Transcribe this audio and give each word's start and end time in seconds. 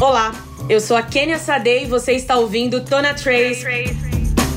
Olá, 0.00 0.34
eu 0.68 0.80
sou 0.80 0.96
a 0.96 1.02
Kenia 1.02 1.38
Sade 1.38 1.84
e 1.84 1.86
você 1.86 2.12
está 2.12 2.36
ouvindo 2.36 2.80
Tona 2.80 3.14
Trace, 3.14 3.64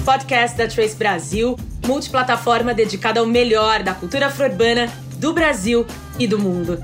podcast 0.04 0.58
da 0.58 0.68
Trace 0.68 0.96
Brasil, 0.96 1.56
multiplataforma 1.86 2.74
dedicada 2.74 3.20
ao 3.20 3.26
melhor 3.26 3.84
da 3.84 3.94
cultura 3.94 4.28
afro-urbana 4.28 4.92
do 5.18 5.34
Brasil 5.34 5.86
e 6.18 6.26
do 6.26 6.40
mundo. 6.40 6.84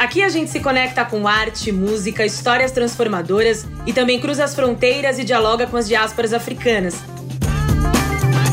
Aqui 0.00 0.22
a 0.22 0.28
gente 0.28 0.50
se 0.50 0.58
conecta 0.58 1.04
com 1.04 1.28
arte, 1.28 1.70
música, 1.70 2.26
histórias 2.26 2.72
transformadoras 2.72 3.64
e 3.86 3.92
também 3.92 4.18
cruza 4.18 4.42
as 4.42 4.54
fronteiras 4.54 5.20
e 5.20 5.24
dialoga 5.24 5.68
com 5.68 5.76
as 5.76 5.86
diásporas 5.86 6.32
africanas. 6.32 6.96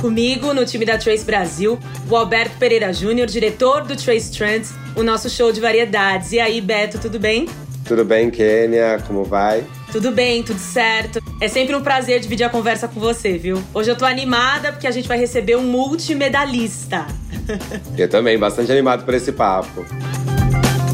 Comigo, 0.02 0.54
no 0.54 0.64
time 0.66 0.86
da 0.86 1.00
Trace 1.00 1.26
Brasil, 1.26 1.80
o 2.08 2.16
Alberto 2.16 2.56
Pereira 2.58 2.94
Júnior, 2.94 3.28
diretor 3.28 3.84
do 3.84 3.96
Trace 3.96 4.32
Trends, 4.32 4.72
o 4.96 5.02
nosso 5.02 5.30
show 5.32 5.52
de 5.52 5.60
variedades. 5.60 6.32
E 6.32 6.40
aí, 6.40 6.62
Beto, 6.62 7.00
tudo 7.00 7.20
bem? 7.20 7.48
Tudo 7.88 8.04
bem, 8.04 8.30
Kênia? 8.30 9.02
Como 9.08 9.24
vai? 9.24 9.64
Tudo 9.94 10.12
bem, 10.12 10.44
tudo 10.44 10.60
certo. 10.60 11.24
É 11.40 11.48
sempre 11.48 11.74
um 11.74 11.82
prazer 11.82 12.20
dividir 12.20 12.44
a 12.44 12.50
conversa 12.50 12.86
com 12.86 13.00
você, 13.00 13.38
viu? 13.38 13.64
Hoje 13.74 13.90
eu 13.90 13.96
tô 13.96 14.04
animada 14.04 14.74
porque 14.74 14.88
a 14.88 14.92
gente 14.92 15.08
vai 15.08 15.18
receber 15.18 15.56
um 15.56 15.64
multimedalista. 15.64 17.08
Eu 17.98 18.10
também, 18.10 18.38
bastante 18.38 18.72
animado 18.72 19.06
por 19.06 19.14
esse 19.14 19.32
papo. 19.32 19.86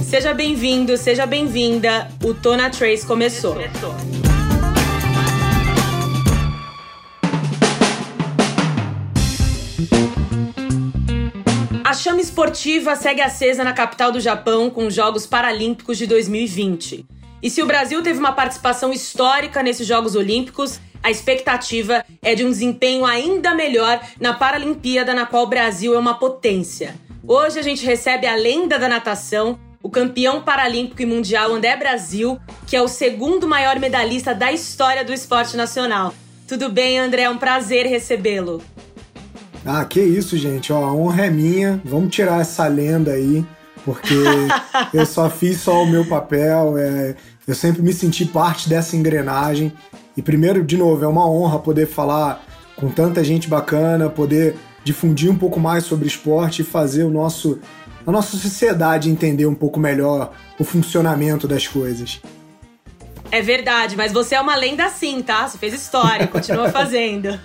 Seja 0.03 0.33
bem-vindo, 0.33 0.95
seja 0.95 1.25
bem-vinda. 1.25 2.07
O 2.23 2.33
Tona 2.33 2.69
Trace 2.69 3.05
começou. 3.05 3.55
começou. 3.55 3.95
A 11.93 11.95
chama 11.95 12.21
esportiva 12.21 12.95
segue 12.95 13.21
acesa 13.21 13.63
na 13.63 13.71
capital 13.71 14.11
do 14.11 14.19
Japão 14.19 14.67
com 14.67 14.87
os 14.87 14.95
Jogos 14.95 15.27
Paralímpicos 15.27 15.95
de 15.95 16.07
2020. 16.07 17.05
E 17.39 17.49
se 17.51 17.61
o 17.61 17.67
Brasil 17.67 18.01
teve 18.01 18.17
uma 18.17 18.31
participação 18.31 18.91
histórica 18.91 19.61
nesses 19.61 19.85
Jogos 19.85 20.15
Olímpicos, 20.15 20.79
a 21.03 21.11
expectativa 21.11 22.03
é 22.23 22.33
de 22.33 22.43
um 22.43 22.49
desempenho 22.49 23.05
ainda 23.05 23.53
melhor 23.53 24.01
na 24.19 24.33
Paralimpíada, 24.33 25.13
na 25.13 25.27
qual 25.27 25.43
o 25.43 25.47
Brasil 25.47 25.93
é 25.93 25.99
uma 25.99 26.17
potência. 26.17 26.95
Hoje 27.27 27.59
a 27.59 27.61
gente 27.61 27.85
recebe 27.85 28.25
a 28.25 28.33
lenda 28.33 28.79
da 28.79 28.89
natação, 28.89 29.59
o 29.83 29.87
campeão 29.87 30.41
paralímpico 30.41 31.03
e 31.03 31.05
mundial 31.05 31.53
André 31.53 31.75
Brasil, 31.75 32.39
que 32.65 32.75
é 32.75 32.81
o 32.81 32.87
segundo 32.87 33.47
maior 33.47 33.79
medalhista 33.79 34.33
da 34.33 34.51
história 34.51 35.05
do 35.05 35.13
esporte 35.13 35.55
nacional. 35.55 36.11
Tudo 36.47 36.69
bem, 36.69 36.97
André? 36.97 37.21
É 37.21 37.29
um 37.29 37.37
prazer 37.37 37.85
recebê-lo. 37.85 38.63
Ah, 39.65 39.85
que 39.85 40.01
isso, 40.01 40.37
gente. 40.37 40.73
Ó, 40.73 40.83
a 40.83 40.93
honra 40.93 41.25
é 41.25 41.29
minha. 41.29 41.81
Vamos 41.85 42.13
tirar 42.13 42.41
essa 42.41 42.67
lenda 42.67 43.11
aí, 43.11 43.45
porque 43.85 44.13
eu 44.93 45.05
só 45.05 45.29
fiz 45.29 45.61
só 45.61 45.83
o 45.83 45.85
meu 45.85 46.05
papel. 46.05 46.77
É, 46.77 47.15
eu 47.47 47.55
sempre 47.55 47.81
me 47.81 47.93
senti 47.93 48.25
parte 48.25 48.67
dessa 48.67 48.95
engrenagem. 48.95 49.71
E 50.15 50.21
primeiro, 50.21 50.63
de 50.63 50.77
novo, 50.77 51.03
é 51.03 51.07
uma 51.07 51.29
honra 51.29 51.59
poder 51.59 51.87
falar 51.87 52.43
com 52.75 52.89
tanta 52.89 53.23
gente 53.23 53.47
bacana, 53.47 54.09
poder 54.09 54.55
difundir 54.83 55.31
um 55.31 55.37
pouco 55.37 55.59
mais 55.59 55.85
sobre 55.85 56.07
esporte 56.07 56.61
e 56.61 56.65
fazer 56.65 57.03
o 57.03 57.09
nosso 57.09 57.59
a 58.05 58.11
nossa 58.11 58.35
sociedade 58.35 59.09
entender 59.09 59.45
um 59.45 59.55
pouco 59.55 59.79
melhor 59.79 60.33
o 60.59 60.63
funcionamento 60.65 61.47
das 61.47 61.65
coisas. 61.65 62.21
É 63.31 63.41
verdade, 63.41 63.95
mas 63.95 64.11
você 64.11 64.35
é 64.35 64.41
uma 64.41 64.55
lenda 64.57 64.89
sim, 64.89 65.21
tá? 65.21 65.47
Você 65.47 65.57
fez 65.57 65.73
história, 65.73 66.27
continua 66.27 66.67
fazendo. 66.71 67.39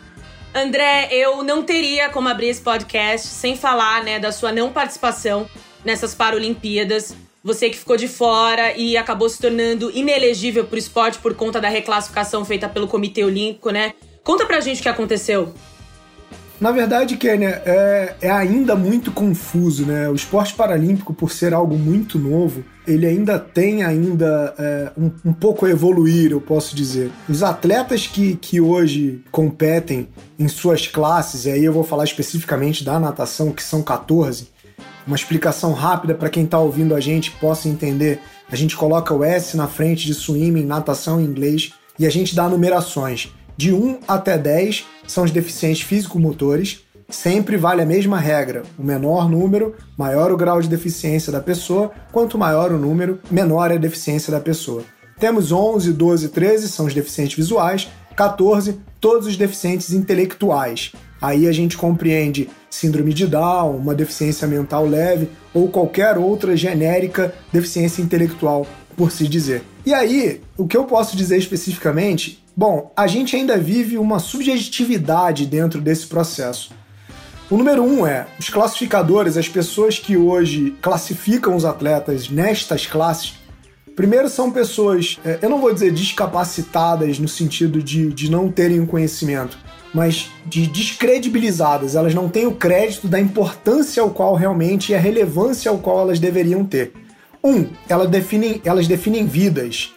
André, 0.58 1.08
eu 1.12 1.44
não 1.44 1.62
teria 1.62 2.08
como 2.10 2.28
abrir 2.28 2.48
esse 2.48 2.60
podcast 2.60 3.28
sem 3.28 3.56
falar, 3.56 4.02
né, 4.02 4.18
da 4.18 4.32
sua 4.32 4.50
não 4.50 4.72
participação 4.72 5.48
nessas 5.84 6.14
Paralimpíadas. 6.16 7.14
Você 7.44 7.70
que 7.70 7.78
ficou 7.78 7.96
de 7.96 8.08
fora 8.08 8.76
e 8.76 8.96
acabou 8.96 9.28
se 9.28 9.40
tornando 9.40 9.90
inelegível 9.92 10.64
para 10.64 10.74
o 10.74 10.78
esporte 10.78 11.18
por 11.18 11.34
conta 11.34 11.60
da 11.60 11.68
reclassificação 11.68 12.44
feita 12.44 12.68
pelo 12.68 12.88
Comitê 12.88 13.22
Olímpico, 13.22 13.70
né? 13.70 13.94
Conta 14.24 14.44
pra 14.44 14.60
gente 14.60 14.80
o 14.80 14.82
que 14.82 14.88
aconteceu. 14.88 15.54
Na 16.60 16.72
verdade, 16.72 17.16
Kênia, 17.16 17.62
é, 17.64 18.14
é, 18.20 18.30
ainda 18.30 18.74
muito 18.74 19.12
confuso, 19.12 19.86
né? 19.86 20.08
O 20.08 20.14
esporte 20.14 20.54
paralímpico, 20.54 21.14
por 21.14 21.30
ser 21.30 21.54
algo 21.54 21.78
muito 21.78 22.18
novo, 22.18 22.64
ele 22.84 23.06
ainda 23.06 23.38
tem 23.38 23.84
ainda 23.84 24.54
é, 24.58 24.90
um, 24.98 25.10
um, 25.26 25.32
pouco 25.32 25.66
a 25.66 25.70
evoluir, 25.70 26.32
eu 26.32 26.40
posso 26.40 26.74
dizer. 26.74 27.12
Os 27.28 27.44
atletas 27.44 28.08
que, 28.08 28.34
que 28.34 28.60
hoje 28.60 29.22
competem 29.30 30.08
em 30.36 30.48
suas 30.48 30.88
classes, 30.88 31.44
e 31.44 31.50
aí 31.52 31.64
eu 31.64 31.72
vou 31.72 31.84
falar 31.84 32.02
especificamente 32.02 32.82
da 32.82 32.98
natação, 32.98 33.52
que 33.52 33.62
são 33.62 33.80
14, 33.80 34.48
uma 35.06 35.14
explicação 35.14 35.72
rápida 35.72 36.12
para 36.12 36.28
quem 36.28 36.42
está 36.42 36.58
ouvindo 36.58 36.92
a 36.92 37.00
gente 37.00 37.30
possa 37.30 37.68
entender. 37.68 38.20
A 38.50 38.56
gente 38.56 38.76
coloca 38.76 39.14
o 39.14 39.22
S 39.22 39.56
na 39.56 39.68
frente 39.68 40.04
de 40.06 40.12
swimming, 40.12 40.64
natação 40.64 41.20
em 41.20 41.24
inglês, 41.24 41.72
e 41.96 42.04
a 42.04 42.10
gente 42.10 42.34
dá 42.34 42.48
numerações. 42.48 43.32
De 43.58 43.72
1 43.72 43.98
até 44.06 44.38
10 44.38 44.86
são 45.04 45.24
os 45.24 45.32
deficientes 45.32 45.82
físico-motores. 45.82 46.84
Sempre 47.10 47.56
vale 47.56 47.82
a 47.82 47.86
mesma 47.86 48.16
regra: 48.16 48.62
o 48.78 48.84
menor 48.84 49.28
número, 49.28 49.74
maior 49.96 50.30
o 50.30 50.36
grau 50.36 50.62
de 50.62 50.68
deficiência 50.68 51.32
da 51.32 51.40
pessoa, 51.40 51.90
quanto 52.12 52.38
maior 52.38 52.70
o 52.70 52.78
número, 52.78 53.18
menor 53.28 53.72
é 53.72 53.74
a 53.74 53.78
deficiência 53.78 54.30
da 54.30 54.38
pessoa. 54.38 54.84
Temos 55.18 55.50
11, 55.50 55.92
12, 55.92 56.28
13 56.28 56.68
são 56.68 56.86
os 56.86 56.94
deficientes 56.94 57.34
visuais, 57.34 57.88
14 58.14 58.78
todos 59.00 59.26
os 59.26 59.36
deficientes 59.36 59.92
intelectuais. 59.92 60.92
Aí 61.20 61.48
a 61.48 61.52
gente 61.52 61.76
compreende 61.76 62.48
síndrome 62.70 63.12
de 63.12 63.26
Down, 63.26 63.76
uma 63.76 63.92
deficiência 63.92 64.46
mental 64.46 64.86
leve 64.86 65.30
ou 65.52 65.68
qualquer 65.68 66.16
outra 66.16 66.56
genérica 66.56 67.34
deficiência 67.52 68.02
intelectual, 68.02 68.64
por 68.96 69.10
se 69.10 69.26
dizer. 69.26 69.64
E 69.84 69.92
aí, 69.92 70.42
o 70.56 70.64
que 70.64 70.76
eu 70.76 70.84
posso 70.84 71.16
dizer 71.16 71.38
especificamente 71.38 72.46
Bom, 72.58 72.92
a 72.96 73.06
gente 73.06 73.36
ainda 73.36 73.56
vive 73.56 73.98
uma 73.98 74.18
subjetividade 74.18 75.46
dentro 75.46 75.80
desse 75.80 76.08
processo. 76.08 76.72
O 77.48 77.56
número 77.56 77.84
um 77.84 78.04
é 78.04 78.26
os 78.36 78.50
classificadores, 78.50 79.36
as 79.36 79.48
pessoas 79.48 79.96
que 79.96 80.16
hoje 80.16 80.76
classificam 80.82 81.54
os 81.54 81.64
atletas 81.64 82.28
nestas 82.28 82.84
classes. 82.84 83.34
Primeiro, 83.94 84.28
são 84.28 84.50
pessoas, 84.50 85.20
é, 85.24 85.38
eu 85.40 85.48
não 85.48 85.60
vou 85.60 85.72
dizer 85.72 85.92
descapacitadas 85.92 87.20
no 87.20 87.28
sentido 87.28 87.80
de, 87.80 88.12
de 88.12 88.28
não 88.28 88.50
terem 88.50 88.80
o 88.80 88.88
conhecimento, 88.88 89.56
mas 89.94 90.28
de 90.44 90.66
descredibilizadas. 90.66 91.94
Elas 91.94 92.12
não 92.12 92.28
têm 92.28 92.48
o 92.48 92.56
crédito 92.56 93.06
da 93.06 93.20
importância 93.20 94.02
ao 94.02 94.10
qual 94.10 94.34
realmente 94.34 94.90
e 94.90 94.96
a 94.96 94.98
relevância 94.98 95.70
ao 95.70 95.78
qual 95.78 96.00
elas 96.00 96.18
deveriam 96.18 96.64
ter. 96.64 96.92
Um, 97.44 97.68
elas 97.88 98.10
definem, 98.10 98.60
elas 98.64 98.88
definem 98.88 99.26
vidas. 99.26 99.94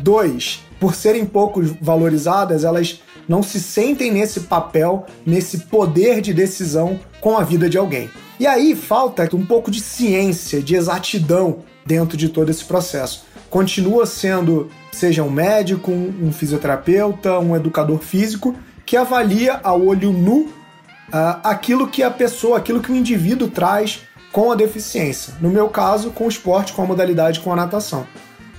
Dois, 0.00 0.60
por 0.80 0.94
serem 0.94 1.26
pouco 1.26 1.62
valorizadas, 1.80 2.64
elas 2.64 3.00
não 3.28 3.42
se 3.42 3.60
sentem 3.60 4.10
nesse 4.10 4.40
papel, 4.40 5.06
nesse 5.24 5.58
poder 5.58 6.20
de 6.20 6.32
decisão 6.32 6.98
com 7.20 7.36
a 7.36 7.44
vida 7.44 7.68
de 7.68 7.78
alguém. 7.78 8.10
E 8.40 8.46
aí 8.46 8.74
falta 8.74 9.28
um 9.36 9.44
pouco 9.44 9.70
de 9.70 9.80
ciência, 9.80 10.62
de 10.62 10.74
exatidão 10.74 11.58
dentro 11.84 12.16
de 12.16 12.30
todo 12.30 12.50
esse 12.50 12.64
processo. 12.64 13.24
Continua 13.50 14.06
sendo, 14.06 14.70
seja 14.90 15.22
um 15.22 15.30
médico, 15.30 15.92
um 15.92 16.32
fisioterapeuta, 16.32 17.38
um 17.38 17.54
educador 17.54 17.98
físico, 17.98 18.56
que 18.86 18.96
avalia 18.96 19.60
a 19.62 19.74
olho 19.74 20.12
nu 20.12 20.40
uh, 20.40 21.40
aquilo 21.44 21.88
que 21.88 22.02
a 22.02 22.10
pessoa, 22.10 22.58
aquilo 22.58 22.80
que 22.80 22.90
o 22.90 22.96
indivíduo 22.96 23.48
traz 23.48 24.00
com 24.32 24.50
a 24.50 24.54
deficiência. 24.54 25.34
No 25.40 25.50
meu 25.50 25.68
caso, 25.68 26.10
com 26.10 26.24
o 26.24 26.28
esporte, 26.28 26.72
com 26.72 26.82
a 26.82 26.86
modalidade, 26.86 27.40
com 27.40 27.52
a 27.52 27.56
natação. 27.56 28.06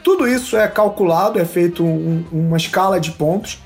Tudo 0.03 0.27
isso 0.27 0.57
é 0.57 0.67
calculado, 0.67 1.39
é 1.39 1.45
feito 1.45 1.83
um, 1.83 2.25
uma 2.31 2.57
escala 2.57 2.99
de 2.99 3.11
pontos. 3.11 3.59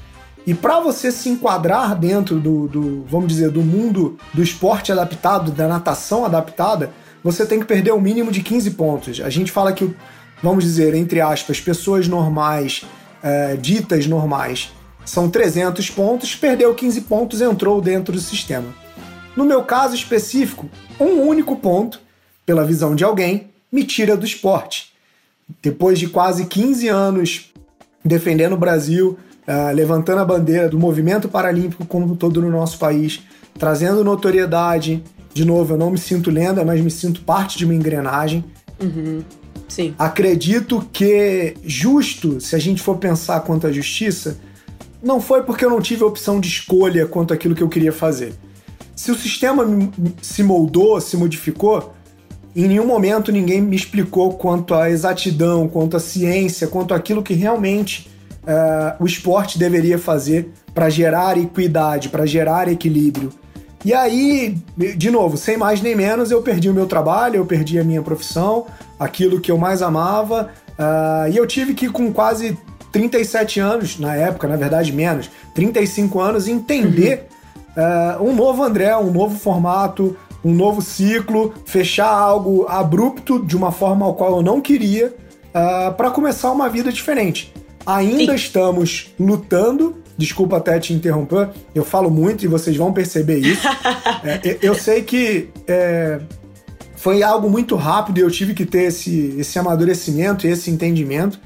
E 0.46 0.54
para 0.54 0.80
você 0.80 1.12
se 1.12 1.30
enquadrar 1.30 1.98
dentro 1.98 2.40
do, 2.40 2.68
do, 2.68 3.06
vamos 3.06 3.28
dizer, 3.28 3.50
do 3.50 3.62
mundo 3.62 4.18
do 4.34 4.44
esporte 4.44 4.92
adaptado, 4.92 5.52
da 5.52 5.68
natação 5.68 6.26
adaptada, 6.26 6.92
você 7.24 7.46
tem 7.46 7.60
que 7.60 7.66
perder 7.66 7.92
o 7.92 7.96
um 7.96 8.02
mínimo 8.02 8.32
de 8.32 8.42
15 8.42 8.72
pontos. 8.72 9.22
A 9.22 9.30
gente 9.30 9.52
fala 9.52 9.74
que, 9.74 9.96
vamos 10.44 10.64
dizer, 10.64 10.94
entre 10.94 11.22
aspas, 11.22 11.60
pessoas 11.60 12.08
normais, 12.08 12.86
é, 13.24 13.56
ditas 13.56 14.06
normais, 14.06 14.72
são 15.04 15.30
300 15.30 15.90
pontos, 15.90 16.36
perdeu 16.36 16.76
15 16.76 17.02
pontos, 17.02 17.42
entrou 17.42 17.82
dentro 17.82 18.14
do 18.14 18.20
sistema. 18.20 18.68
No 19.36 19.46
meu 19.46 19.64
caso 19.64 19.96
específico, 19.96 20.70
um 21.00 21.22
único 21.22 21.56
ponto, 21.56 22.00
pela 22.46 22.64
visão 22.64 22.96
de 22.96 23.04
alguém, 23.04 23.50
me 23.72 23.84
tira 23.84 24.16
do 24.16 24.26
esporte 24.26 24.95
depois 25.62 26.00
de 26.00 26.08
quase 26.08 26.46
15 26.46 26.88
anos 26.88 27.54
defendendo 28.04 28.54
o 28.54 28.58
Brasil, 28.58 29.18
uh, 29.48 29.74
levantando 29.74 30.22
a 30.22 30.26
bandeira 30.26 30.70
do 30.70 30.78
movimento 30.78 31.28
paralímpico 31.28 31.86
como 31.86 32.16
todo 32.16 32.42
no 32.42 32.52
nosso 32.52 32.78
país, 32.78 33.22
trazendo 33.58 34.04
notoriedade. 34.04 35.04
De 35.34 35.44
novo, 35.44 35.74
eu 35.74 35.78
não 35.78 35.90
me 35.90 35.98
sinto 35.98 36.30
lenda, 36.32 36.64
mas 36.64 36.80
me 36.82 36.92
sinto 36.92 37.22
parte 37.22 37.58
de 37.58 37.66
uma 37.66 37.74
engrenagem. 37.74 38.46
Uhum. 38.82 39.24
Sim. 39.68 39.96
Acredito 39.98 40.88
que 40.94 41.56
justo, 41.64 42.40
se 42.40 42.56
a 42.56 42.60
gente 42.60 42.82
for 42.82 42.98
pensar 42.98 43.42
quanto 43.42 43.68
à 43.68 43.72
justiça, 43.72 44.38
não 45.02 45.20
foi 45.20 45.44
porque 45.44 45.66
eu 45.66 45.70
não 45.70 45.82
tive 45.82 46.04
a 46.04 46.08
opção 46.08 46.40
de 46.40 46.48
escolha 46.48 47.06
quanto 47.06 47.34
àquilo 47.34 47.56
que 47.56 47.64
eu 47.64 47.70
queria 47.70 47.92
fazer. 47.92 48.34
Se 48.96 49.12
o 49.12 49.16
sistema 49.16 49.66
se 50.22 50.42
moldou, 50.44 51.02
se 51.02 51.18
modificou, 51.18 51.95
Em 52.56 52.70
nenhum 52.70 52.88
momento 52.88 53.32
ninguém 53.32 53.62
me 53.62 53.76
explicou 53.76 54.34
quanto 54.34 54.74
à 54.74 54.90
exatidão, 54.90 55.68
quanto 55.68 55.98
à 55.98 56.00
ciência, 56.00 56.68
quanto 56.68 56.94
àquilo 56.94 57.22
que 57.22 57.34
realmente 57.34 58.10
uh, 58.44 59.04
o 59.04 59.06
esporte 59.06 59.60
deveria 59.60 60.00
fazer 60.00 60.52
para 60.74 60.90
gerar 60.90 61.38
equidade, 61.38 62.08
para 62.08 62.26
gerar 62.26 62.70
equilíbrio. 62.70 63.30
E 63.84 63.94
aí, 63.94 64.58
de 64.98 65.12
novo, 65.12 65.38
sem 65.38 65.58
mais 65.58 65.82
nem 65.82 65.96
menos, 65.96 66.32
eu 66.32 66.42
perdi 66.42 66.70
o 66.70 66.74
meu 66.74 66.88
trabalho, 66.88 67.36
eu 67.36 67.46
perdi 67.46 67.78
a 67.78 67.84
minha 67.84 68.02
profissão, 68.02 68.66
aquilo 69.00 69.40
que 69.40 69.52
eu 69.52 69.58
mais 69.58 69.82
amava, 69.82 70.50
uh, 70.72 71.30
e 71.32 71.38
eu 71.38 71.46
tive 71.46 71.76
que, 71.76 71.88
com 71.90 72.12
quase 72.12 72.58
37 72.92 73.60
anos, 73.60 74.00
na 74.00 74.16
época, 74.16 74.48
na 74.48 74.56
verdade 74.56 74.92
menos, 74.92 75.30
35 75.54 76.20
anos, 76.20 76.48
entender 76.48 77.28
uhum. 77.78 78.24
uh, 78.24 78.30
um 78.32 78.36
novo 78.36 78.64
André, 78.64 78.96
um 78.98 79.12
novo 79.12 79.38
formato, 79.38 80.18
um 80.46 80.54
novo 80.54 80.80
ciclo, 80.80 81.56
fechar 81.66 82.08
algo 82.08 82.68
abrupto 82.70 83.44
de 83.44 83.58
uma 83.58 83.72
forma 83.72 84.06
ao 84.06 84.14
qual 84.14 84.38
eu 84.38 84.42
não 84.44 84.62
queria, 84.62 85.08
uh, 85.50 85.92
para 85.96 86.12
começar 86.12 86.52
uma 86.52 86.70
vida 86.70 86.92
diferente. 86.92 87.52
Ainda 87.84 88.32
Sim. 88.32 88.36
estamos 88.36 89.12
lutando. 89.20 89.96
Desculpa 90.18 90.58
até 90.58 90.80
te 90.80 90.94
interromper, 90.94 91.50
eu 91.74 91.84
falo 91.84 92.10
muito 92.10 92.46
e 92.46 92.48
vocês 92.48 92.78
vão 92.78 92.94
perceber 92.94 93.40
isso. 93.40 93.68
é, 94.24 94.58
eu 94.62 94.74
sei 94.74 95.02
que 95.02 95.50
é, 95.68 96.22
foi 96.96 97.22
algo 97.22 97.50
muito 97.50 97.76
rápido 97.76 98.20
e 98.20 98.22
eu 98.22 98.32
tive 98.32 98.54
que 98.54 98.66
ter 98.66 98.84
esse, 98.84 99.36
esse 99.38 99.60
amadurecimento 99.60 100.48
e 100.48 100.52
esse 100.52 100.72
entendimento. 100.72 101.38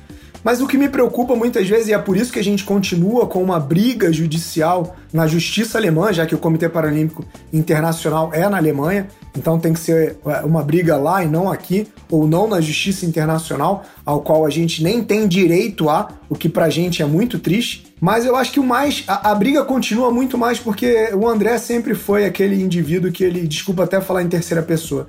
Mas 0.43 0.61
o 0.61 0.67
que 0.67 0.77
me 0.77 0.87
preocupa 0.87 1.35
muitas 1.35 1.67
vezes, 1.67 1.87
e 1.87 1.93
é 1.93 1.97
por 1.97 2.15
isso 2.15 2.31
que 2.31 2.39
a 2.39 2.43
gente 2.43 2.63
continua 2.63 3.27
com 3.27 3.43
uma 3.43 3.59
briga 3.59 4.11
judicial 4.11 4.95
na 5.11 5.27
justiça 5.27 5.77
alemã, 5.77 6.13
já 6.13 6.25
que 6.25 6.35
o 6.35 6.37
Comitê 6.37 6.69
Paralímpico 6.69 7.25
Internacional 7.51 8.29
é 8.33 8.47
na 8.47 8.57
Alemanha, 8.57 9.07
então 9.37 9.59
tem 9.59 9.73
que 9.73 9.79
ser 9.79 10.17
é, 10.25 10.41
uma 10.45 10.63
briga 10.63 10.97
lá 10.97 11.23
e 11.23 11.27
não 11.27 11.51
aqui, 11.51 11.87
ou 12.09 12.27
não 12.27 12.47
na 12.47 12.61
justiça 12.61 13.05
internacional, 13.05 13.83
ao 14.05 14.21
qual 14.21 14.45
a 14.45 14.49
gente 14.49 14.83
nem 14.83 15.03
tem 15.03 15.27
direito 15.27 15.89
a, 15.89 16.09
o 16.29 16.35
que 16.35 16.47
pra 16.47 16.69
gente 16.69 17.01
é 17.01 17.05
muito 17.05 17.39
triste. 17.39 17.93
Mas 17.99 18.25
eu 18.25 18.35
acho 18.35 18.53
que 18.53 18.59
o 18.59 18.63
mais. 18.63 19.03
A, 19.07 19.31
a 19.31 19.35
briga 19.35 19.63
continua 19.65 20.09
muito 20.09 20.37
mais 20.37 20.57
porque 20.57 21.09
o 21.13 21.27
André 21.27 21.57
sempre 21.57 21.93
foi 21.93 22.25
aquele 22.25 22.61
indivíduo 22.61 23.11
que 23.11 23.23
ele, 23.23 23.45
desculpa 23.45 23.83
até 23.83 23.99
falar 23.99 24.23
em 24.23 24.29
terceira 24.29 24.63
pessoa, 24.63 25.07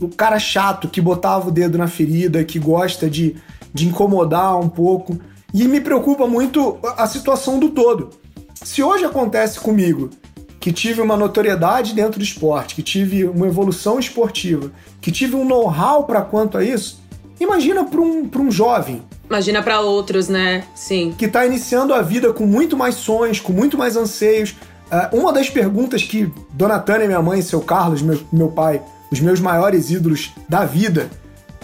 o 0.00 0.08
cara 0.08 0.38
chato 0.38 0.88
que 0.88 1.00
botava 1.00 1.48
o 1.48 1.50
dedo 1.52 1.78
na 1.78 1.88
ferida, 1.88 2.44
que 2.44 2.58
gosta 2.58 3.08
de 3.08 3.36
de 3.76 3.86
incomodar 3.86 4.58
um 4.58 4.68
pouco. 4.68 5.18
E 5.52 5.68
me 5.68 5.80
preocupa 5.80 6.26
muito 6.26 6.78
a 6.82 7.06
situação 7.06 7.58
do 7.58 7.68
todo. 7.68 8.10
Se 8.54 8.82
hoje 8.82 9.04
acontece 9.04 9.60
comigo 9.60 10.10
que 10.58 10.72
tive 10.72 11.00
uma 11.00 11.16
notoriedade 11.16 11.94
dentro 11.94 12.18
do 12.18 12.24
esporte, 12.24 12.74
que 12.74 12.82
tive 12.82 13.24
uma 13.24 13.46
evolução 13.46 13.98
esportiva, 14.00 14.72
que 15.00 15.12
tive 15.12 15.36
um 15.36 15.44
know-how 15.44 16.04
para 16.04 16.22
quanto 16.22 16.58
a 16.58 16.64
isso, 16.64 17.00
imagina 17.38 17.84
para 17.84 18.00
um, 18.00 18.28
um 18.36 18.50
jovem. 18.50 19.02
Imagina 19.28 19.62
para 19.62 19.80
outros, 19.80 20.28
né? 20.28 20.64
Sim. 20.74 21.14
Que 21.16 21.26
está 21.26 21.46
iniciando 21.46 21.94
a 21.94 22.02
vida 22.02 22.32
com 22.32 22.46
muito 22.46 22.76
mais 22.76 22.96
sonhos, 22.96 23.38
com 23.38 23.52
muito 23.52 23.78
mais 23.78 23.96
anseios. 23.96 24.56
Uh, 24.90 25.16
uma 25.20 25.32
das 25.32 25.50
perguntas 25.50 26.02
que 26.02 26.32
Dona 26.52 26.78
Tânia, 26.78 27.06
minha 27.06 27.22
mãe, 27.22 27.40
e 27.40 27.42
seu 27.42 27.60
Carlos, 27.60 28.02
meu, 28.02 28.18
meu 28.32 28.48
pai, 28.48 28.82
os 29.12 29.20
meus 29.20 29.38
maiores 29.38 29.90
ídolos 29.90 30.32
da 30.48 30.64
vida, 30.64 31.10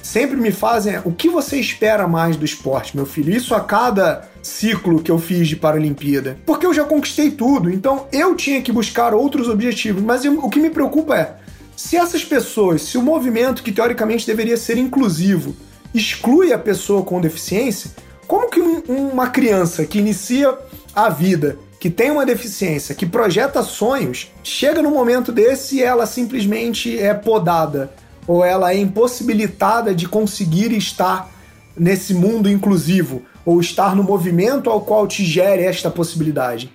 sempre 0.02 0.37
me 0.37 0.50
fazem 0.50 0.99
o 1.04 1.12
que 1.12 1.28
você 1.28 1.58
espera 1.58 2.06
mais 2.08 2.37
do 2.37 2.44
esporte, 2.44 2.96
meu 2.96 3.06
filho? 3.06 3.34
Isso 3.34 3.54
a 3.54 3.60
cada 3.60 4.28
ciclo 4.43 5.02
que 5.02 5.10
eu 5.10 5.19
fiz 5.19 5.49
de 5.49 5.56
Paralimpíada. 5.56 6.37
Porque 6.44 6.66
eu 6.66 6.75
já 6.75 6.84
conquistei 6.84 7.31
tudo, 7.31 7.70
então 7.70 8.06
eu 8.12 8.34
tinha 8.34 8.60
que 8.60 8.72
buscar 8.72 9.14
outros 9.14 9.49
objetivos. 9.49 10.02
Mas 10.02 10.25
o 10.25 10.50
que 10.50 10.58
me 10.58 10.70
preocupa 10.70 11.16
é, 11.16 11.37
se 11.76 11.96
essas 11.96 12.25
pessoas, 12.25 12.82
se 12.82 12.99
o 12.99 13.02
movimento 13.02 13.62
que 13.62 13.72
teoricamente 13.72 14.26
deveria 14.26 14.56
ser 14.56 14.76
inclusivo, 14.76 15.54
exclui 15.94 16.52
a 16.52 16.58
pessoa 16.58 17.02
com 17.02 17.20
deficiência, 17.20 17.90
como 18.26 18.49
que 18.50 18.60
uma 18.60 19.28
criança 19.28 19.84
que 19.84 19.99
inicia 19.99 20.56
a 20.94 21.08
vida, 21.08 21.58
que 21.78 21.90
tem 21.90 22.10
uma 22.10 22.25
deficiência, 22.25 22.94
que 22.94 23.04
projeta 23.04 23.62
sonhos, 23.62 24.31
chega 24.43 24.81
num 24.81 24.93
momento 24.93 25.32
desse 25.32 25.76
e 25.76 25.82
ela 25.82 26.06
simplesmente 26.06 26.99
é 26.99 27.12
podada? 27.12 27.93
Ou 28.26 28.44
ela 28.44 28.72
é 28.72 28.78
impossibilitada 28.78 29.94
de 29.94 30.08
conseguir 30.08 30.72
estar 30.72 31.30
nesse 31.76 32.14
mundo 32.14 32.48
inclusivo 32.48 33.22
ou 33.44 33.60
estar 33.60 33.96
no 33.96 34.02
movimento 34.02 34.70
ao 34.70 34.82
qual 34.82 35.06
te 35.06 35.24
gere 35.24 35.62
esta 35.64 35.90
possibilidade. 35.90 36.72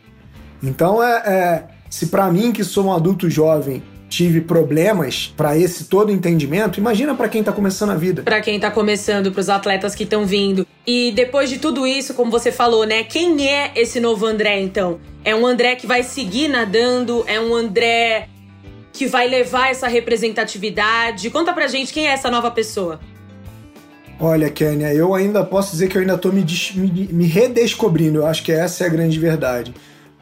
Então 0.61 1.01
é, 1.01 1.15
é 1.15 1.63
se 1.89 2.07
para 2.07 2.29
mim 2.31 2.51
que 2.51 2.63
sou 2.63 2.85
um 2.85 2.94
adulto 2.94 3.29
jovem 3.29 3.81
tive 4.09 4.41
problemas 4.41 5.33
para 5.35 5.57
esse 5.57 5.85
todo 5.85 6.11
entendimento, 6.11 6.79
imagina 6.79 7.13
para 7.13 7.27
quem 7.27 7.44
tá 7.44 7.51
começando 7.51 7.91
a 7.91 7.95
vida. 7.95 8.23
Para 8.23 8.41
quem 8.41 8.59
tá 8.59 8.71
começando, 8.71 9.31
para 9.31 9.41
os 9.41 9.50
atletas 9.50 9.93
que 9.93 10.03
estão 10.03 10.25
vindo. 10.25 10.65
E 10.85 11.11
depois 11.11 11.50
de 11.50 11.59
tudo 11.59 11.85
isso, 11.85 12.13
como 12.13 12.31
você 12.31 12.51
falou, 12.51 12.85
né? 12.85 13.03
Quem 13.03 13.47
é 13.50 13.73
esse 13.75 14.00
novo 14.00 14.25
André 14.25 14.61
então? 14.61 15.00
É 15.23 15.35
um 15.35 15.45
André 15.45 15.75
que 15.75 15.85
vai 15.85 16.03
seguir 16.03 16.47
nadando, 16.47 17.25
é 17.27 17.39
um 17.39 17.53
André 17.53 18.29
que 18.97 19.05
vai 19.05 19.27
levar 19.27 19.69
essa 19.69 19.88
representatividade? 19.88 21.29
Conta 21.29 21.53
pra 21.53 21.67
gente 21.67 21.94
quem 21.94 22.07
é 22.07 22.11
essa 22.11 22.31
nova 22.31 22.49
pessoa. 22.49 22.99
Olha, 24.19 24.49
Kênia, 24.49 24.91
eu 24.94 25.13
ainda 25.13 25.44
posso 25.44 25.71
dizer 25.71 25.88
que 25.88 25.97
eu 25.97 26.01
ainda 26.01 26.17
tô 26.17 26.31
me, 26.31 26.44
me, 26.75 27.07
me 27.13 27.25
redescobrindo. 27.25 28.19
Eu 28.19 28.25
acho 28.25 28.44
que 28.44 28.51
essa 28.51 28.83
é 28.83 28.88
a 28.88 28.89
grande 28.89 29.19
verdade. 29.19 29.73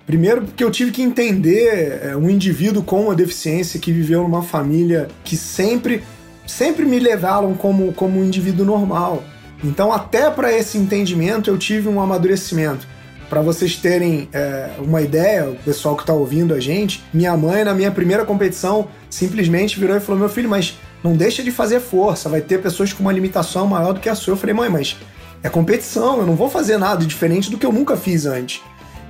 Primeiro, 0.05 0.41
porque 0.41 0.63
eu 0.63 0.69
tive 0.69 0.91
que 0.91 1.01
entender 1.01 2.01
é, 2.03 2.15
um 2.15 2.29
indivíduo 2.29 2.83
com 2.83 3.03
uma 3.03 3.15
deficiência 3.15 3.79
que 3.79 3.91
viveu 3.91 4.21
numa 4.23 4.43
família 4.43 5.07
que 5.23 5.37
sempre, 5.37 6.03
sempre 6.45 6.85
me 6.85 6.99
levaram 6.99 7.55
como, 7.55 7.93
como 7.93 8.19
um 8.19 8.25
indivíduo 8.25 8.65
normal. 8.65 9.23
Então, 9.63 9.91
até 9.93 10.29
para 10.29 10.51
esse 10.51 10.77
entendimento, 10.77 11.49
eu 11.49 11.57
tive 11.57 11.87
um 11.87 12.01
amadurecimento. 12.01 12.85
Para 13.29 13.41
vocês 13.41 13.75
terem 13.75 14.29
é, 14.31 14.71
uma 14.79 15.01
ideia, 15.01 15.49
o 15.49 15.55
pessoal 15.55 15.95
que 15.95 16.03
está 16.03 16.13
ouvindo 16.13 16.53
a 16.53 16.59
gente, 16.59 17.03
minha 17.13 17.35
mãe, 17.35 17.63
na 17.63 17.73
minha 17.73 17.91
primeira 17.91 18.23
competição, 18.23 18.87
simplesmente 19.09 19.79
virou 19.79 19.97
e 19.97 19.99
falou: 19.99 20.19
Meu 20.19 20.29
filho, 20.29 20.49
mas 20.49 20.77
não 21.03 21.13
deixa 21.13 21.43
de 21.43 21.51
fazer 21.51 21.79
força, 21.79 22.29
vai 22.29 22.41
ter 22.41 22.61
pessoas 22.61 22.93
com 22.93 23.01
uma 23.01 23.11
limitação 23.11 23.65
maior 23.67 23.93
do 23.93 23.99
que 23.99 24.09
a 24.09 24.15
sua. 24.15 24.33
Eu 24.33 24.37
falei: 24.37 24.53
Mãe, 24.53 24.69
mas 24.69 24.95
é 25.41 25.49
competição, 25.49 26.19
eu 26.19 26.25
não 26.25 26.35
vou 26.35 26.49
fazer 26.49 26.77
nada 26.77 27.05
diferente 27.05 27.49
do 27.49 27.57
que 27.57 27.65
eu 27.65 27.71
nunca 27.71 27.97
fiz 27.97 28.25
antes. 28.25 28.61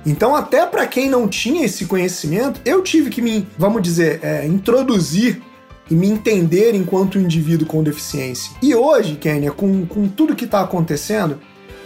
Então, 0.04 0.36
até 0.36 0.64
para 0.66 0.86
quem 0.86 1.10
não 1.10 1.26
tinha 1.26 1.64
esse 1.64 1.84
conhecimento, 1.84 2.60
eu 2.64 2.82
tive 2.82 3.10
que 3.10 3.20
me, 3.20 3.46
vamos 3.58 3.82
dizer, 3.82 4.20
é, 4.22 4.46
introduzir 4.46 5.42
e 5.90 5.94
me 5.94 6.08
entender 6.08 6.74
enquanto 6.74 7.18
indivíduo 7.18 7.66
com 7.66 7.82
deficiência. 7.82 8.52
E 8.62 8.74
hoje, 8.74 9.16
Kênia, 9.16 9.50
com, 9.50 9.84
com 9.86 10.06
tudo 10.08 10.36
que 10.36 10.44
está 10.44 10.60
acontecendo, 10.60 11.38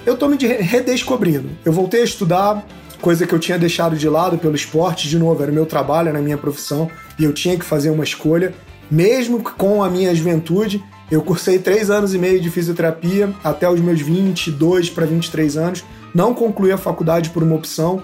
eu 0.07 0.17
tô 0.17 0.29
me 0.29 0.37
redescobrindo. 0.37 1.51
Eu 1.65 1.73
voltei 1.73 2.03
a 2.03 2.05
estudar, 2.05 2.67
coisa 3.01 3.27
que 3.27 3.35
eu 3.35 3.39
tinha 3.39 3.59
deixado 3.59 3.97
de 3.97 4.09
lado 4.09 4.39
pelo 4.39 4.55
esporte, 4.55 5.09
de 5.09 5.19
novo, 5.19 5.43
era 5.43 5.51
o 5.51 5.55
meu 5.55 5.67
trabalho, 5.67 6.09
era 6.09 6.19
a 6.19 6.23
minha 6.23 6.39
profissão, 6.39 6.91
e 7.19 7.25
eu 7.25 7.33
tinha 7.33 7.57
que 7.59 7.65
fazer 7.65 7.91
uma 7.91 8.05
escolha. 8.05 8.55
Mesmo 8.91 9.43
com 9.43 9.83
a 9.83 9.91
minha 9.91 10.15
juventude, 10.15 10.83
eu 11.11 11.23
cursei 11.23 11.59
três 11.59 11.91
anos 11.91 12.15
e 12.15 12.19
meio 12.19 12.41
de 12.41 12.51
fisioterapia 12.51 13.33
até 13.43 13.69
os 13.69 13.81
meus 13.81 14.01
22 14.01 14.91
para 14.91 15.07
23 15.07 15.57
anos. 15.57 15.85
Não 16.15 16.35
concluí 16.35 16.73
a 16.73 16.79
faculdade 16.79 17.31
por 17.31 17.43
uma 17.43 17.55
opção, 17.55 18.03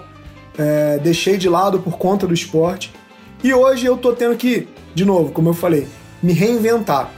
é, 0.57 0.97
deixei 0.99 1.37
de 1.37 1.49
lado 1.49 1.79
por 1.79 1.97
conta 1.97 2.25
do 2.25 2.33
esporte. 2.33 2.93
E 3.43 3.53
hoje 3.53 3.85
eu 3.85 3.97
tô 3.97 4.13
tendo 4.13 4.35
que, 4.35 4.67
de 4.95 5.05
novo, 5.05 5.31
como 5.31 5.49
eu 5.49 5.53
falei, 5.53 5.87
me 6.21 6.33
reinventar. 6.33 7.11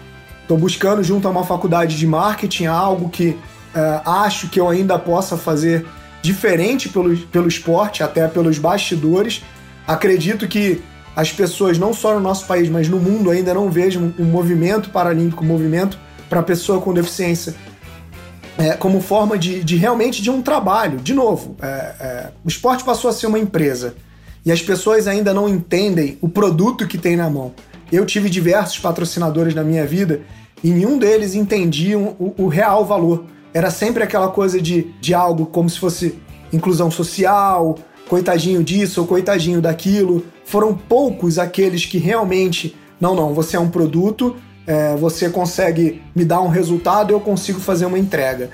Tô 0.47 0.57
buscando 0.57 1.03
junto 1.03 1.27
a 1.27 1.31
uma 1.31 1.45
faculdade 1.45 1.97
de 1.97 2.07
marketing 2.07 2.65
algo 2.65 3.09
que 3.09 3.37
Uh, 3.75 4.09
acho 4.09 4.49
que 4.49 4.59
eu 4.59 4.67
ainda 4.67 4.97
possa 4.97 5.37
fazer 5.37 5.85
diferente 6.21 6.89
pelo, 6.89 7.15
pelo 7.27 7.47
esporte, 7.47 8.03
até 8.03 8.27
pelos 8.27 8.57
bastidores. 8.57 9.43
Acredito 9.87 10.47
que 10.47 10.81
as 11.15 11.31
pessoas, 11.31 11.77
não 11.77 11.93
só 11.93 12.13
no 12.13 12.19
nosso 12.19 12.45
país, 12.45 12.69
mas 12.69 12.87
no 12.87 12.99
mundo, 12.99 13.29
ainda 13.29 13.53
não 13.53 13.69
vejam 13.69 14.13
um 14.17 14.25
movimento 14.25 14.89
paralímpico, 14.89 15.43
um 15.43 15.47
movimento 15.47 15.97
para 16.29 16.41
pessoa 16.43 16.79
com 16.79 16.93
deficiência, 16.93 17.55
é, 18.57 18.73
como 18.73 19.01
forma 19.01 19.37
de, 19.37 19.63
de, 19.63 19.75
realmente 19.75 20.21
de 20.21 20.29
um 20.29 20.41
trabalho. 20.41 20.99
De 20.99 21.13
novo, 21.13 21.55
é, 21.61 21.65
é, 21.67 22.29
o 22.43 22.47
esporte 22.47 22.83
passou 22.83 23.09
a 23.09 23.13
ser 23.13 23.27
uma 23.27 23.39
empresa 23.39 23.95
e 24.45 24.51
as 24.51 24.61
pessoas 24.61 25.07
ainda 25.07 25.33
não 25.33 25.49
entendem 25.49 26.17
o 26.21 26.29
produto 26.29 26.87
que 26.87 26.97
tem 26.97 27.15
na 27.15 27.29
mão. 27.29 27.53
Eu 27.91 28.05
tive 28.05 28.29
diversos 28.29 28.79
patrocinadores 28.79 29.55
na 29.55 29.63
minha 29.63 29.85
vida 29.85 30.21
e 30.63 30.69
nenhum 30.69 30.97
deles 30.97 31.35
entendiam 31.35 32.15
o, 32.19 32.33
o 32.37 32.47
real 32.47 32.85
valor 32.85 33.25
era 33.53 33.71
sempre 33.71 34.03
aquela 34.03 34.29
coisa 34.29 34.61
de, 34.61 34.93
de 34.99 35.13
algo 35.13 35.45
como 35.45 35.69
se 35.69 35.79
fosse 35.79 36.19
inclusão 36.51 36.89
social, 36.89 37.77
coitadinho 38.07 38.63
disso 38.63 39.01
ou 39.01 39.07
coitadinho 39.07 39.61
daquilo. 39.61 40.25
Foram 40.45 40.75
poucos 40.75 41.37
aqueles 41.37 41.85
que 41.85 41.97
realmente, 41.97 42.75
não, 42.99 43.15
não, 43.15 43.33
você 43.33 43.55
é 43.55 43.59
um 43.59 43.69
produto, 43.69 44.35
é, 44.65 44.95
você 44.95 45.29
consegue 45.29 46.01
me 46.15 46.25
dar 46.25 46.41
um 46.41 46.47
resultado, 46.47 47.11
eu 47.11 47.19
consigo 47.19 47.59
fazer 47.59 47.85
uma 47.85 47.99
entrega. 47.99 48.49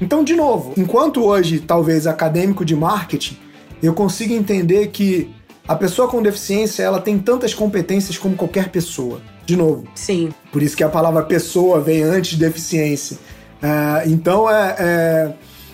Então, 0.00 0.24
de 0.24 0.34
novo, 0.34 0.72
enquanto 0.76 1.24
hoje, 1.24 1.60
talvez 1.60 2.06
acadêmico 2.06 2.64
de 2.64 2.74
marketing, 2.74 3.36
eu 3.82 3.94
consigo 3.94 4.32
entender 4.32 4.88
que 4.88 5.32
a 5.66 5.76
pessoa 5.76 6.08
com 6.08 6.20
deficiência 6.20 6.82
ela 6.82 7.00
tem 7.00 7.18
tantas 7.18 7.54
competências 7.54 8.18
como 8.18 8.36
qualquer 8.36 8.68
pessoa. 8.68 9.20
de 9.44 9.56
novo. 9.56 9.84
Sim. 9.94 10.30
Por 10.52 10.62
isso 10.62 10.76
que 10.76 10.84
a 10.84 10.88
palavra 10.88 11.24
pessoa 11.24 11.80
vem 11.80 12.02
antes 12.02 12.32
de 12.32 12.44
deficiência. 12.44 13.18
É, 13.62 14.08
então, 14.08 14.50
é, 14.50 14.76
é, 14.78 15.32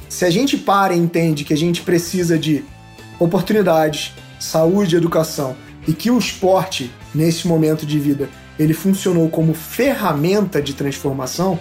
se 0.09 0.25
a 0.25 0.31
gente 0.31 0.57
para 0.57 0.95
e 0.95 0.99
entende 0.99 1.45
que 1.45 1.55
a 1.55 1.57
gente 1.57 1.83
precisa 1.83 2.39
de 2.39 2.65
oportunidades, 3.19 4.13
saúde, 4.39 4.97
educação 4.97 5.57
e 5.87 5.93
que 5.93 6.11
o 6.11 6.19
esporte, 6.19 6.93
nesse 7.15 7.49
momento 7.49 7.87
de 7.87 7.99
vida, 7.99 8.29
ele 8.59 8.75
funcionou 8.75 9.29
como 9.31 9.55
ferramenta 9.55 10.61
de 10.61 10.75
transformação, 10.75 11.59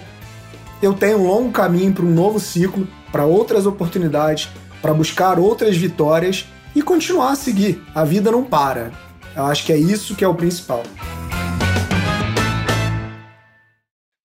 eu 0.82 0.92
tenho 0.92 1.18
um 1.18 1.26
longo 1.26 1.50
caminho 1.50 1.92
para 1.92 2.04
um 2.04 2.12
novo 2.12 2.38
ciclo, 2.38 2.86
para 3.10 3.24
outras 3.24 3.66
oportunidades, 3.66 4.48
para 4.82 4.92
buscar 4.92 5.38
outras 5.38 5.76
vitórias 5.76 6.46
e 6.74 6.82
continuar 6.82 7.32
a 7.32 7.36
seguir. 7.36 7.82
A 7.94 8.04
vida 8.04 8.30
não 8.30 8.44
para. 8.44 8.92
Eu 9.34 9.46
acho 9.46 9.64
que 9.64 9.72
é 9.72 9.78
isso 9.78 10.14
que 10.14 10.24
é 10.24 10.28
o 10.28 10.34
principal. 10.34 10.82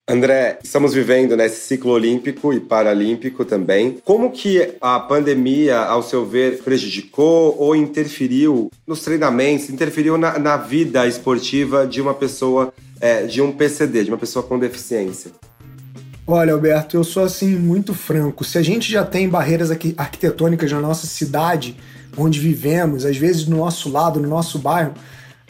André, 0.05 0.59
estamos 0.61 0.93
vivendo 0.93 1.37
nesse 1.37 1.65
ciclo 1.65 1.93
olímpico 1.93 2.51
e 2.51 2.59
paralímpico 2.59 3.45
também. 3.45 3.99
Como 4.03 4.31
que 4.31 4.73
a 4.81 4.99
pandemia, 4.99 5.79
ao 5.79 6.03
seu 6.03 6.25
ver, 6.25 6.61
prejudicou 6.61 7.55
ou 7.57 7.73
interferiu 7.73 8.69
nos 8.85 8.99
treinamentos, 8.99 9.69
interferiu 9.69 10.17
na, 10.17 10.37
na 10.37 10.57
vida 10.57 11.07
esportiva 11.07 11.87
de 11.87 12.01
uma 12.01 12.13
pessoa, 12.13 12.73
é, 12.99 13.23
de 13.23 13.41
um 13.41 13.53
PCD, 13.53 14.03
de 14.03 14.11
uma 14.11 14.17
pessoa 14.17 14.43
com 14.43 14.59
deficiência? 14.59 15.31
Olha, 16.27 16.51
Alberto, 16.51 16.97
eu 16.97 17.03
sou 17.05 17.23
assim 17.23 17.55
muito 17.55 17.93
franco. 17.93 18.43
Se 18.43 18.57
a 18.57 18.61
gente 18.61 18.91
já 18.91 19.05
tem 19.05 19.29
barreiras 19.29 19.71
arquitetônicas 19.71 20.69
na 20.69 20.81
nossa 20.81 21.07
cidade, 21.07 21.77
onde 22.17 22.41
vivemos, 22.41 23.05
às 23.05 23.15
vezes 23.15 23.45
no 23.45 23.55
nosso 23.55 23.89
lado, 23.89 24.19
no 24.19 24.27
nosso 24.27 24.59
bairro, 24.59 24.93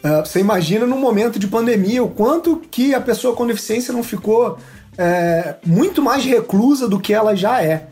Uh, 0.03 0.25
você 0.25 0.39
imagina 0.39 0.86
num 0.86 1.00
momento 1.00 1.39
de 1.39 1.48
pandemia 1.48 2.03
o 2.03 2.10
quanto 2.10 2.57
que 2.69 2.93
a 2.93 3.00
pessoa 3.00 3.36
com 3.36 3.48
deficiência 3.48 3.93
não 3.93 4.03
ficou 4.03 4.57
é, 4.98 5.55
muito 5.65 6.01
mais 6.01 6.24
reclusa 6.24 6.88
do 6.88 7.00
que 7.00 7.13
ela 7.13 7.36
já 7.36 7.62
é. 7.62 7.88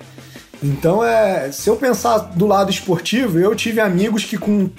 Então, 0.63 1.03
é, 1.03 1.51
se 1.51 1.69
eu 1.69 1.75
pensar 1.75 2.17
do 2.19 2.45
lado 2.45 2.69
esportivo, 2.69 3.39
eu 3.39 3.55
tive 3.55 3.79
amigos 3.79 4.23
que 4.23 4.37
com 4.37 4.69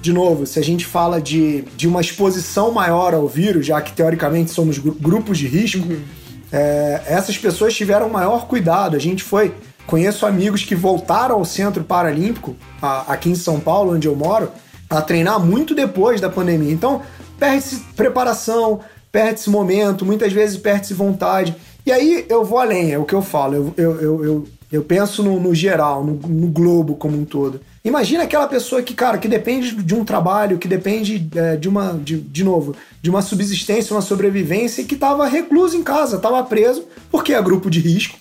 de 0.00 0.12
novo, 0.12 0.44
se 0.46 0.58
a 0.58 0.64
gente 0.64 0.84
fala 0.84 1.20
de, 1.20 1.62
de 1.76 1.86
uma 1.86 2.00
exposição 2.00 2.72
maior 2.72 3.14
ao 3.14 3.28
vírus, 3.28 3.64
já 3.64 3.80
que 3.80 3.92
teoricamente 3.92 4.50
somos 4.50 4.76
grupos 4.76 5.38
de 5.38 5.46
risco, 5.46 5.86
uhum. 5.86 6.02
é, 6.50 7.02
essas 7.06 7.38
pessoas 7.38 7.72
tiveram 7.72 8.08
maior 8.08 8.48
cuidado. 8.48 8.96
A 8.96 8.98
gente 8.98 9.22
foi. 9.22 9.54
Conheço 9.86 10.26
amigos 10.26 10.64
que 10.64 10.74
voltaram 10.74 11.36
ao 11.36 11.44
Centro 11.44 11.84
Paralímpico, 11.84 12.56
a, 12.80 13.12
aqui 13.12 13.30
em 13.30 13.36
São 13.36 13.60
Paulo, 13.60 13.94
onde 13.94 14.08
eu 14.08 14.16
moro, 14.16 14.50
a 14.98 15.02
treinar 15.02 15.40
muito 15.40 15.74
depois 15.74 16.20
da 16.20 16.28
pandemia. 16.28 16.72
Então, 16.72 17.02
perde-se 17.38 17.80
preparação, 17.96 18.80
perde-se 19.10 19.50
momento, 19.50 20.04
muitas 20.04 20.32
vezes 20.32 20.56
perde-se 20.56 20.94
vontade. 20.94 21.54
E 21.84 21.90
aí 21.90 22.24
eu 22.28 22.44
vou 22.44 22.58
além, 22.58 22.92
é 22.92 22.98
o 22.98 23.04
que 23.04 23.14
eu 23.14 23.22
falo. 23.22 23.54
Eu, 23.54 23.74
eu, 23.76 24.00
eu, 24.00 24.24
eu, 24.24 24.48
eu 24.70 24.82
penso 24.82 25.22
no, 25.22 25.40
no 25.40 25.54
geral, 25.54 26.04
no, 26.04 26.14
no, 26.14 26.46
globo 26.48 26.94
como 26.94 27.18
um 27.18 27.24
todo. 27.24 27.60
Imagina 27.84 28.22
aquela 28.22 28.46
pessoa 28.46 28.80
que, 28.80 28.94
cara, 28.94 29.18
que 29.18 29.26
depende 29.26 29.74
de 29.74 29.94
um 29.94 30.04
trabalho, 30.04 30.58
que 30.58 30.68
depende 30.68 31.28
é, 31.34 31.56
de 31.56 31.68
uma, 31.68 31.92
de, 31.92 32.18
de 32.18 32.44
novo, 32.44 32.76
de 33.02 33.10
uma 33.10 33.20
subsistência, 33.20 33.94
uma 33.94 34.00
sobrevivência, 34.00 34.84
que 34.84 34.94
estava 34.94 35.26
recluso 35.26 35.76
em 35.76 35.82
casa, 35.82 36.16
estava 36.16 36.42
preso, 36.44 36.84
porque 37.10 37.34
é 37.34 37.42
grupo 37.42 37.68
de 37.68 37.80
risco. 37.80 38.16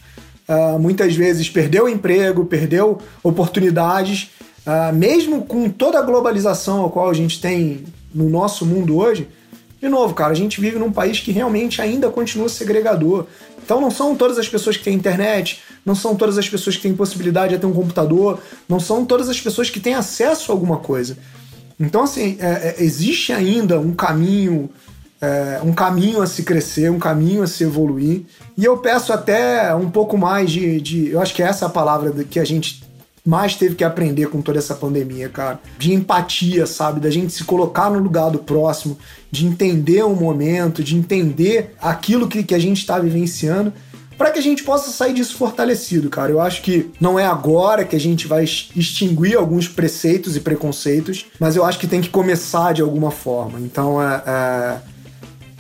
Uh, 0.50 0.78
muitas 0.78 1.16
vezes 1.16 1.50
perdeu 1.50 1.88
emprego, 1.88 2.44
perdeu 2.44 2.98
oportunidades 3.24 4.32
Uh, 4.66 4.94
mesmo 4.94 5.44
com 5.46 5.70
toda 5.70 5.98
a 5.98 6.02
globalização 6.04 6.86
a 6.86 6.90
qual 6.90 7.10
a 7.10 7.14
gente 7.14 7.42
tem 7.42 7.84
no 8.14 8.30
nosso 8.30 8.66
mundo 8.66 8.98
hoje, 8.98 9.28
de 9.82 9.90
novo, 9.90 10.14
cara, 10.14 10.32
a 10.32 10.36
gente 10.36 10.62
vive 10.62 10.78
num 10.78 10.92
país 10.92 11.20
que 11.20 11.32
realmente 11.32 11.82
ainda 11.82 12.08
continua 12.10 12.48
segregador. 12.48 13.26
Então 13.64 13.82
não 13.82 13.90
são 13.90 14.16
todas 14.16 14.38
as 14.38 14.48
pessoas 14.48 14.78
que 14.78 14.84
têm 14.84 14.94
internet, 14.94 15.60
não 15.84 15.96
são 15.96 16.16
todas 16.16 16.38
as 16.38 16.48
pessoas 16.48 16.76
que 16.76 16.84
têm 16.84 16.94
possibilidade 16.94 17.56
de 17.56 17.60
ter 17.60 17.66
um 17.66 17.74
computador, 17.74 18.40
não 18.70 18.80
são 18.80 19.04
todas 19.04 19.28
as 19.28 19.42
pessoas 19.42 19.72
que 19.72 19.80
têm 19.80 19.96
acesso 19.96 20.52
a 20.52 20.56
alguma 20.56 20.78
coisa. 20.78 21.18
Então, 21.80 22.04
assim, 22.04 22.38
é, 22.40 22.76
é, 22.80 22.84
existe 22.84 23.34
ainda 23.34 23.80
um 23.80 23.94
caminho, 23.96 24.70
é, 25.20 25.60
um 25.64 25.74
caminho 25.74 26.22
a 26.22 26.28
se 26.28 26.44
crescer, 26.44 26.92
um 26.92 27.00
caminho 27.00 27.42
a 27.42 27.48
se 27.48 27.64
evoluir. 27.64 28.22
E 28.56 28.64
eu 28.64 28.78
peço 28.78 29.12
até 29.12 29.74
um 29.74 29.90
pouco 29.90 30.16
mais 30.16 30.52
de. 30.52 30.80
de 30.80 31.10
eu 31.10 31.20
acho 31.20 31.34
que 31.34 31.42
essa 31.42 31.66
é 31.66 31.68
a 31.68 31.72
palavra 31.72 32.12
que 32.24 32.40
a 32.40 32.46
gente 32.46 32.84
mais 33.26 33.56
teve 33.56 33.76
que 33.76 33.84
aprender 33.84 34.28
com 34.28 34.42
toda 34.42 34.58
essa 34.58 34.74
pandemia, 34.74 35.30
cara. 35.30 35.60
De 35.78 35.94
empatia, 35.94 36.66
sabe? 36.66 37.00
Da 37.00 37.10
gente 37.10 37.34
se 37.34 37.44
colocar 37.44 37.90
no 37.90 38.00
lugar 38.00 38.32
do 38.32 38.40
próximo, 38.40 38.98
de 39.30 39.46
entender 39.46 40.04
o 40.04 40.16
momento, 40.16 40.84
de 40.84 40.96
entender 40.96 41.76
aquilo 41.80 42.28
que, 42.28 42.44
que 42.44 42.56
a 42.56 42.60
gente 42.60 42.80
está 42.80 42.98
vivenciando, 42.98 43.72
para 44.18 44.32
que 44.32 44.40
a 44.40 44.42
gente 44.42 44.64
possa 44.64 44.92
sair 44.92 45.14
disso 45.14 45.36
fortalecido, 45.36 46.10
cara. 46.10 46.32
Eu 46.32 46.42
acho 46.42 46.62
que 46.62 46.92
não 47.00 47.20
é 47.20 47.26
agora 47.26 47.86
que 47.86 47.96
a 47.96 48.00
gente 48.00 48.28
vai 48.28 48.44
extinguir 48.44 49.36
alguns 49.36 49.68
preceitos 49.68 50.36
e 50.36 50.40
preconceitos, 50.40 51.26
mas 51.40 51.56
eu 51.56 51.64
acho 51.64 51.80
que 51.80 51.88
tem 51.88 52.02
que 52.02 52.10
começar 52.10 52.74
de 52.74 52.82
alguma 52.82 53.12
forma. 53.12 53.60
Então 53.60 54.02
é, 54.02 54.24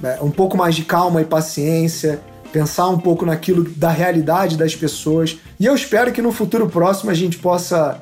é, 0.03 0.17
é 0.19 0.19
um 0.21 0.31
pouco 0.31 0.57
mais 0.57 0.75
de 0.75 0.83
calma 0.83 1.21
e 1.21 1.25
paciência 1.25 2.21
pensar 2.51 2.89
um 2.89 2.99
pouco 2.99 3.25
naquilo 3.25 3.63
da 3.63 3.89
realidade 3.89 4.57
das 4.57 4.75
pessoas. 4.75 5.37
E 5.59 5.65
eu 5.65 5.75
espero 5.75 6.11
que 6.11 6.21
no 6.21 6.31
futuro 6.31 6.69
próximo 6.69 7.11
a 7.11 7.13
gente 7.13 7.37
possa 7.37 8.01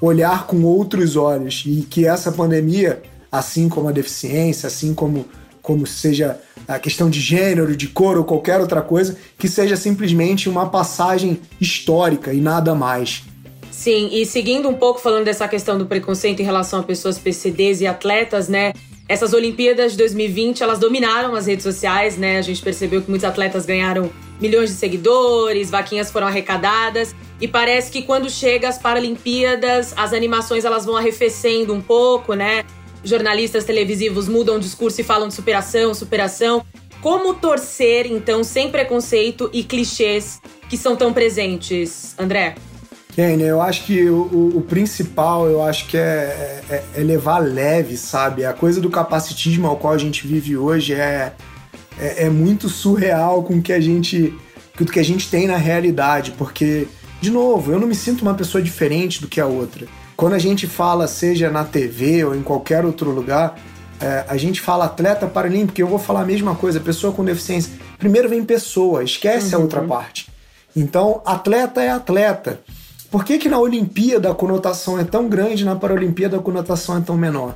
olhar 0.00 0.46
com 0.46 0.62
outros 0.64 1.16
olhos 1.16 1.62
e 1.66 1.82
que 1.82 2.06
essa 2.06 2.32
pandemia, 2.32 3.02
assim 3.30 3.68
como 3.68 3.88
a 3.88 3.92
deficiência, 3.92 4.66
assim 4.66 4.94
como 4.94 5.24
como 5.62 5.86
seja 5.86 6.40
a 6.66 6.78
questão 6.78 7.08
de 7.08 7.20
gênero, 7.20 7.76
de 7.76 7.86
cor 7.86 8.18
ou 8.18 8.24
qualquer 8.24 8.60
outra 8.60 8.82
coisa, 8.82 9.16
que 9.38 9.48
seja 9.48 9.76
simplesmente 9.76 10.48
uma 10.48 10.68
passagem 10.68 11.40
histórica 11.60 12.34
e 12.34 12.40
nada 12.40 12.74
mais. 12.74 13.22
Sim, 13.70 14.10
e 14.12 14.26
seguindo 14.26 14.68
um 14.68 14.74
pouco 14.74 15.00
falando 15.00 15.24
dessa 15.24 15.48
questão 15.48 15.78
do 15.78 15.86
preconceito 15.86 16.40
em 16.40 16.44
relação 16.44 16.80
a 16.80 16.82
pessoas 16.82 17.18
PCDs 17.18 17.80
e 17.80 17.86
atletas, 17.86 18.48
né? 18.48 18.72
Essas 19.12 19.34
Olimpíadas 19.34 19.92
de 19.92 19.98
2020, 19.98 20.62
elas 20.62 20.78
dominaram 20.78 21.34
as 21.34 21.46
redes 21.46 21.64
sociais, 21.64 22.16
né? 22.16 22.38
A 22.38 22.40
gente 22.40 22.62
percebeu 22.62 23.02
que 23.02 23.10
muitos 23.10 23.26
atletas 23.26 23.66
ganharam 23.66 24.10
milhões 24.40 24.70
de 24.70 24.76
seguidores, 24.76 25.68
vaquinhas 25.68 26.10
foram 26.10 26.28
arrecadadas 26.28 27.14
e 27.38 27.46
parece 27.46 27.92
que 27.92 28.00
quando 28.00 28.30
chega 28.30 28.70
as 28.70 28.78
Paralimpíadas, 28.78 29.92
as 29.98 30.14
animações 30.14 30.64
elas 30.64 30.86
vão 30.86 30.96
arrefecendo 30.96 31.74
um 31.74 31.80
pouco, 31.82 32.32
né? 32.32 32.64
Jornalistas 33.04 33.64
televisivos 33.64 34.28
mudam 34.28 34.56
o 34.56 34.58
discurso 34.58 35.02
e 35.02 35.04
falam 35.04 35.28
de 35.28 35.34
superação, 35.34 35.92
superação. 35.92 36.64
Como 37.02 37.34
torcer, 37.34 38.06
então, 38.06 38.42
sem 38.42 38.70
preconceito 38.70 39.50
e 39.52 39.62
clichês 39.62 40.40
que 40.70 40.78
são 40.78 40.96
tão 40.96 41.12
presentes, 41.12 42.14
André? 42.18 42.54
Kenny, 43.14 43.42
eu 43.42 43.60
acho 43.60 43.84
que 43.84 44.08
o, 44.08 44.22
o, 44.22 44.58
o, 44.58 44.60
principal, 44.62 45.46
eu 45.46 45.62
acho 45.62 45.86
que 45.86 45.98
é, 45.98 46.62
é, 46.70 46.84
é, 46.96 47.00
levar 47.00 47.40
leve, 47.40 47.96
sabe? 47.96 48.44
A 48.44 48.54
coisa 48.54 48.80
do 48.80 48.88
capacitismo 48.88 49.66
ao 49.66 49.76
qual 49.76 49.92
a 49.92 49.98
gente 49.98 50.26
vive 50.26 50.56
hoje 50.56 50.94
é, 50.94 51.34
é, 51.98 52.24
é 52.24 52.30
muito 52.30 52.70
surreal 52.70 53.42
com 53.42 53.54
o 53.58 53.62
que 53.62 53.72
a 53.72 53.80
gente 53.80 54.34
com 54.76 54.84
o 54.84 54.86
que 54.86 54.98
a 54.98 55.04
gente 55.04 55.28
tem 55.30 55.46
na 55.46 55.58
realidade, 55.58 56.30
porque, 56.32 56.88
de 57.20 57.30
novo, 57.30 57.72
eu 57.72 57.78
não 57.78 57.86
me 57.86 57.94
sinto 57.94 58.22
uma 58.22 58.32
pessoa 58.32 58.62
diferente 58.62 59.20
do 59.20 59.28
que 59.28 59.38
a 59.38 59.46
outra. 59.46 59.86
Quando 60.16 60.32
a 60.32 60.38
gente 60.38 60.66
fala, 60.66 61.06
seja 61.06 61.50
na 61.50 61.62
TV 61.62 62.24
ou 62.24 62.34
em 62.34 62.42
qualquer 62.42 62.82
outro 62.86 63.10
lugar, 63.10 63.58
é, 64.00 64.24
a 64.26 64.38
gente 64.38 64.62
fala 64.62 64.86
atleta 64.86 65.26
paralímpico, 65.26 65.78
eu 65.78 65.86
vou 65.86 65.98
falar 65.98 66.22
a 66.22 66.24
mesma 66.24 66.54
coisa, 66.54 66.80
pessoa 66.80 67.12
com 67.12 67.22
deficiência. 67.22 67.74
Primeiro 67.98 68.30
vem 68.30 68.42
pessoa, 68.42 69.04
esquece 69.04 69.54
uhum. 69.54 69.60
a 69.60 69.64
outra 69.64 69.82
parte. 69.82 70.28
Então, 70.74 71.20
atleta 71.26 71.82
é 71.82 71.90
atleta. 71.90 72.60
Por 73.12 73.26
que, 73.26 73.36
que 73.36 73.46
na 73.46 73.58
Olimpíada 73.58 74.30
a 74.30 74.34
conotação 74.34 74.98
é 74.98 75.04
tão 75.04 75.28
grande 75.28 75.66
na 75.66 75.76
Paralimpíada 75.76 76.38
a 76.38 76.40
conotação 76.40 76.96
é 76.96 77.00
tão 77.02 77.14
menor? 77.14 77.54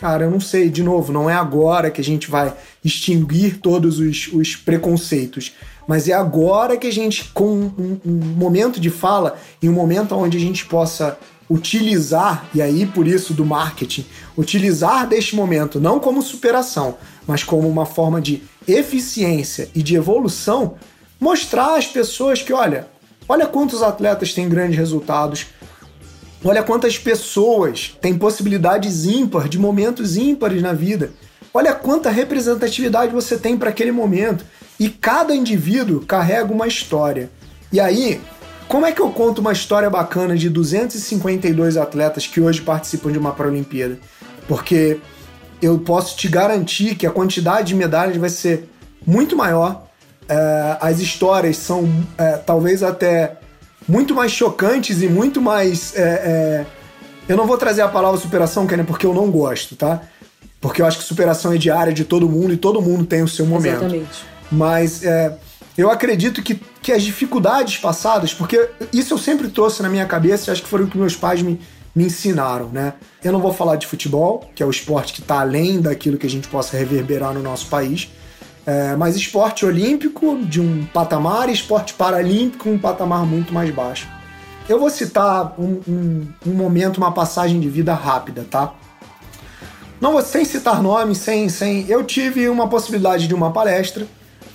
Cara, 0.00 0.26
eu 0.26 0.30
não 0.30 0.38
sei, 0.38 0.70
de 0.70 0.80
novo, 0.80 1.12
não 1.12 1.28
é 1.28 1.34
agora 1.34 1.90
que 1.90 2.00
a 2.00 2.04
gente 2.04 2.30
vai 2.30 2.54
extinguir 2.84 3.58
todos 3.58 3.98
os, 3.98 4.28
os 4.32 4.54
preconceitos, 4.54 5.56
mas 5.88 6.08
é 6.08 6.12
agora 6.12 6.76
que 6.76 6.86
a 6.86 6.92
gente, 6.92 7.24
com 7.34 7.48
um, 7.48 8.00
um 8.06 8.12
momento 8.36 8.78
de 8.78 8.88
fala 8.88 9.36
e 9.60 9.68
um 9.68 9.72
momento 9.72 10.14
onde 10.14 10.36
a 10.36 10.40
gente 10.40 10.64
possa 10.66 11.18
utilizar, 11.50 12.48
e 12.54 12.62
aí 12.62 12.86
por 12.86 13.08
isso 13.08 13.34
do 13.34 13.44
marketing, 13.44 14.06
utilizar 14.38 15.08
deste 15.08 15.34
momento 15.34 15.80
não 15.80 15.98
como 15.98 16.22
superação, 16.22 16.96
mas 17.26 17.42
como 17.42 17.68
uma 17.68 17.86
forma 17.86 18.20
de 18.20 18.40
eficiência 18.68 19.68
e 19.74 19.82
de 19.82 19.96
evolução, 19.96 20.76
mostrar 21.18 21.76
às 21.76 21.88
pessoas 21.88 22.40
que, 22.40 22.52
olha, 22.52 22.86
Olha 23.28 23.46
quantos 23.46 23.82
atletas 23.82 24.32
têm 24.32 24.48
grandes 24.48 24.78
resultados. 24.78 25.46
Olha 26.44 26.62
quantas 26.62 26.98
pessoas 26.98 27.96
têm 28.00 28.16
possibilidades 28.16 29.04
ímpares, 29.04 29.50
de 29.50 29.58
momentos 29.58 30.16
ímpares 30.16 30.62
na 30.62 30.72
vida. 30.72 31.10
Olha 31.52 31.74
quanta 31.74 32.10
representatividade 32.10 33.12
você 33.12 33.36
tem 33.36 33.56
para 33.56 33.70
aquele 33.70 33.90
momento. 33.90 34.44
E 34.78 34.88
cada 34.88 35.34
indivíduo 35.34 36.04
carrega 36.04 36.52
uma 36.52 36.68
história. 36.68 37.30
E 37.72 37.80
aí, 37.80 38.20
como 38.68 38.84
é 38.84 38.92
que 38.92 39.00
eu 39.00 39.10
conto 39.10 39.40
uma 39.40 39.52
história 39.52 39.88
bacana 39.88 40.36
de 40.36 40.50
252 40.50 41.76
atletas 41.76 42.26
que 42.26 42.40
hoje 42.40 42.60
participam 42.60 43.10
de 43.10 43.18
uma 43.18 43.32
Paralimpíada? 43.32 43.98
Porque 44.46 45.00
eu 45.62 45.78
posso 45.78 46.16
te 46.16 46.28
garantir 46.28 46.94
que 46.94 47.06
a 47.06 47.10
quantidade 47.10 47.68
de 47.68 47.74
medalhas 47.74 48.16
vai 48.16 48.28
ser 48.28 48.68
muito 49.06 49.36
maior. 49.36 49.85
É, 50.28 50.76
as 50.80 51.00
histórias 51.00 51.56
são 51.56 51.88
é, 52.18 52.36
talvez 52.38 52.82
até 52.82 53.36
muito 53.88 54.14
mais 54.14 54.32
chocantes 54.32 55.02
e 55.02 55.08
muito 55.08 55.40
mais. 55.40 55.94
É, 55.96 56.00
é 56.02 56.66
eu 57.28 57.36
não 57.36 57.46
vou 57.46 57.58
trazer 57.58 57.82
a 57.82 57.88
palavra 57.88 58.20
superação, 58.20 58.66
Kenny, 58.66 58.84
porque 58.84 59.04
eu 59.04 59.12
não 59.12 59.30
gosto, 59.30 59.74
tá? 59.74 60.02
Porque 60.60 60.80
eu 60.80 60.86
acho 60.86 60.98
que 60.98 61.04
superação 61.04 61.52
é 61.52 61.58
diária 61.58 61.92
de 61.92 62.04
todo 62.04 62.28
mundo 62.28 62.52
e 62.52 62.56
todo 62.56 62.80
mundo 62.80 63.04
tem 63.04 63.22
o 63.22 63.28
seu 63.28 63.44
momento. 63.44 63.84
Exatamente. 63.84 64.24
Mas 64.50 65.02
é, 65.04 65.36
eu 65.76 65.90
acredito 65.90 66.42
que, 66.42 66.60
que 66.80 66.92
as 66.92 67.02
dificuldades 67.02 67.78
passadas, 67.78 68.32
porque 68.32 68.68
isso 68.92 69.12
eu 69.12 69.18
sempre 69.18 69.48
trouxe 69.48 69.82
na 69.82 69.88
minha 69.88 70.06
cabeça 70.06 70.50
e 70.50 70.52
acho 70.52 70.62
que 70.62 70.68
foram 70.68 70.84
o 70.84 70.88
que 70.88 70.96
meus 70.96 71.16
pais 71.16 71.42
me, 71.42 71.60
me 71.94 72.04
ensinaram, 72.04 72.68
né? 72.68 72.94
Eu 73.22 73.32
não 73.32 73.40
vou 73.40 73.52
falar 73.52 73.76
de 73.76 73.86
futebol, 73.86 74.48
que 74.54 74.62
é 74.62 74.66
o 74.66 74.70
esporte 74.70 75.12
que 75.12 75.20
está 75.20 75.40
além 75.40 75.80
daquilo 75.80 76.16
que 76.16 76.26
a 76.26 76.30
gente 76.30 76.46
possa 76.48 76.76
reverberar 76.76 77.34
no 77.34 77.42
nosso 77.42 77.66
país, 77.66 78.08
é, 78.66 78.96
mas 78.96 79.14
esporte 79.14 79.64
olímpico 79.64 80.38
de 80.42 80.60
um 80.60 80.84
patamar 80.86 81.48
e 81.48 81.52
esporte 81.52 81.94
paralímpico 81.94 82.68
um 82.68 82.78
patamar 82.78 83.24
muito 83.24 83.54
mais 83.54 83.70
baixo. 83.70 84.08
Eu 84.68 84.80
vou 84.80 84.90
citar 84.90 85.54
um, 85.56 85.80
um, 85.86 86.26
um 86.44 86.50
momento, 86.50 86.96
uma 86.96 87.12
passagem 87.12 87.60
de 87.60 87.68
vida 87.68 87.94
rápida, 87.94 88.44
tá? 88.50 88.74
Não 90.00 90.12
vou 90.12 90.22
sem 90.22 90.44
citar 90.44 90.82
nomes, 90.82 91.18
sem, 91.18 91.48
sem. 91.48 91.88
Eu 91.88 92.02
tive 92.02 92.48
uma 92.48 92.68
possibilidade 92.68 93.28
de 93.28 93.34
uma 93.34 93.52
palestra, 93.52 94.06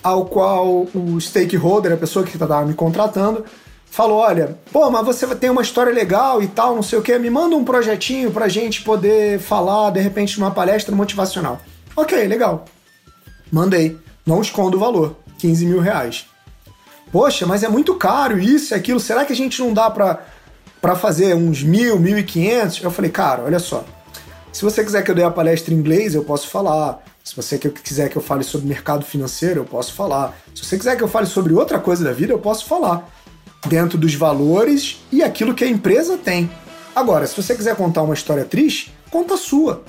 ao 0.03 0.25
qual 0.25 0.85
o 0.93 1.19
stakeholder, 1.19 1.93
a 1.93 1.97
pessoa 1.97 2.25
que 2.25 2.33
estava 2.33 2.65
me 2.65 2.73
contratando, 2.73 3.45
falou: 3.89 4.19
olha, 4.19 4.57
pô, 4.73 4.91
mas 4.91 5.05
você 5.05 5.25
tem 5.35 5.49
uma 5.49 5.61
história 5.61 5.93
legal 5.93 6.43
e 6.43 6.47
tal, 6.47 6.75
não 6.75 6.83
sei 6.83 6.99
o 6.99 7.01
que, 7.01 7.17
me 7.17 7.29
manda 7.29 7.55
um 7.55 7.63
projetinho 7.63 8.31
pra 8.31 8.49
gente 8.49 8.83
poder 8.83 9.39
falar, 9.39 9.91
de 9.91 10.01
repente, 10.01 10.37
numa 10.37 10.51
palestra 10.51 10.93
motivacional. 10.93 11.61
Ok, 11.95 12.27
legal. 12.27 12.65
Mandei. 13.51 13.97
Não 14.25 14.41
escondo 14.41 14.77
o 14.77 14.79
valor. 14.79 15.15
15 15.37 15.65
mil 15.65 15.79
reais. 15.79 16.25
Poxa, 17.11 17.45
mas 17.45 17.63
é 17.63 17.67
muito 17.67 17.95
caro 17.95 18.39
isso 18.39 18.73
e 18.73 18.75
aquilo. 18.75 18.99
Será 18.99 19.25
que 19.25 19.33
a 19.33 19.35
gente 19.35 19.59
não 19.59 19.73
dá 19.73 19.89
pra, 19.89 20.23
pra 20.79 20.95
fazer 20.95 21.35
uns 21.35 21.61
mil, 21.61 21.99
mil 21.99 22.17
e 22.17 22.23
quinhentos? 22.23 22.81
Eu 22.81 22.91
falei, 22.91 23.11
cara, 23.11 23.43
olha 23.43 23.59
só. 23.59 23.83
Se 24.53 24.63
você 24.63 24.83
quiser 24.83 25.03
que 25.03 25.11
eu 25.11 25.15
dê 25.15 25.23
a 25.23 25.31
palestra 25.31 25.73
em 25.73 25.77
inglês, 25.77 26.15
eu 26.15 26.23
posso 26.23 26.47
falar. 26.47 27.03
Se 27.23 27.35
você 27.35 27.57
quiser 27.57 28.09
que 28.09 28.17
eu 28.17 28.21
fale 28.21 28.43
sobre 28.43 28.67
mercado 28.67 29.05
financeiro, 29.05 29.61
eu 29.61 29.65
posso 29.65 29.93
falar. 29.93 30.37
Se 30.55 30.63
você 30.63 30.77
quiser 30.77 30.95
que 30.95 31.03
eu 31.03 31.07
fale 31.07 31.27
sobre 31.27 31.53
outra 31.53 31.79
coisa 31.79 32.03
da 32.03 32.11
vida, 32.11 32.33
eu 32.33 32.39
posso 32.39 32.65
falar 32.65 33.09
dentro 33.67 33.97
dos 33.97 34.15
valores 34.15 34.99
e 35.11 35.21
aquilo 35.21 35.53
que 35.53 35.63
a 35.63 35.67
empresa 35.67 36.17
tem. 36.17 36.49
Agora, 36.95 37.27
se 37.27 37.35
você 37.35 37.55
quiser 37.55 37.75
contar 37.75 38.01
uma 38.01 38.13
história 38.13 38.43
triste, 38.43 38.93
conta 39.09 39.35
a 39.35 39.37
sua. 39.37 39.83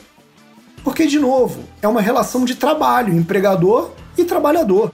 Porque, 0.85 1.07
de 1.07 1.19
novo, 1.19 1.65
é 1.81 1.89
uma 1.89 2.01
relação 2.01 2.45
de 2.45 2.55
trabalho, 2.55 3.15
empregador 3.15 3.93
e 4.17 4.25
trabalhador. 4.25 4.93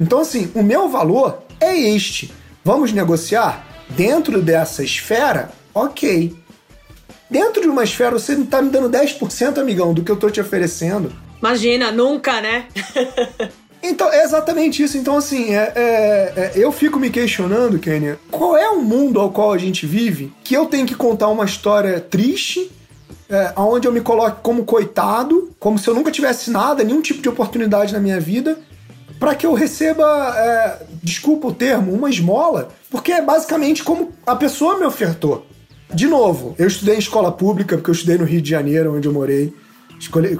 Então, 0.00 0.20
assim, 0.20 0.50
o 0.54 0.62
meu 0.62 0.88
valor 0.88 1.42
é 1.60 1.76
este. 1.76 2.32
Vamos 2.64 2.92
negociar? 2.92 3.64
Dentro 3.90 4.42
dessa 4.42 4.82
esfera, 4.82 5.50
ok. 5.72 6.34
Dentro 7.30 7.62
de 7.62 7.68
uma 7.68 7.84
esfera, 7.84 8.18
você 8.18 8.34
não 8.34 8.44
está 8.44 8.60
me 8.60 8.70
dando 8.70 8.90
10%, 8.90 9.58
amigão, 9.58 9.94
do 9.94 10.02
que 10.02 10.10
eu 10.10 10.14
estou 10.14 10.30
te 10.30 10.40
oferecendo. 10.40 11.12
Imagina, 11.38 11.92
nunca, 11.92 12.40
né? 12.40 12.66
Então, 13.86 14.10
é 14.10 14.24
exatamente 14.24 14.82
isso. 14.82 14.96
Então, 14.96 15.18
assim, 15.18 15.54
é, 15.54 15.72
é, 15.76 16.32
é, 16.36 16.52
eu 16.56 16.72
fico 16.72 16.98
me 16.98 17.10
questionando, 17.10 17.78
Kenya, 17.78 18.18
qual 18.30 18.56
é 18.56 18.66
o 18.70 18.80
mundo 18.80 19.20
ao 19.20 19.30
qual 19.30 19.52
a 19.52 19.58
gente 19.58 19.84
vive 19.84 20.32
que 20.42 20.54
eu 20.54 20.64
tenho 20.64 20.86
que 20.86 20.94
contar 20.94 21.28
uma 21.28 21.44
história 21.44 22.00
triste, 22.00 22.72
é, 23.28 23.52
onde 23.56 23.88
eu 23.88 23.92
me 23.92 24.00
coloque 24.00 24.42
como 24.42 24.64
coitado, 24.64 25.50
como 25.58 25.78
se 25.78 25.88
eu 25.88 25.94
nunca 25.94 26.10
tivesse 26.10 26.50
nada, 26.50 26.84
nenhum 26.84 27.00
tipo 27.00 27.22
de 27.22 27.28
oportunidade 27.28 27.92
na 27.92 28.00
minha 28.00 28.20
vida, 28.20 28.58
para 29.18 29.34
que 29.34 29.46
eu 29.46 29.54
receba, 29.54 30.04
é, 30.36 30.82
desculpa 31.02 31.48
o 31.48 31.54
termo, 31.54 31.92
uma 31.92 32.10
esmola, 32.10 32.68
porque 32.90 33.12
é 33.12 33.22
basicamente 33.22 33.82
como 33.82 34.12
a 34.26 34.36
pessoa 34.36 34.78
me 34.78 34.84
ofertou. 34.84 35.46
De 35.92 36.06
novo, 36.06 36.54
eu 36.58 36.66
estudei 36.66 36.96
em 36.96 36.98
escola 36.98 37.30
pública, 37.30 37.76
porque 37.76 37.90
eu 37.90 37.94
estudei 37.94 38.18
no 38.18 38.24
Rio 38.24 38.42
de 38.42 38.50
Janeiro, 38.50 38.96
onde 38.96 39.06
eu 39.06 39.12
morei. 39.12 39.54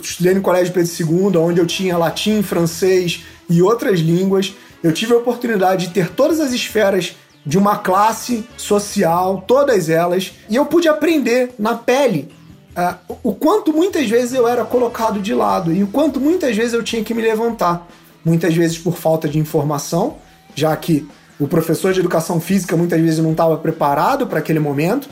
Estudei 0.02 0.34
no 0.34 0.42
Colégio 0.42 0.72
Pedro 0.74 0.90
II, 0.90 1.36
onde 1.38 1.60
eu 1.60 1.66
tinha 1.66 1.96
latim, 1.96 2.42
francês, 2.42 3.24
e 3.48 3.62
outras 3.62 4.00
línguas. 4.00 4.52
Eu 4.82 4.92
tive 4.92 5.14
a 5.14 5.16
oportunidade 5.16 5.86
de 5.86 5.94
ter 5.94 6.10
todas 6.10 6.40
as 6.40 6.52
esferas 6.52 7.14
de 7.46 7.56
uma 7.56 7.76
classe 7.78 8.44
social, 8.56 9.44
todas 9.46 9.88
elas, 9.88 10.32
e 10.48 10.56
eu 10.56 10.66
pude 10.66 10.88
aprender 10.88 11.54
na 11.58 11.74
pele 11.74 12.32
uh, 12.76 13.16
o 13.22 13.34
quanto 13.34 13.72
muitas 13.72 14.08
vezes 14.08 14.34
eu 14.34 14.46
era 14.46 14.64
colocado 14.64 15.20
de 15.20 15.34
lado 15.34 15.72
e 15.72 15.82
o 15.82 15.86
quanto 15.86 16.20
muitas 16.20 16.56
vezes 16.56 16.74
eu 16.74 16.82
tinha 16.82 17.02
que 17.02 17.14
me 17.14 17.22
levantar. 17.22 17.86
Muitas 18.24 18.54
vezes 18.54 18.78
por 18.78 18.96
falta 18.96 19.28
de 19.28 19.38
informação, 19.38 20.16
já 20.54 20.74
que 20.76 21.06
o 21.38 21.46
professor 21.46 21.92
de 21.92 22.00
educação 22.00 22.40
física 22.40 22.76
muitas 22.76 23.00
vezes 23.00 23.18
não 23.18 23.32
estava 23.32 23.56
preparado 23.56 24.26
para 24.26 24.38
aquele 24.38 24.60
momento 24.60 25.08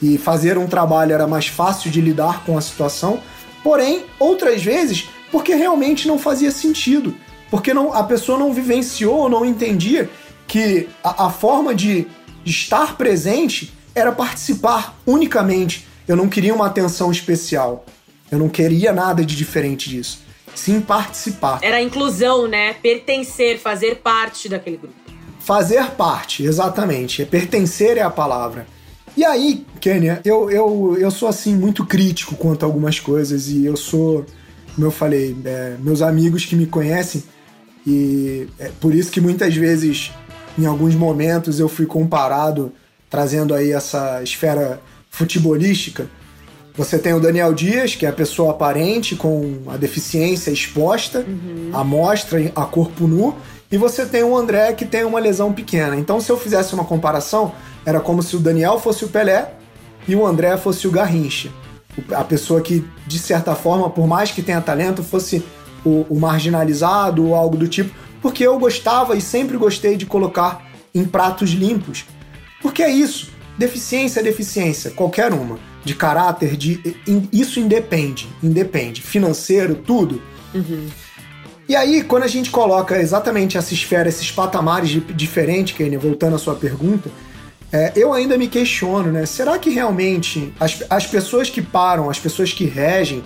e 0.00 0.18
fazer 0.18 0.58
um 0.58 0.66
trabalho 0.66 1.12
era 1.12 1.26
mais 1.26 1.46
fácil 1.46 1.90
de 1.90 2.00
lidar 2.00 2.44
com 2.44 2.56
a 2.56 2.60
situação. 2.60 3.18
Porém, 3.64 4.04
outras 4.18 4.62
vezes, 4.62 5.08
porque 5.30 5.54
realmente 5.54 6.06
não 6.06 6.18
fazia 6.18 6.50
sentido 6.50 7.14
porque 7.52 7.74
não, 7.74 7.92
a 7.92 8.02
pessoa 8.02 8.38
não 8.38 8.50
vivenciou 8.50 9.14
ou 9.14 9.28
não 9.28 9.44
entendia 9.44 10.08
que 10.48 10.88
a, 11.04 11.26
a 11.26 11.30
forma 11.30 11.74
de, 11.74 12.06
de 12.42 12.50
estar 12.50 12.96
presente 12.96 13.74
era 13.94 14.10
participar 14.10 14.96
unicamente. 15.06 15.86
Eu 16.06 16.16
não 16.16 16.28
queria 16.28 16.54
uma 16.54 16.66
atenção 16.66 17.10
especial. 17.10 17.84
Eu 18.30 18.38
não 18.38 18.48
queria 18.48 18.92
nada 18.92 19.24
de 19.24 19.36
diferente 19.36 19.88
disso. 19.88 20.20
Sim 20.54 20.80
participar. 20.80 21.58
Era 21.62 21.76
a 21.76 21.82
inclusão, 21.82 22.46
né? 22.46 22.74
Pertencer, 22.74 23.58
fazer 23.58 23.96
parte 23.96 24.48
daquele 24.48 24.76
grupo. 24.76 24.94
Fazer 25.40 25.90
parte, 25.92 26.44
exatamente. 26.44 27.24
Pertencer 27.24 27.96
é 27.96 28.02
a 28.02 28.10
palavra. 28.10 28.66
E 29.16 29.24
aí, 29.24 29.66
Kênia, 29.80 30.20
eu, 30.24 30.50
eu, 30.50 30.96
eu 30.98 31.10
sou 31.10 31.28
assim 31.28 31.54
muito 31.54 31.84
crítico 31.84 32.34
quanto 32.36 32.62
a 32.62 32.66
algumas 32.66 32.98
coisas 32.98 33.48
e 33.48 33.64
eu 33.66 33.76
sou, 33.76 34.24
como 34.74 34.86
eu 34.86 34.90
falei, 34.90 35.36
é, 35.44 35.76
meus 35.80 36.00
amigos 36.00 36.46
que 36.46 36.56
me 36.56 36.66
conhecem 36.66 37.22
e 37.86 38.48
é 38.58 38.70
por 38.80 38.94
isso 38.94 39.10
que 39.10 39.20
muitas 39.20 39.54
vezes, 39.54 40.12
em 40.58 40.66
alguns 40.66 40.94
momentos, 40.94 41.58
eu 41.58 41.68
fui 41.68 41.86
comparado, 41.86 42.72
trazendo 43.10 43.54
aí 43.54 43.72
essa 43.72 44.22
esfera 44.22 44.80
futebolística. 45.12 46.08
Você 46.74 46.98
tem 46.98 47.12
o 47.12 47.20
Daniel 47.20 47.52
Dias, 47.52 47.94
que 47.94 48.06
é 48.06 48.08
a 48.08 48.12
pessoa 48.12 48.52
aparente 48.52 49.14
com 49.14 49.58
a 49.68 49.76
deficiência 49.76 50.50
exposta, 50.50 51.20
uhum. 51.20 51.70
a 51.72 51.84
mostra, 51.84 52.50
a 52.56 52.64
corpo 52.64 53.06
nu, 53.06 53.36
e 53.70 53.76
você 53.76 54.06
tem 54.06 54.22
o 54.22 54.34
André, 54.36 54.72
que 54.72 54.86
tem 54.86 55.04
uma 55.04 55.20
lesão 55.20 55.52
pequena. 55.52 55.96
Então, 55.96 56.18
se 56.18 56.32
eu 56.32 56.38
fizesse 56.38 56.74
uma 56.74 56.84
comparação, 56.84 57.52
era 57.84 58.00
como 58.00 58.22
se 58.22 58.34
o 58.36 58.38
Daniel 58.38 58.78
fosse 58.78 59.04
o 59.04 59.08
Pelé 59.08 59.52
e 60.08 60.16
o 60.16 60.26
André 60.26 60.56
fosse 60.56 60.88
o 60.88 60.90
Garrincha. 60.90 61.50
A 62.12 62.24
pessoa 62.24 62.62
que, 62.62 62.82
de 63.06 63.18
certa 63.18 63.54
forma, 63.54 63.90
por 63.90 64.06
mais 64.06 64.30
que 64.30 64.42
tenha 64.42 64.60
talento, 64.62 65.02
fosse 65.02 65.44
o, 65.84 66.06
o 66.08 66.18
marginalizado 66.18 67.26
ou 67.26 67.34
algo 67.34 67.56
do 67.56 67.68
tipo, 67.68 67.94
porque 68.22 68.46
eu 68.46 68.58
gostava 68.58 69.14
e 69.14 69.20
sempre 69.20 69.58
gostei 69.58 69.94
de 69.94 70.06
colocar 70.06 70.66
em 70.94 71.04
pratos 71.04 71.50
limpos. 71.50 72.06
Porque 72.62 72.82
é 72.82 72.90
isso. 72.90 73.30
Deficiência 73.58 74.20
é 74.20 74.22
deficiência, 74.22 74.90
qualquer 74.90 75.32
uma. 75.32 75.58
De 75.84 75.94
caráter, 75.94 76.56
de. 76.56 76.96
Isso 77.32 77.58
independe. 77.58 78.28
Independe. 78.42 79.02
Financeiro, 79.02 79.74
tudo. 79.74 80.22
Uhum. 80.54 80.88
E 81.68 81.76
aí, 81.76 82.02
quando 82.02 82.24
a 82.24 82.28
gente 82.28 82.50
coloca 82.50 83.00
exatamente 83.00 83.56
essa 83.56 83.72
esfera, 83.72 84.08
esses 84.08 84.30
patamares 84.30 84.90
diferentes, 85.14 85.76
Kenny, 85.76 85.96
voltando 85.96 86.36
à 86.36 86.38
sua 86.38 86.54
pergunta, 86.54 87.10
é, 87.72 87.92
eu 87.96 88.12
ainda 88.12 88.36
me 88.36 88.48
questiono, 88.48 89.10
né? 89.10 89.24
Será 89.24 89.58
que 89.58 89.70
realmente 89.70 90.52
as, 90.60 90.84
as 90.90 91.06
pessoas 91.06 91.48
que 91.48 91.62
param, 91.62 92.10
as 92.10 92.18
pessoas 92.18 92.52
que 92.52 92.66
regem, 92.66 93.24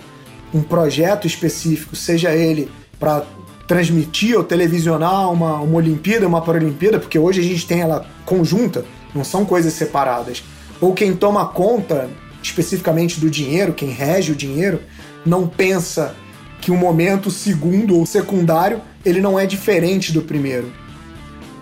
um 0.53 0.61
projeto 0.61 1.27
específico, 1.27 1.95
seja 1.95 2.33
ele 2.33 2.71
para 2.97 3.25
transmitir 3.67 4.37
ou 4.37 4.43
televisionar 4.43 5.31
uma, 5.31 5.55
uma 5.59 5.77
Olimpíada, 5.77 6.25
uma 6.25 6.41
Paralimpíada, 6.41 6.99
porque 6.99 7.19
hoje 7.19 7.41
a 7.41 7.43
gente 7.43 7.67
tem 7.67 7.81
ela 7.81 8.05
conjunta, 8.25 8.85
não 9.13 9.23
são 9.23 9.45
coisas 9.45 9.73
separadas. 9.73 10.43
Ou 10.79 10.93
quem 10.93 11.15
toma 11.15 11.45
conta 11.47 12.09
especificamente 12.41 13.19
do 13.19 13.29
dinheiro, 13.29 13.73
quem 13.73 13.89
rege 13.89 14.31
o 14.31 14.35
dinheiro, 14.35 14.81
não 15.25 15.47
pensa 15.47 16.15
que 16.61 16.71
o 16.71 16.75
momento 16.75 17.29
segundo 17.29 17.97
ou 17.97 18.05
secundário 18.05 18.81
ele 19.03 19.19
não 19.19 19.39
é 19.39 19.45
diferente 19.45 20.11
do 20.11 20.21
primeiro. 20.21 20.71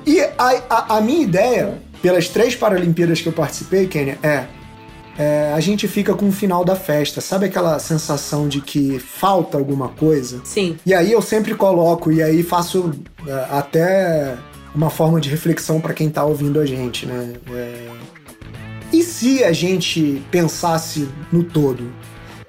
E 0.06 0.22
a, 0.22 0.64
a, 0.70 0.98
a 0.98 1.02
minha 1.02 1.24
ideia, 1.24 1.82
pelas 2.02 2.28
três 2.28 2.56
Paralimpíadas 2.56 3.22
que 3.22 3.28
eu 3.28 3.34
participei, 3.34 3.88
Kenya, 3.88 4.18
é 4.22 4.46
é, 5.18 5.54
a 5.54 5.60
gente 5.60 5.88
fica 5.88 6.14
com 6.14 6.28
o 6.28 6.32
final 6.32 6.66
da 6.66 6.76
festa. 6.76 7.22
Sabe 7.22 7.46
aquela 7.46 7.80
sensação 7.80 8.48
de 8.48 8.62
que 8.62 9.00
falta 9.00 9.58
alguma 9.58 9.90
coisa? 9.90 10.42
Sim. 10.44 10.78
E 10.86 10.94
aí 10.94 11.12
eu 11.12 11.22
sempre 11.22 11.56
coloco, 11.56 12.12
e 12.12 12.22
aí 12.22 12.44
faço 12.44 12.92
é, 13.26 13.46
até 13.50 14.36
uma 14.76 14.90
forma 14.90 15.22
de 15.22 15.30
reflexão 15.30 15.80
para 15.80 15.94
quem 15.94 16.10
tá 16.10 16.24
ouvindo 16.24 16.60
a 16.60 16.66
gente, 16.66 17.06
né? 17.06 17.34
É... 17.50 17.90
E 18.92 19.02
se 19.02 19.44
a 19.44 19.52
gente 19.52 20.22
pensasse 20.30 21.08
no 21.32 21.44
todo? 21.44 21.92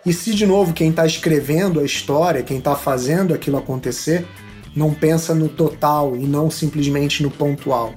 E 0.04 0.12
se, 0.12 0.34
de 0.34 0.46
novo, 0.46 0.72
quem 0.72 0.90
está 0.90 1.06
escrevendo 1.06 1.80
a 1.80 1.84
história, 1.84 2.42
quem 2.42 2.58
está 2.58 2.76
fazendo 2.76 3.32
aquilo 3.34 3.56
acontecer, 3.56 4.26
não 4.74 4.92
pensa 4.92 5.34
no 5.34 5.48
total 5.48 6.16
e 6.16 6.24
não 6.26 6.50
simplesmente 6.50 7.22
no 7.22 7.30
pontual. 7.30 7.94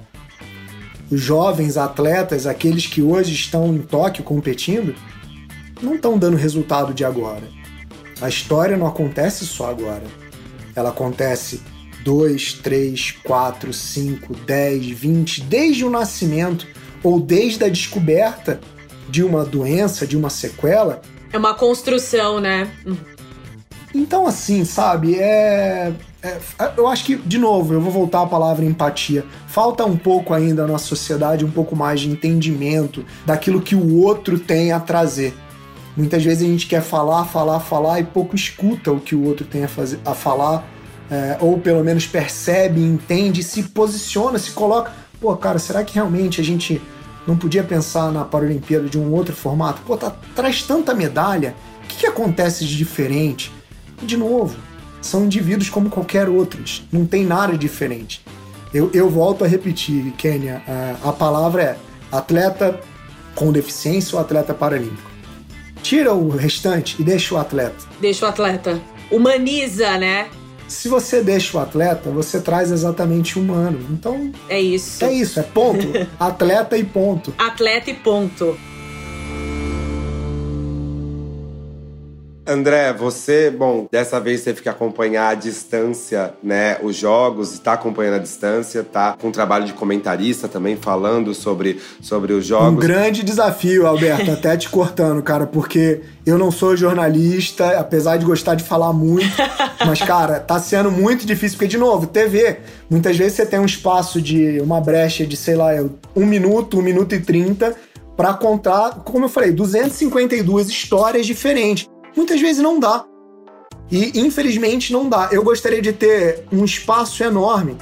Os 1.12 1.20
jovens 1.20 1.76
atletas, 1.76 2.48
aqueles 2.48 2.88
que 2.88 3.02
hoje 3.02 3.34
estão 3.34 3.68
em 3.68 3.80
Tóquio 3.80 4.24
competindo, 4.24 4.96
não 5.82 5.96
estão 5.96 6.18
dando 6.18 6.38
resultado 6.38 6.94
de 6.94 7.04
agora. 7.04 7.48
A 8.22 8.30
história 8.30 8.78
não 8.78 8.88
acontece 8.88 9.46
só 9.46 9.70
agora. 9.70 10.04
Ela 10.76 10.89
acontece 10.89 11.62
2, 12.04 12.54
3, 12.54 13.12
4, 13.24 13.74
5, 13.74 14.34
10, 14.36 14.86
20, 14.88 15.42
desde 15.42 15.86
o 15.86 15.90
nascimento 15.90 16.68
ou 17.04 17.20
desde 17.20 17.64
a 17.64 17.70
descoberta 17.70 18.60
de 19.10 19.24
uma 19.24 19.44
doença, 19.44 20.06
de 20.06 20.18
uma 20.18 20.30
sequela. 20.30 21.02
É 21.32 21.38
uma 21.38 21.54
construção, 21.54 22.40
né? 22.40 22.70
Então, 23.94 24.28
assim, 24.28 24.64
sabe, 24.66 25.16
é, 25.16 25.92
é, 26.22 26.38
Eu 26.76 26.88
acho 26.88 27.06
que, 27.06 27.16
de 27.16 27.38
novo, 27.38 27.74
eu 27.74 27.82
vou 27.82 27.92
voltar 27.92 28.22
à 28.22 28.28
palavra 28.28 28.66
empatia. 28.66 29.26
Falta 29.48 29.86
um 29.86 29.98
pouco 29.98 30.34
ainda 30.34 30.68
na 30.68 30.78
sociedade, 30.78 31.46
um 31.46 31.52
pouco 31.52 31.76
mais 31.76 32.02
de 32.02 32.10
entendimento 32.10 33.06
daquilo 33.26 33.62
que 33.62 33.76
o 33.76 33.98
outro 33.98 34.38
tem 34.38 34.72
a 34.72 34.80
trazer. 34.80 35.34
Muitas 35.96 36.24
vezes 36.24 36.44
a 36.44 36.52
gente 36.52 36.68
quer 36.68 36.82
falar, 36.82 37.26
falar, 37.26 37.60
falar 37.60 38.00
e 38.00 38.04
pouco 38.04 38.36
escuta 38.36 38.92
o 38.92 39.00
que 39.00 39.16
o 39.16 39.26
outro 39.26 39.46
tem 39.46 39.64
a, 39.64 39.68
fazer, 39.68 40.00
a 40.06 40.14
falar, 40.14 40.66
é, 41.10 41.38
ou 41.39 41.60
pelo 41.60 41.84
menos 41.84 42.06
percebe, 42.06 42.82
entende, 42.82 43.43
se 43.43 43.63
posiciona, 43.63 44.38
se 44.38 44.52
coloca. 44.52 44.91
Pô, 45.19 45.36
cara, 45.36 45.60
será 45.60 45.84
que 45.84 45.95
realmente 45.95 46.39
a 46.39 46.43
gente 46.43 46.82
não 47.28 47.38
podia 47.38 47.63
pensar 47.63 48.12
na 48.12 48.24
Paralimpíada 48.24 48.88
de 48.88 48.98
um 48.98 49.12
outro 49.13 49.36
formato? 49.36 49.82
Pô, 49.86 49.98
tá, 49.98 50.15
traz 50.36 50.63
tanta 50.63 50.93
medalha, 50.93 51.56
o 51.84 51.88
que, 51.88 51.98
que 51.98 52.06
acontece 52.06 52.65
de 52.65 52.78
diferente? 52.78 53.52
de 54.02 54.17
novo, 54.17 54.56
são 55.02 55.26
indivíduos 55.26 55.69
como 55.69 55.89
qualquer 55.89 56.30
outros, 56.30 56.84
não 56.91 57.06
tem 57.06 57.26
nada 57.26 57.58
diferente. 57.58 58.24
Eu, 58.74 58.89
eu 58.93 59.10
volto 59.10 59.43
a 59.43 59.48
repetir, 59.48 60.12
Kênia, 60.13 60.62
a, 60.67 61.10
a 61.10 61.13
palavra 61.13 61.63
é 61.63 61.78
atleta 62.12 62.80
com 63.36 63.52
deficiência 63.52 64.15
ou 64.15 64.22
atleta 64.22 64.54
paralímpico. 64.54 65.10
Tira 65.82 66.13
o 66.13 66.30
restante 66.30 66.95
e 67.00 67.04
deixa 67.04 67.34
o 67.34 67.38
atleta. 67.38 67.78
Deixa 68.00 68.26
o 68.26 68.30
atleta. 68.30 68.80
Humaniza, 69.10 69.98
né? 69.98 70.28
Se 70.70 70.88
você 70.88 71.22
deixa 71.22 71.58
o 71.58 71.60
atleta, 71.60 72.10
você 72.10 72.40
traz 72.40 72.72
exatamente 72.72 73.38
humano. 73.38 73.80
Então. 73.90 74.32
É 74.48 74.62
isso. 74.62 75.04
É 75.04 75.12
isso, 75.12 75.40
é 75.40 75.44
ponto. 75.44 75.88
atleta 76.20 76.78
e 76.78 76.84
ponto. 76.84 77.34
Atleta 77.38 77.90
e 77.90 77.96
ponto. 77.96 78.58
André, 82.50 82.92
você, 82.94 83.52
bom, 83.52 83.88
dessa 83.92 84.20
vez 84.20 84.42
você 84.42 84.56
fica 84.56 84.72
acompanhar 84.72 85.30
à 85.30 85.34
distância, 85.36 86.34
né, 86.42 86.78
os 86.82 86.96
jogos, 86.96 87.54
está 87.54 87.74
acompanhando 87.74 88.16
à 88.16 88.18
distância, 88.18 88.84
tá 88.84 89.16
com 89.22 89.28
um 89.28 89.32
trabalho 89.32 89.66
de 89.66 89.74
comentarista 89.74 90.48
também 90.48 90.76
falando 90.76 91.36
sobre, 91.36 91.80
sobre 92.02 92.34
os 92.34 92.48
jogos. 92.48 92.74
Um 92.74 92.76
grande 92.76 93.22
desafio, 93.22 93.86
Alberto, 93.86 94.32
até 94.32 94.58
te 94.58 94.68
cortando, 94.68 95.22
cara, 95.22 95.46
porque 95.46 96.02
eu 96.26 96.40
não 96.40 96.50
sou 96.50 96.76
jornalista, 96.76 97.78
apesar 97.78 98.18
de 98.18 98.26
gostar 98.26 98.56
de 98.56 98.64
falar 98.64 98.94
muito, 98.94 99.30
mas, 99.86 100.02
cara, 100.02 100.40
tá 100.40 100.58
sendo 100.60 100.90
muito 100.90 101.28
difícil, 101.28 101.56
porque, 101.56 101.70
de 101.70 101.78
novo, 101.78 102.08
TV, 102.08 102.58
muitas 102.90 103.16
vezes 103.16 103.34
você 103.34 103.46
tem 103.46 103.60
um 103.60 103.66
espaço 103.66 104.20
de 104.20 104.60
uma 104.60 104.82
brecha 104.82 105.24
de, 105.24 105.38
sei 105.38 105.56
lá, 105.56 105.70
um 106.16 106.26
minuto, 106.26 106.80
um 106.80 106.82
minuto 106.82 107.14
e 107.14 107.20
trinta, 107.20 107.76
para 108.18 108.34
contar, 108.34 109.04
como 109.06 109.26
eu 109.26 109.30
falei, 109.30 109.52
252 109.52 110.68
histórias 110.68 111.28
diferentes. 111.28 111.88
Muitas 112.15 112.41
vezes 112.41 112.62
não 112.62 112.80
dá. 112.80 113.06
E 113.91 114.19
infelizmente 114.19 114.93
não 114.93 115.10
dá. 115.10 115.30
Eu 115.32 115.43
gostaria 115.43 115.82
de 115.82 115.91
ter 115.93 116.45
um 116.52 116.63
espaço 116.63 117.24
enorme. 117.24 117.78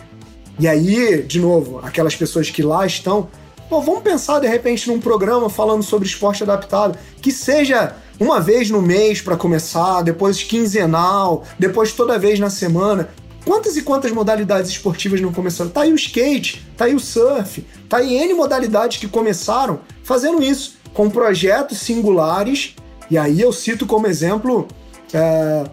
E 0.60 0.68
aí, 0.68 1.22
de 1.24 1.40
novo, 1.40 1.80
aquelas 1.84 2.16
pessoas 2.16 2.50
que 2.50 2.64
lá 2.64 2.86
estão, 2.86 3.30
pô, 3.70 3.82
vamos 3.82 4.02
pensar 4.02 4.40
de 4.40 4.48
repente 4.48 4.88
num 4.88 5.00
programa 5.00 5.50
falando 5.50 5.84
sobre 5.84 6.08
esporte 6.08 6.44
adaptado, 6.44 6.98
que 7.22 7.32
seja 7.32 7.96
uma 8.20 8.40
vez 8.40 8.72
no 8.72 8.82
mês 8.82 9.22
para 9.22 9.38
começar, 9.38 10.02
depois 10.02 10.42
quinzenal, 10.42 11.44
depois 11.60 11.92
toda 11.92 12.18
vez 12.18 12.40
na 12.40 12.50
semana. 12.50 13.10
Quantas 13.46 13.78
e 13.78 13.82
quantas 13.82 14.12
modalidades 14.12 14.72
esportivas 14.72 15.22
não 15.22 15.32
começaram? 15.32 15.70
Tá 15.70 15.82
aí 15.82 15.94
o 15.94 15.96
skate, 15.96 16.66
tá 16.76 16.86
aí 16.86 16.96
o 16.96 17.00
surf, 17.00 17.64
tá 17.88 17.98
aí 17.98 18.16
N 18.16 18.34
modalidades 18.34 18.98
que 18.98 19.08
começaram 19.08 19.80
fazendo 20.04 20.42
isso, 20.44 20.78
com 20.94 21.10
projetos 21.10 21.78
singulares 21.78 22.76
e 23.10 23.18
aí 23.18 23.40
eu 23.40 23.54
cito 23.54 23.86
como 23.86 24.08
exemplo, 24.08 24.68
é, 25.14 25.66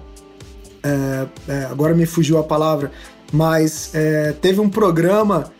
é, 0.82 1.26
é, 1.48 1.64
agora 1.64 1.94
me 1.94 2.06
fugiu 2.06 2.38
a 2.38 2.44
palavra, 2.44 2.92
mas 3.32 3.90
é, 3.94 4.32
teve 4.32 4.60
um 4.60 4.68
programa 4.68 5.52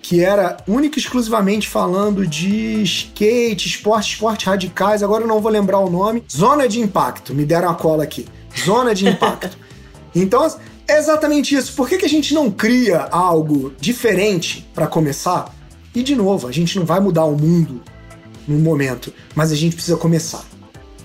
que 0.00 0.24
era 0.24 0.56
único 0.66 0.96
e 0.96 1.00
exclusivamente 1.00 1.68
falando 1.68 2.26
de 2.26 2.82
skate, 2.82 3.68
esporte, 3.68 4.14
esportes 4.14 4.46
radicais, 4.46 5.02
agora 5.02 5.24
eu 5.24 5.28
não 5.28 5.40
vou 5.40 5.52
lembrar 5.52 5.80
o 5.80 5.90
nome. 5.90 6.24
Zona 6.30 6.66
de 6.66 6.80
Impacto, 6.80 7.34
me 7.34 7.44
deram 7.44 7.68
a 7.68 7.74
cola 7.74 8.04
aqui. 8.04 8.26
Zona 8.58 8.94
de 8.94 9.06
Impacto. 9.06 9.58
então, 10.14 10.50
é 10.86 10.98
exatamente 10.98 11.54
isso. 11.54 11.74
Por 11.74 11.86
que, 11.86 11.98
que 11.98 12.06
a 12.06 12.08
gente 12.08 12.32
não 12.32 12.50
cria 12.50 13.02
algo 13.10 13.74
diferente 13.78 14.66
para 14.72 14.86
começar? 14.86 15.54
E, 15.94 16.02
de 16.02 16.16
novo, 16.16 16.48
a 16.48 16.52
gente 16.52 16.78
não 16.78 16.86
vai 16.86 17.00
mudar 17.00 17.24
o 17.24 17.36
mundo 17.36 17.82
no 18.46 18.58
momento, 18.58 19.12
mas 19.34 19.52
a 19.52 19.54
gente 19.54 19.74
precisa 19.74 19.98
começar 19.98 20.47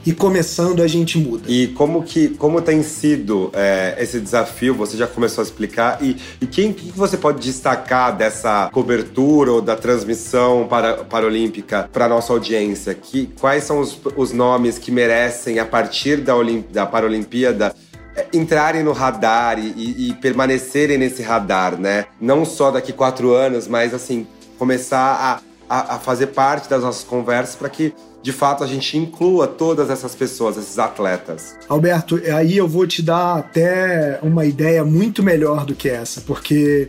e 0.06 0.14
começando 0.14 0.82
a 0.82 0.88
gente 0.88 1.18
muda. 1.18 1.44
E 1.48 1.68
como 1.70 2.04
que 2.04 2.30
como 2.30 2.62
tem 2.62 2.84
sido 2.84 3.50
é, 3.54 3.96
esse 4.00 4.20
desafio? 4.20 4.76
Você 4.76 4.98
já 4.98 5.08
começou 5.08 5.42
a 5.42 5.46
explicar 5.46 5.98
e, 6.02 6.18
e 6.42 6.46
quem 6.46 6.74
que 6.74 6.92
você 6.92 7.18
pode 7.18 7.40
destacar 7.40 8.16
dessa 8.16 8.70
cobertura 8.72 9.52
ou 9.52 9.62
da 9.62 9.76
transmissão 9.76 10.68
para 10.68 11.04
paralímpica 11.04 11.90
para 11.92 12.08
nossa 12.08 12.34
audiência? 12.34 12.94
Que 12.94 13.28
quais 13.40 13.64
são 13.64 13.80
os, 13.80 14.00
os 14.16 14.32
nomes 14.32 14.78
que 14.78 14.92
merecem 14.92 15.60
a 15.60 15.66
partir 15.66 16.18
da, 16.18 16.36
Olimp, 16.36 16.70
da 16.72 16.86
Paralimpíada 16.86 17.76
é, 18.16 18.28
entrarem 18.34 18.84
no 18.84 18.92
radar 18.92 19.58
e, 19.58 19.74
e, 19.76 20.10
e, 20.10 20.14
permanecerem 20.14 20.98
nesse 20.98 21.24
radar, 21.24 21.80
né? 21.80 22.06
Não 22.20 22.46
só 22.46 22.70
daqui 22.70 22.94
quatro 22.94 23.34
anos, 23.34 23.68
mas 23.68 23.94
assim 23.94 24.28
começar 24.60 25.42
a, 25.68 25.76
a, 25.76 25.96
a 25.96 26.00
fazer 26.00 26.28
parte 26.28 26.70
das 26.70 26.84
nossas 26.84 27.04
conversas 27.04 27.56
para 27.56 27.70
que 27.70 27.94
de 28.24 28.32
fato 28.32 28.64
a 28.64 28.68
gente 28.68 28.98
inclua 28.98 29.46
todas 29.48 29.90
essas 29.90 30.16
pessoas, 30.16 30.58
esses 30.58 30.80
atletas. 30.80 31.58
Alberto, 31.68 32.20
aí 32.34 32.58
eu 32.58 32.68
vou 32.68 32.88
te 32.88 33.02
dar 33.02 33.38
até 33.38 34.18
uma 34.24 34.46
ideia 34.46 34.84
muito 34.86 35.22
melhor 35.22 35.66
do 35.66 35.76
que 35.76 35.90
essa, 35.90 36.22
porque 36.22 36.88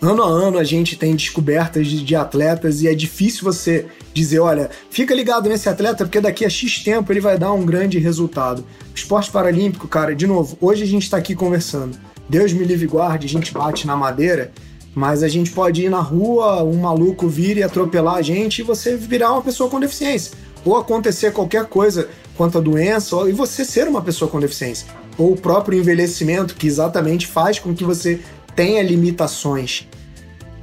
ano 0.00 0.22
a 0.22 0.28
ano 0.28 0.56
a 0.56 0.62
gente 0.62 0.96
tem 0.96 1.16
descobertas 1.16 1.88
de, 1.88 2.04
de, 2.04 2.14
atletas 2.14 2.80
e 2.80 2.86
é 2.86 2.94
difícil 2.94 3.42
você 3.42 3.86
dizer, 4.14 4.38
olha, 4.38 4.70
fica 4.88 5.12
ligado 5.12 5.48
nesse 5.48 5.68
atleta 5.68 6.04
porque 6.04 6.20
daqui 6.20 6.44
a 6.44 6.48
X 6.48 6.78
tempo 6.84 7.12
ele 7.12 7.20
vai 7.20 7.36
dar 7.36 7.52
um 7.52 7.66
grande 7.66 7.98
resultado. 7.98 8.64
Esporte 8.94 9.32
paralímpico, 9.32 9.88
cara, 9.88 10.14
de 10.14 10.28
novo, 10.28 10.56
hoje 10.60 10.84
a 10.84 10.86
gente 10.86 11.02
está 11.02 11.16
aqui 11.16 11.34
conversando. 11.34 11.98
Deus 12.28 12.52
me 12.52 12.64
livre 12.64 12.86
guarde, 12.86 13.26
a 13.26 13.30
gente 13.30 13.52
bate 13.52 13.84
na 13.84 13.96
madeira, 13.96 14.52
mas 14.94 15.24
a 15.24 15.28
gente 15.28 15.50
pode 15.50 15.82
ir 15.82 15.88
na 15.88 16.00
rua, 16.00 16.62
um 16.62 16.82
maluco 16.82 17.26
vir 17.26 17.56
e 17.56 17.64
atropelar 17.64 18.16
a 18.16 18.22
gente 18.22 18.60
e 18.60 18.62
você 18.62 18.96
virar 18.96 19.32
uma 19.32 19.42
pessoa 19.42 19.68
com 19.68 19.80
deficiência 19.80 20.32
ou 20.64 20.76
acontecer 20.76 21.32
qualquer 21.32 21.66
coisa 21.66 22.08
quanto 22.36 22.58
à 22.58 22.60
doença, 22.60 23.16
ou, 23.16 23.28
e 23.28 23.32
você 23.32 23.64
ser 23.64 23.88
uma 23.88 24.02
pessoa 24.02 24.30
com 24.30 24.38
deficiência. 24.38 24.86
Ou 25.16 25.32
o 25.32 25.36
próprio 25.36 25.78
envelhecimento, 25.78 26.54
que 26.54 26.66
exatamente 26.66 27.26
faz 27.26 27.58
com 27.58 27.74
que 27.74 27.84
você 27.84 28.20
tenha 28.54 28.82
limitações. 28.82 29.88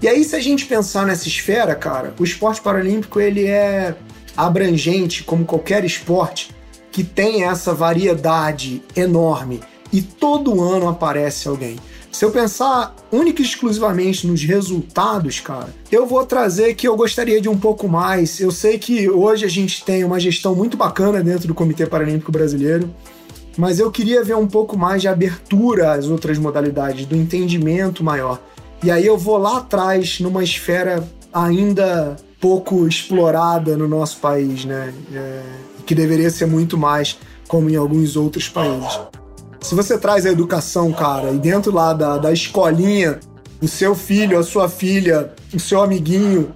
E 0.01 0.07
aí, 0.07 0.23
se 0.23 0.35
a 0.35 0.39
gente 0.39 0.65
pensar 0.65 1.05
nessa 1.05 1.27
esfera, 1.27 1.75
cara, 1.75 2.13
o 2.19 2.23
esporte 2.23 2.61
paralímpico 2.61 3.19
ele 3.19 3.47
é 3.47 3.95
abrangente 4.35 5.23
como 5.23 5.45
qualquer 5.45 5.83
esporte 5.85 6.53
que 6.91 7.03
tem 7.03 7.43
essa 7.43 7.73
variedade 7.73 8.81
enorme 8.95 9.61
e 9.91 10.01
todo 10.01 10.61
ano 10.61 10.87
aparece 10.87 11.47
alguém. 11.47 11.77
Se 12.15 12.23
eu 12.23 12.31
pensar 12.31 12.95
única 13.11 13.41
e 13.41 13.45
exclusivamente 13.45 14.25
nos 14.25 14.41
resultados, 14.41 15.41
cara, 15.41 15.67
eu 15.91 16.05
vou 16.05 16.25
trazer 16.25 16.73
que 16.73 16.87
eu 16.87 16.95
gostaria 16.95 17.41
de 17.41 17.49
um 17.49 17.57
pouco 17.57 17.89
mais. 17.89 18.39
Eu 18.39 18.51
sei 18.51 18.79
que 18.79 19.09
hoje 19.09 19.43
a 19.43 19.49
gente 19.49 19.83
tem 19.83 20.01
uma 20.05 20.17
gestão 20.17 20.55
muito 20.55 20.77
bacana 20.77 21.21
dentro 21.21 21.45
do 21.45 21.53
Comitê 21.53 21.85
Paralímpico 21.85 22.31
Brasileiro, 22.31 22.89
mas 23.57 23.79
eu 23.79 23.91
queria 23.91 24.23
ver 24.23 24.37
um 24.37 24.47
pouco 24.47 24.77
mais 24.77 25.01
de 25.01 25.09
abertura 25.09 25.91
às 25.91 26.07
outras 26.07 26.37
modalidades, 26.37 27.05
do 27.05 27.17
entendimento 27.17 28.01
maior. 28.01 28.41
E 28.81 28.89
aí 28.89 29.05
eu 29.05 29.17
vou 29.17 29.37
lá 29.37 29.57
atrás, 29.57 30.21
numa 30.21 30.41
esfera 30.41 31.05
ainda 31.33 32.15
pouco 32.39 32.87
explorada 32.87 33.75
no 33.75 33.89
nosso 33.89 34.19
país, 34.19 34.63
né? 34.63 34.93
É, 35.13 35.41
que 35.85 35.93
deveria 35.93 36.29
ser 36.29 36.45
muito 36.45 36.77
mais 36.77 37.19
como 37.45 37.69
em 37.69 37.75
alguns 37.75 38.15
outros 38.15 38.47
países. 38.47 39.01
Se 39.65 39.73
você 39.73 39.97
traz 39.97 40.27
a 40.27 40.29
educação, 40.29 40.93
cara, 40.93 41.31
e 41.31 41.39
dentro 41.39 41.73
lá 41.73 41.91
da, 41.91 42.19
da 42.19 42.31
escolinha, 42.31 43.19
o 43.59 43.67
seu 43.67 43.95
filho, 43.95 44.37
a 44.37 44.43
sua 44.43 44.69
filha, 44.69 45.31
o 45.51 45.59
seu 45.59 45.81
amiguinho 45.81 46.53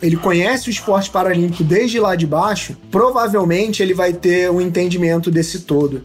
ele 0.00 0.16
conhece 0.16 0.70
o 0.70 0.70
esporte 0.70 1.10
paralímpico 1.10 1.62
desde 1.62 2.00
lá 2.00 2.16
de 2.16 2.26
baixo, 2.26 2.74
provavelmente 2.90 3.82
ele 3.82 3.92
vai 3.92 4.14
ter 4.14 4.50
um 4.50 4.58
entendimento 4.58 5.30
desse 5.30 5.60
todo. 5.60 6.00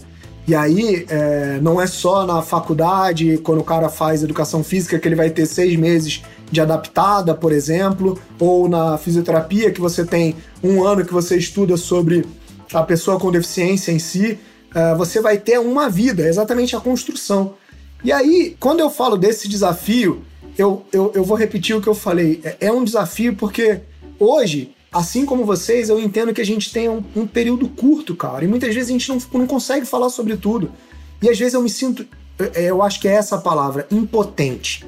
E 0.45 0.53
aí, 0.53 1.05
é, 1.07 1.57
não 1.61 1.81
é 1.81 1.87
só 1.87 2.25
na 2.25 2.41
faculdade, 2.41 3.37
quando 3.37 3.61
o 3.61 3.63
cara 3.63 3.87
faz 3.87 4.21
educação 4.21 4.61
física, 4.61 4.99
que 4.99 5.07
ele 5.07 5.15
vai 5.15 5.29
ter 5.29 5.45
seis 5.45 5.77
meses 5.77 6.21
de 6.51 6.59
adaptada, 6.59 7.33
por 7.33 7.53
exemplo, 7.53 8.19
ou 8.37 8.67
na 8.67 8.97
fisioterapia, 8.97 9.71
que 9.71 9.79
você 9.79 10.03
tem 10.03 10.35
um 10.61 10.83
ano 10.83 11.05
que 11.05 11.13
você 11.13 11.37
estuda 11.37 11.77
sobre 11.77 12.25
a 12.73 12.83
pessoa 12.83 13.17
com 13.17 13.31
deficiência 13.31 13.93
em 13.93 13.99
si. 13.99 14.37
É, 14.75 14.93
você 14.93 15.21
vai 15.21 15.38
ter 15.38 15.59
uma 15.59 15.89
vida, 15.89 16.23
é 16.23 16.29
exatamente 16.29 16.75
a 16.75 16.79
construção. 16.79 17.55
E 18.03 18.11
aí, 18.11 18.55
quando 18.59 18.81
eu 18.81 18.89
falo 18.89 19.17
desse 19.17 19.47
desafio, 19.47 20.23
eu, 20.57 20.85
eu, 20.91 21.11
eu 21.15 21.23
vou 21.23 21.38
repetir 21.38 21.75
o 21.75 21.81
que 21.81 21.88
eu 21.88 21.95
falei. 21.95 22.41
É, 22.43 22.67
é 22.67 22.71
um 22.71 22.83
desafio 22.83 23.35
porque 23.35 23.81
hoje 24.19 24.75
assim 24.95 25.25
como 25.25 25.43
vocês, 25.43 25.89
eu 25.89 25.99
entendo 25.99 26.33
que 26.33 26.39
a 26.39 26.45
gente 26.45 26.71
tem 26.71 26.88
um, 26.88 27.03
um, 27.13 27.27
período 27.27 27.67
curto, 27.67 28.15
cara. 28.15 28.45
E 28.45 28.47
muitas 28.47 28.73
vezes 28.73 28.89
a 28.89 28.93
gente 28.93 29.09
não, 29.09 29.17
não 29.33 29.45
consegue 29.45 29.85
falar 29.85 30.09
sobre 30.09 30.38
tudo. 30.38 30.71
E 31.21 31.29
às 31.29 31.38
vezes 31.38 31.53
eu 31.53 31.61
me 31.61 31.69
sinto, 31.69 32.07
eu 32.55 32.81
acho 32.81 33.01
que 33.01 33.07
é 33.07 33.11
essa 33.11 33.35
a 33.35 33.41
palavra, 33.41 33.85
impotente. 33.91 34.85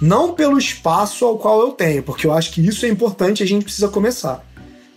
Não 0.00 0.32
pelo 0.32 0.58
espaço 0.58 1.24
ao 1.24 1.38
qual 1.38 1.60
eu 1.60 1.70
tenho, 1.70 2.02
porque 2.02 2.26
eu 2.26 2.32
acho 2.32 2.50
que 2.50 2.60
isso 2.60 2.84
é 2.84 2.88
importante 2.88 3.40
e 3.40 3.44
a 3.44 3.46
gente 3.46 3.62
precisa 3.62 3.88
começar. 3.88 4.44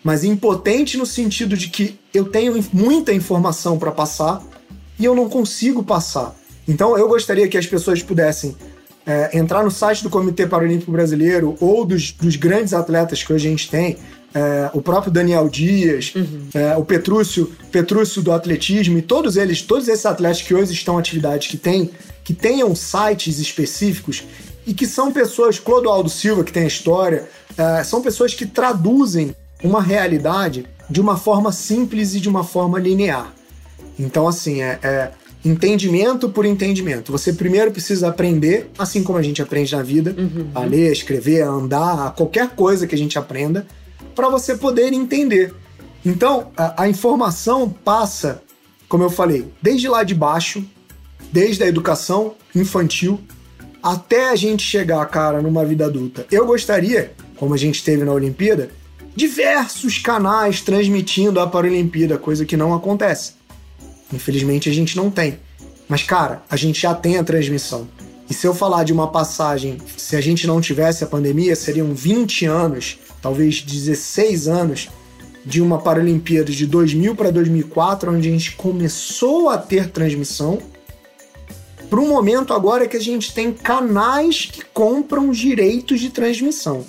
Mas 0.04 0.24
impotente 0.24 0.98
no 0.98 1.06
sentido 1.06 1.56
de 1.56 1.70
que 1.70 1.98
eu 2.14 2.26
tenho 2.26 2.64
muita 2.74 3.14
informação 3.14 3.80
para 3.80 3.92
passar 3.92 4.44
e 5.00 5.06
eu 5.06 5.16
não 5.16 5.30
consigo 5.30 5.84
passar. 5.84 6.36
Então 6.68 6.98
eu 6.98 7.08
gostaria 7.08 7.48
que 7.48 7.58
as 7.58 7.66
pessoas 7.66 8.04
pudessem 8.04 8.56
é, 9.06 9.38
entrar 9.38 9.64
no 9.64 9.72
site 9.72 10.04
do 10.04 10.10
Comitê 10.10 10.48
Paralímpico 10.48 10.92
Brasileiro 10.92 11.56
ou 11.60 11.86
dos, 11.86 12.12
dos 12.12 12.36
grandes 12.36 12.74
atletas 12.74 13.24
que 13.24 13.34
hoje 13.34 13.48
a 13.48 13.52
gente 13.52 13.70
tem, 13.70 13.98
é, 14.34 14.70
o 14.74 14.82
próprio 14.82 15.12
Daniel 15.12 15.48
Dias, 15.48 16.14
uhum. 16.16 16.48
é, 16.54 16.76
o 16.76 16.84
Petrúcio, 16.84 17.52
Petrúcio 17.72 18.22
do 18.22 18.32
atletismo 18.32 18.98
e 18.98 19.02
todos 19.02 19.38
eles, 19.38 19.62
todos 19.62 19.88
esses 19.88 20.06
atletas 20.06 20.42
que 20.42 20.54
hoje 20.54 20.74
estão 20.74 20.96
em 20.96 21.00
atividade, 21.00 21.50
que, 21.50 21.58
tem, 21.58 21.92
que 22.24 22.34
tenham 22.34 22.74
sites 22.76 23.40
específicos 23.40 24.24
e 24.66 24.74
que 24.74 24.88
são 24.88 25.12
pessoas, 25.12 25.60
Clodoaldo 25.60 26.10
Silva, 26.10 26.44
que 26.44 26.52
tem 26.52 26.64
a 26.64 26.68
história, 26.68 27.28
é, 27.58 27.84
são 27.84 28.02
pessoas 28.02 28.34
que 28.34 28.46
traduzem 28.46 29.36
uma 29.64 29.82
realidade 29.82 30.66
de 30.90 31.00
uma 31.00 31.18
forma 31.18 31.52
simples 31.52 32.14
e 32.14 32.20
de 32.20 32.30
uma 32.30 32.44
forma 32.44 32.78
linear. 32.80 33.34
Então, 33.98 34.28
assim, 34.28 34.62
é, 34.62 34.80
é 34.84 35.12
entendimento 35.46 36.30
por 36.30 36.46
entendimento. 36.46 37.12
Você 37.12 37.34
primeiro 37.34 37.72
precisa 37.72 38.10
aprender, 38.10 38.70
assim 38.78 39.04
como 39.04 39.18
a 39.18 39.22
gente 39.22 39.42
aprende 39.42 39.76
na 39.76 39.82
vida, 39.82 40.16
uhum. 40.18 40.50
a 40.54 40.62
ler, 40.62 40.90
a 40.90 40.92
escrever, 40.92 41.42
a 41.42 41.50
andar, 41.50 42.08
a 42.08 42.12
qualquer 42.12 42.50
coisa 42.50 42.88
que 42.88 42.96
a 42.96 42.98
gente 42.98 43.18
aprenda 43.18 43.66
para 44.16 44.30
você 44.30 44.56
poder 44.56 44.94
entender. 44.94 45.54
Então, 46.06 46.52
a, 46.56 46.84
a 46.84 46.90
informação 46.90 47.70
passa, 47.70 48.42
como 48.88 49.04
eu 49.04 49.10
falei, 49.10 49.52
desde 49.62 49.88
lá 49.88 50.04
de 50.04 50.14
baixo, 50.14 50.64
desde 51.32 51.64
a 51.64 51.68
educação 51.68 52.36
infantil, 52.56 53.20
até 53.82 54.30
a 54.30 54.36
gente 54.36 54.64
chegar, 54.64 55.06
cara, 55.08 55.42
numa 55.42 55.66
vida 55.66 55.86
adulta. 55.86 56.26
Eu 56.32 56.46
gostaria, 56.46 57.12
como 57.36 57.54
a 57.54 57.58
gente 57.58 57.84
teve 57.84 58.04
na 58.04 58.14
Olimpíada, 58.14 58.70
diversos 59.16 59.98
canais 59.98 60.62
transmitindo 60.62 61.40
a 61.40 61.48
Paralimpíada, 61.48 62.18
coisa 62.18 62.46
que 62.46 62.58
não 62.58 62.74
acontece. 62.74 63.34
Infelizmente 64.12 64.70
a 64.70 64.74
gente 64.74 64.96
não 64.96 65.10
tem. 65.10 65.40
Mas, 65.88 66.04
cara, 66.04 66.44
a 66.50 66.56
gente 66.56 66.82
já 66.82 66.94
tem 66.94 67.18
a 67.18 67.24
transmissão. 67.24 67.88
E 68.30 68.34
se 68.34 68.48
eu 68.48 68.56
falar 68.56 68.84
de 68.84 68.94
uma 68.94 69.08
passagem, 69.08 69.78
se 69.98 70.16
a 70.16 70.22
gente 70.22 70.48
não 70.48 70.62
tivesse 70.62 71.04
a 71.04 71.08
pandemia, 71.08 71.56
seriam 71.56 71.94
20 71.94 72.46
anos 72.46 72.98
talvez 73.24 73.62
16 73.62 74.50
anos, 74.50 74.90
de 75.46 75.62
uma 75.62 75.80
Paralimpíada 75.80 76.52
de 76.52 76.68
2000 76.68 77.16
para 77.16 77.32
2004, 77.32 78.12
onde 78.12 78.28
a 78.28 78.32
gente 78.32 78.52
começou 78.52 79.50
a 79.50 79.58
ter 79.58 79.90
transmissão, 79.90 80.60
para 81.90 82.00
um 82.00 82.08
momento 82.08 82.54
agora 82.54 82.88
que 82.88 82.98
a 82.98 83.02
gente 83.02 83.34
tem 83.34 83.54
canais 83.54 84.46
que 84.46 84.64
compram 84.74 85.32
direitos 85.32 86.02
de 86.02 86.10
transmissão. 86.10 86.86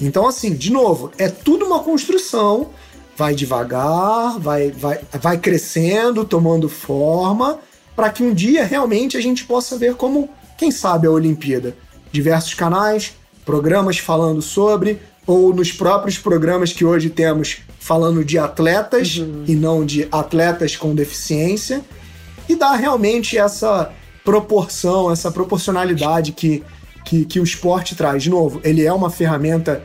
Então, 0.00 0.26
assim, 0.26 0.54
de 0.54 0.70
novo, 0.70 1.10
é 1.18 1.28
tudo 1.28 1.64
uma 1.64 1.80
construção, 1.80 2.70
vai 3.16 3.34
devagar, 3.34 4.38
vai, 4.38 4.70
vai, 4.70 5.00
vai 5.20 5.38
crescendo, 5.38 6.24
tomando 6.24 6.68
forma, 6.68 7.58
para 7.94 8.10
que 8.10 8.22
um 8.22 8.34
dia 8.34 8.64
realmente 8.64 9.16
a 9.16 9.20
gente 9.20 9.44
possa 9.44 9.78
ver 9.78 9.94
como, 9.94 10.28
quem 10.58 10.70
sabe, 10.70 11.06
a 11.06 11.10
Olimpíada. 11.10 11.74
Diversos 12.12 12.54
canais, 12.54 13.14
programas 13.44 13.98
falando 13.98 14.42
sobre, 14.42 15.00
ou 15.26 15.54
nos 15.54 15.72
próprios 15.72 16.18
programas 16.18 16.72
que 16.72 16.84
hoje 16.84 17.08
temos 17.10 17.58
falando 17.78 18.24
de 18.24 18.38
atletas 18.38 19.16
uhum. 19.16 19.44
e 19.46 19.54
não 19.54 19.86
de 19.86 20.06
atletas 20.12 20.76
com 20.76 20.94
deficiência, 20.94 21.82
e 22.48 22.54
dá 22.54 22.74
realmente 22.74 23.38
essa 23.38 23.90
proporção, 24.24 25.10
essa 25.10 25.30
proporcionalidade 25.30 26.32
que, 26.32 26.62
que, 27.06 27.24
que 27.24 27.40
o 27.40 27.44
esporte 27.44 27.94
traz. 27.94 28.22
De 28.24 28.28
novo, 28.28 28.60
ele 28.64 28.84
é 28.84 28.92
uma 28.92 29.08
ferramenta 29.08 29.82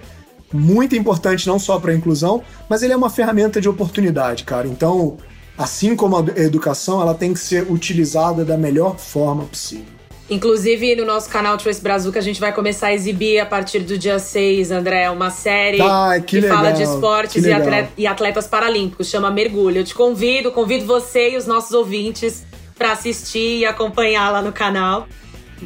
muito 0.51 0.95
importante 0.95 1.47
não 1.47 1.59
só 1.59 1.79
para 1.79 1.91
a 1.91 1.95
inclusão, 1.95 2.43
mas 2.67 2.81
ele 2.81 2.91
é 2.91 2.97
uma 2.97 3.09
ferramenta 3.09 3.61
de 3.61 3.69
oportunidade, 3.69 4.43
cara. 4.43 4.67
Então, 4.67 5.17
assim 5.57 5.95
como 5.95 6.17
a 6.17 6.39
educação, 6.41 6.99
ela 6.99 7.13
tem 7.13 7.33
que 7.33 7.39
ser 7.39 7.71
utilizada 7.71 8.43
da 8.43 8.57
melhor 8.57 8.97
forma 8.97 9.45
possível. 9.45 10.01
Inclusive, 10.29 10.95
no 10.95 11.05
nosso 11.05 11.29
canal 11.29 11.57
Trace 11.57 11.81
Brazuca, 11.81 12.17
a 12.17 12.21
gente 12.21 12.39
vai 12.39 12.53
começar 12.53 12.87
a 12.87 12.93
exibir 12.93 13.39
a 13.39 13.45
partir 13.45 13.79
do 13.79 13.97
dia 13.97 14.17
6, 14.17 14.71
André, 14.71 15.09
uma 15.09 15.29
série 15.29 15.81
ah, 15.81 16.13
que, 16.25 16.41
que 16.41 16.47
fala 16.47 16.71
de 16.71 16.83
esportes 16.83 17.43
e, 17.43 17.51
atleta, 17.51 17.91
e, 17.97 18.07
atletas 18.07 18.47
paralímpicos, 18.47 19.07
chama 19.07 19.29
Mergulho. 19.29 19.79
Eu 19.79 19.83
te 19.83 19.93
convido, 19.93 20.51
convido 20.51 20.85
você 20.85 21.31
e 21.31 21.37
os 21.37 21.45
nossos 21.45 21.71
ouvintes 21.73 22.45
para 22.77 22.93
assistir 22.93 23.59
e 23.59 23.65
acompanhar 23.65 24.31
lá 24.31 24.41
no 24.41 24.53
canal. 24.53 25.05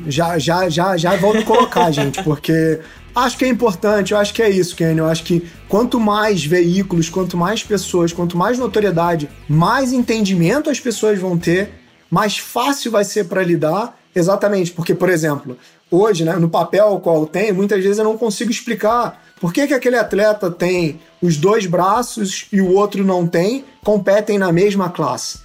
Já, 0.08 0.38
já, 0.38 0.69
já, 0.69 0.97
já 0.97 1.15
vou 1.15 1.34
me 1.34 1.43
colocar, 1.43 1.89
gente, 1.91 2.21
porque 2.23 2.79
acho 3.15 3.38
que 3.38 3.45
é 3.45 3.47
importante, 3.47 4.12
eu 4.12 4.17
acho 4.17 4.34
que 4.34 4.41
é 4.41 4.49
isso, 4.49 4.75
Kenny. 4.75 4.99
Eu 4.99 5.08
acho 5.08 5.23
que 5.23 5.47
quanto 5.67 5.99
mais 5.99 6.45
veículos, 6.45 7.10
quanto 7.10 7.38
mais 7.38 7.63
pessoas, 7.63 8.13
quanto 8.13 8.38
mais 8.38 8.58
notoriedade, 8.58 9.29
mais 9.47 9.91
entendimento 9.93 10.69
as 10.69 10.79
pessoas 10.79 11.19
vão 11.19 11.38
ter, 11.38 11.71
mais 12.10 12.38
fácil 12.38 12.91
vai 12.91 13.03
ser 13.03 13.25
para 13.25 13.43
lidar 13.43 13.95
Exatamente, 14.15 14.71
porque, 14.71 14.95
por 14.95 15.10
exemplo, 15.10 15.58
hoje, 15.91 16.23
né, 16.23 16.38
no 16.38 16.49
papel 16.49 17.01
qual 17.03 17.19
eu 17.19 17.25
tenho, 17.25 17.53
muitas 17.53 17.84
vezes 17.84 17.97
eu 17.97 18.05
não 18.05 18.17
consigo 18.17 18.49
explicar 18.49 19.21
por 19.41 19.51
que, 19.51 19.67
que 19.67 19.73
aquele 19.73 19.97
atleta 19.97 20.49
tem 20.49 21.01
os 21.21 21.36
dois 21.36 21.65
braços 21.65 22.47
e 22.51 22.62
o 22.62 22.71
outro 22.71 23.03
não 23.03 23.27
tem, 23.27 23.65
competem 23.84 24.38
na 24.38 24.53
mesma 24.53 24.89
classe, 24.89 25.39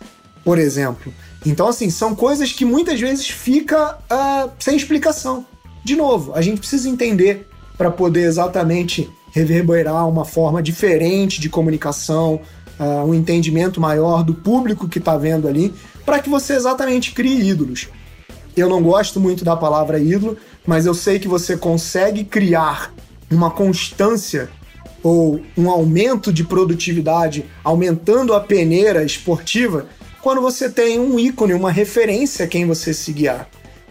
por 0.45 0.57
exemplo. 0.57 1.13
Então, 1.44 1.68
assim, 1.68 1.88
são 1.88 2.14
coisas 2.14 2.53
que 2.53 2.64
muitas 2.64 3.00
vezes 3.00 3.29
fica 3.29 3.98
uh, 4.11 4.50
sem 4.59 4.76
explicação. 4.76 5.46
De 5.83 5.96
novo, 5.96 6.35
a 6.35 6.42
gente 6.42 6.59
precisa 6.59 6.88
entender 6.88 7.48
para 7.79 7.90
poder 7.90 8.24
exatamente 8.24 9.11
reverberar 9.33 10.07
uma 10.09 10.24
forma 10.24 10.62
diferente 10.62 11.40
de 11.40 11.48
comunicação, 11.48 12.40
uh, 12.79 13.05
um 13.07 13.14
entendimento 13.14 13.81
maior 13.81 14.22
do 14.22 14.35
público 14.35 14.88
que 14.88 14.98
está 14.98 15.16
vendo 15.16 15.48
ali, 15.48 15.72
para 16.05 16.18
que 16.18 16.29
você 16.29 16.55
exatamente 16.55 17.12
crie 17.12 17.48
ídolos. 17.48 17.88
Eu 18.57 18.68
não 18.68 18.83
gosto 18.83 19.18
muito 19.18 19.44
da 19.44 19.57
palavra 19.57 19.98
ídolo, 19.98 20.37
mas 20.66 20.85
eu 20.85 20.92
sei 20.92 21.18
que 21.18 21.29
você 21.29 21.57
consegue 21.57 22.24
criar 22.24 22.92
uma 23.31 23.50
constância 23.50 24.50
ou 25.03 25.40
um 25.57 25.70
aumento 25.70 26.33
de 26.33 26.44
produtividade, 26.44 27.44
aumentando 27.64 28.35
a 28.35 28.40
peneira 28.40 29.03
esportiva, 29.03 29.87
quando 30.23 30.41
você 30.41 30.69
tem 30.69 30.99
um 30.99 31.19
ícone, 31.19 31.55
uma 31.55 31.71
referência 31.71 32.45
a 32.45 32.49
quem 32.49 32.67
você 32.67 32.93
se 32.93 33.13
guiar. 33.13 33.49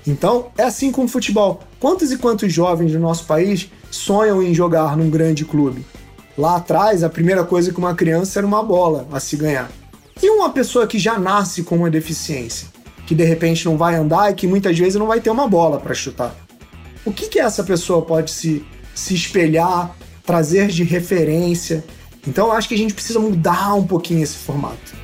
Então, 0.07 0.47
é 0.57 0.63
assim 0.63 0.91
com 0.91 1.03
o 1.03 1.07
futebol. 1.07 1.61
Quantos 1.79 2.11
e 2.11 2.17
quantos 2.17 2.51
jovens 2.51 2.91
do 2.91 2.99
nosso 2.99 3.25
país 3.25 3.69
sonham 3.91 4.41
em 4.41 4.53
jogar 4.53 4.95
num 4.95 5.09
grande 5.09 5.45
clube? 5.45 5.85
Lá 6.37 6.55
atrás, 6.55 7.03
a 7.03 7.09
primeira 7.09 7.43
coisa 7.43 7.71
que 7.71 7.79
uma 7.79 7.95
criança 7.95 8.39
era 8.39 8.47
uma 8.47 8.63
bola 8.63 9.07
a 9.11 9.19
se 9.19 9.35
ganhar. 9.35 9.69
E 10.21 10.29
uma 10.29 10.49
pessoa 10.49 10.87
que 10.87 10.97
já 10.97 11.19
nasce 11.19 11.63
com 11.63 11.75
uma 11.75 11.89
deficiência? 11.89 12.79
que 13.09 13.15
de 13.15 13.23
repente 13.23 13.65
não 13.65 13.75
vai 13.75 13.95
andar 13.95 14.29
e 14.29 14.35
que 14.35 14.45
muitas 14.45 14.77
vezes 14.77 14.93
não 14.93 15.07
vai 15.07 15.19
ter 15.19 15.31
uma 15.31 15.47
bola 15.47 15.79
para 15.79 15.95
chutar. 15.95 16.35
O 17.03 17.11
que, 17.11 17.27
que 17.27 17.39
essa 17.39 17.63
pessoa 17.63 18.03
pode 18.03 18.29
se, 18.29 18.63
se 18.93 19.15
espelhar, 19.15 19.95
trazer 20.23 20.67
de 20.67 20.83
referência? 20.83 21.83
Então 22.27 22.49
eu 22.49 22.51
acho 22.51 22.69
que 22.69 22.75
a 22.75 22.77
gente 22.77 22.93
precisa 22.93 23.19
mudar 23.19 23.73
um 23.73 23.87
pouquinho 23.87 24.21
esse 24.21 24.37
formato. 24.37 24.98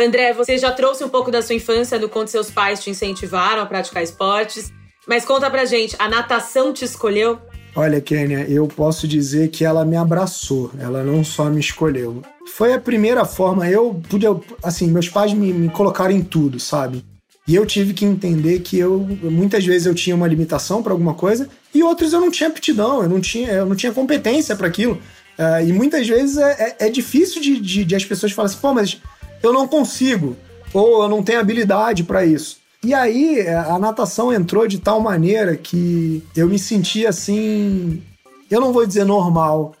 André, 0.00 0.32
você 0.32 0.58
já 0.58 0.72
trouxe 0.72 1.04
um 1.04 1.08
pouco 1.08 1.30
da 1.30 1.42
sua 1.42 1.54
infância 1.54 1.98
do 1.98 2.08
quanto 2.08 2.30
seus 2.30 2.50
pais 2.50 2.82
te 2.82 2.90
incentivaram 2.90 3.62
a 3.62 3.66
praticar 3.66 4.02
esportes, 4.02 4.72
mas 5.06 5.24
conta 5.24 5.50
pra 5.50 5.64
gente, 5.64 5.96
a 5.98 6.08
natação 6.08 6.72
te 6.72 6.84
escolheu? 6.84 7.38
Olha, 7.74 8.00
Kênia, 8.00 8.46
eu 8.48 8.66
posso 8.66 9.06
dizer 9.06 9.48
que 9.48 9.64
ela 9.64 9.84
me 9.84 9.96
abraçou, 9.96 10.72
ela 10.78 11.04
não 11.04 11.22
só 11.22 11.44
me 11.44 11.60
escolheu. 11.60 12.22
Foi 12.54 12.72
a 12.72 12.80
primeira 12.80 13.24
forma, 13.24 13.68
eu 13.68 14.00
pude, 14.08 14.26
assim, 14.62 14.88
meus 14.88 15.08
pais 15.08 15.32
me, 15.32 15.52
me 15.52 15.68
colocaram 15.68 16.12
em 16.12 16.22
tudo, 16.22 16.58
sabe? 16.58 17.04
E 17.46 17.54
eu 17.54 17.64
tive 17.66 17.94
que 17.94 18.04
entender 18.04 18.60
que 18.60 18.78
eu 18.78 19.00
muitas 19.22 19.64
vezes 19.64 19.86
eu 19.86 19.94
tinha 19.94 20.14
uma 20.14 20.28
limitação 20.28 20.82
para 20.82 20.92
alguma 20.92 21.14
coisa 21.14 21.48
e 21.74 21.82
outras 21.82 22.12
eu 22.12 22.20
não 22.20 22.30
tinha 22.30 22.48
aptidão, 22.48 23.02
eu 23.02 23.08
não 23.08 23.20
tinha, 23.20 23.50
eu 23.50 23.66
não 23.66 23.74
tinha 23.74 23.92
competência 23.92 24.54
para 24.54 24.66
aquilo. 24.66 25.00
Uh, 25.38 25.66
e 25.66 25.72
muitas 25.72 26.06
vezes 26.06 26.36
é, 26.36 26.76
é, 26.78 26.86
é 26.86 26.90
difícil 26.90 27.40
de, 27.40 27.58
de, 27.58 27.84
de, 27.84 27.96
as 27.96 28.04
pessoas 28.04 28.30
falarem 28.32 28.54
assim, 28.54 28.60
pô, 28.60 28.74
mas 28.74 29.00
eu 29.42 29.52
não 29.52 29.66
consigo, 29.66 30.36
ou 30.72 31.02
eu 31.02 31.08
não 31.08 31.22
tenho 31.22 31.40
habilidade 31.40 32.04
para 32.04 32.24
isso. 32.24 32.58
E 32.82 32.94
aí 32.94 33.46
a 33.46 33.78
natação 33.78 34.32
entrou 34.32 34.66
de 34.66 34.78
tal 34.78 35.00
maneira 35.00 35.54
que 35.56 36.22
eu 36.34 36.48
me 36.48 36.58
sentia 36.58 37.10
assim, 37.10 38.02
eu 38.50 38.60
não 38.60 38.72
vou 38.72 38.86
dizer 38.86 39.04
normal, 39.04 39.74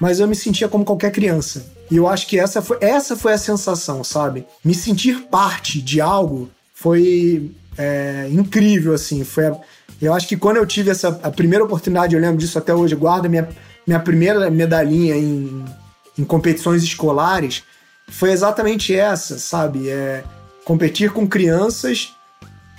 mas 0.00 0.18
eu 0.18 0.26
me 0.26 0.34
sentia 0.34 0.68
como 0.68 0.84
qualquer 0.84 1.12
criança. 1.12 1.64
E 1.90 1.96
eu 1.96 2.08
acho 2.08 2.26
que 2.26 2.38
essa 2.38 2.60
foi, 2.62 2.78
essa 2.80 3.16
foi 3.16 3.32
a 3.32 3.38
sensação, 3.38 4.02
sabe? 4.02 4.46
Me 4.64 4.74
sentir 4.74 5.22
parte 5.30 5.80
de 5.80 6.00
algo 6.00 6.48
foi 6.72 7.50
é, 7.76 8.28
incrível, 8.30 8.94
assim. 8.94 9.22
Foi 9.24 9.46
a, 9.46 9.56
eu 10.00 10.14
acho 10.14 10.26
que 10.26 10.36
quando 10.36 10.56
eu 10.56 10.66
tive 10.66 10.90
essa 10.90 11.08
a 11.22 11.30
primeira 11.30 11.64
oportunidade, 11.64 12.14
eu 12.14 12.20
lembro 12.20 12.38
disso 12.38 12.58
até 12.58 12.74
hoje, 12.74 12.94
guardo 12.94 13.28
minha, 13.28 13.48
minha 13.86 14.00
primeira 14.00 14.50
medalhinha 14.50 15.16
em, 15.16 15.64
em 16.18 16.24
competições 16.24 16.82
escolares, 16.82 17.64
foi 18.10 18.30
exatamente 18.30 18.94
essa, 18.94 19.38
sabe? 19.38 19.88
É, 19.88 20.24
competir 20.64 21.10
com 21.10 21.26
crianças 21.26 22.14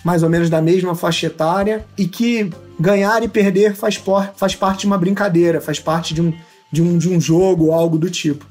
mais 0.04 0.24
ou 0.24 0.30
menos 0.30 0.50
da 0.50 0.62
mesma 0.62 0.96
faixa 0.96 1.28
etária 1.28 1.86
e 1.98 2.08
que 2.08 2.50
ganhar 2.80 3.22
e 3.24 3.28
perder 3.28 3.76
faz, 3.76 3.98
por, 3.98 4.32
faz 4.36 4.56
parte 4.56 4.82
de 4.82 4.88
uma 4.88 4.98
brincadeira, 4.98 5.62
faz 5.62 5.80
parte 5.80 6.14
de 6.14 6.22
um, 6.22 6.34
de 6.72 6.82
um, 6.82 6.98
de 6.98 7.10
um 7.10 7.22
jogo, 7.22 7.72
algo 7.72 7.98
do 7.98 8.10
tipo. 8.10 8.46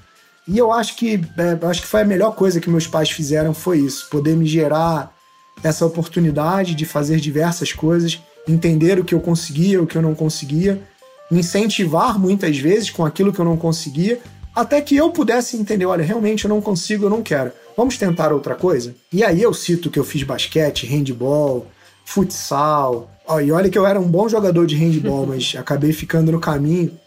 E 0.46 0.56
eu 0.56 0.72
acho 0.72 0.96
que 0.96 1.20
é, 1.36 1.66
acho 1.66 1.82
que 1.82 1.86
foi 1.86 2.02
a 2.02 2.04
melhor 2.04 2.34
coisa 2.34 2.60
que 2.60 2.70
meus 2.70 2.86
pais 2.86 3.10
fizeram 3.10 3.52
foi 3.52 3.78
isso, 3.78 4.08
poder 4.10 4.36
me 4.36 4.46
gerar 4.46 5.14
essa 5.62 5.84
oportunidade 5.84 6.74
de 6.74 6.84
fazer 6.84 7.18
diversas 7.18 7.72
coisas, 7.72 8.20
entender 8.48 8.98
o 8.98 9.04
que 9.04 9.14
eu 9.14 9.20
conseguia, 9.20 9.82
o 9.82 9.86
que 9.86 9.96
eu 9.96 10.02
não 10.02 10.14
conseguia, 10.14 10.82
me 11.30 11.40
incentivar 11.40 12.18
muitas 12.18 12.56
vezes 12.58 12.90
com 12.90 13.04
aquilo 13.04 13.32
que 13.32 13.38
eu 13.38 13.44
não 13.44 13.56
conseguia, 13.56 14.20
até 14.54 14.80
que 14.80 14.96
eu 14.96 15.10
pudesse 15.10 15.56
entender, 15.56 15.86
olha, 15.86 16.04
realmente 16.04 16.44
eu 16.44 16.48
não 16.48 16.60
consigo, 16.60 17.06
eu 17.06 17.10
não 17.10 17.22
quero. 17.22 17.52
Vamos 17.76 17.96
tentar 17.96 18.32
outra 18.32 18.54
coisa? 18.54 18.94
E 19.12 19.22
aí 19.24 19.42
eu 19.42 19.54
cito 19.54 19.90
que 19.90 19.98
eu 19.98 20.04
fiz 20.04 20.22
basquete, 20.22 20.86
handball, 20.86 21.66
futsal. 22.04 23.10
E 23.42 23.52
olha 23.52 23.70
que 23.70 23.78
eu 23.78 23.86
era 23.86 24.00
um 24.00 24.08
bom 24.08 24.28
jogador 24.28 24.66
de 24.66 24.76
handball, 24.76 25.24
mas 25.28 25.54
acabei 25.56 25.92
ficando 25.92 26.32
no 26.32 26.40
caminho 26.40 26.98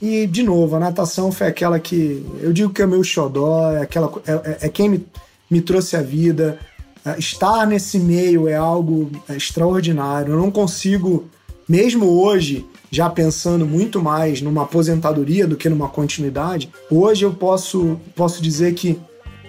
e, 0.00 0.26
de 0.26 0.42
novo, 0.42 0.76
a 0.76 0.80
natação 0.80 1.32
foi 1.32 1.48
aquela 1.48 1.80
que 1.80 2.24
eu 2.40 2.52
digo 2.52 2.72
que 2.72 2.80
é 2.80 2.86
meu 2.86 3.02
xodó, 3.02 3.72
é, 3.72 3.82
aquela, 3.82 4.12
é, 4.26 4.32
é, 4.32 4.58
é 4.62 4.68
quem 4.68 4.88
me, 4.88 5.06
me 5.50 5.60
trouxe 5.60 5.96
a 5.96 6.02
vida. 6.02 6.58
É, 7.04 7.18
estar 7.18 7.66
nesse 7.66 7.98
meio 7.98 8.48
é 8.48 8.54
algo 8.54 9.10
é, 9.28 9.36
extraordinário. 9.36 10.34
Eu 10.34 10.38
não 10.38 10.52
consigo, 10.52 11.28
mesmo 11.68 12.06
hoje, 12.06 12.64
já 12.90 13.08
pensando 13.10 13.66
muito 13.66 14.02
mais 14.02 14.40
numa 14.40 14.62
aposentadoria 14.62 15.46
do 15.46 15.56
que 15.56 15.68
numa 15.68 15.88
continuidade, 15.88 16.70
hoje 16.90 17.24
eu 17.24 17.34
posso, 17.34 18.00
posso 18.14 18.42
dizer 18.42 18.74
que 18.74 18.98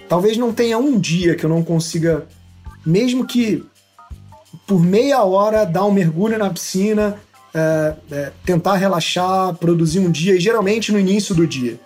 talvez 0.07 0.37
não 0.37 0.51
tenha 0.51 0.77
um 0.77 0.99
dia 0.99 1.35
que 1.35 1.45
eu 1.45 1.49
não 1.49 1.63
consiga, 1.63 2.25
mesmo 2.85 3.25
que 3.25 3.63
por 4.65 4.83
meia 4.83 5.23
hora, 5.23 5.65
dar 5.65 5.85
um 5.85 5.91
mergulho 5.91 6.37
na 6.37 6.49
piscina 6.49 7.17
é, 7.53 7.95
é, 8.11 8.31
tentar 8.45 8.75
relaxar, 8.75 9.55
produzir 9.55 9.99
um 9.99 10.11
dia, 10.11 10.35
e 10.35 10.39
geralmente 10.39 10.91
no 10.91 10.99
início 10.99 11.33
do 11.33 11.47
dia, 11.47 11.79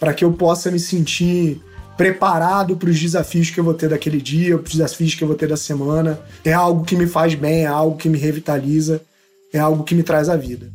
para 0.00 0.14
que 0.14 0.24
eu 0.24 0.32
possa 0.32 0.70
me 0.70 0.78
sentir 0.78 1.60
preparado 1.96 2.76
para 2.76 2.88
os 2.88 2.98
desafios 2.98 3.50
que 3.50 3.60
eu 3.60 3.64
vou 3.64 3.74
ter 3.74 3.88
daquele 3.88 4.20
dia, 4.20 4.56
para 4.56 4.66
os 4.66 4.72
desafios 4.72 5.14
que 5.14 5.22
eu 5.22 5.28
vou 5.28 5.36
ter 5.36 5.48
da 5.48 5.56
semana. 5.56 6.18
É 6.44 6.52
algo 6.52 6.84
que 6.84 6.96
me 6.96 7.06
faz 7.06 7.34
bem, 7.34 7.64
é 7.64 7.66
algo 7.66 7.96
que 7.96 8.08
me 8.08 8.18
revitaliza, 8.18 9.00
é 9.52 9.58
algo 9.58 9.84
que 9.84 9.94
me 9.94 10.02
traz 10.02 10.28
a 10.28 10.36
vida. 10.36 10.72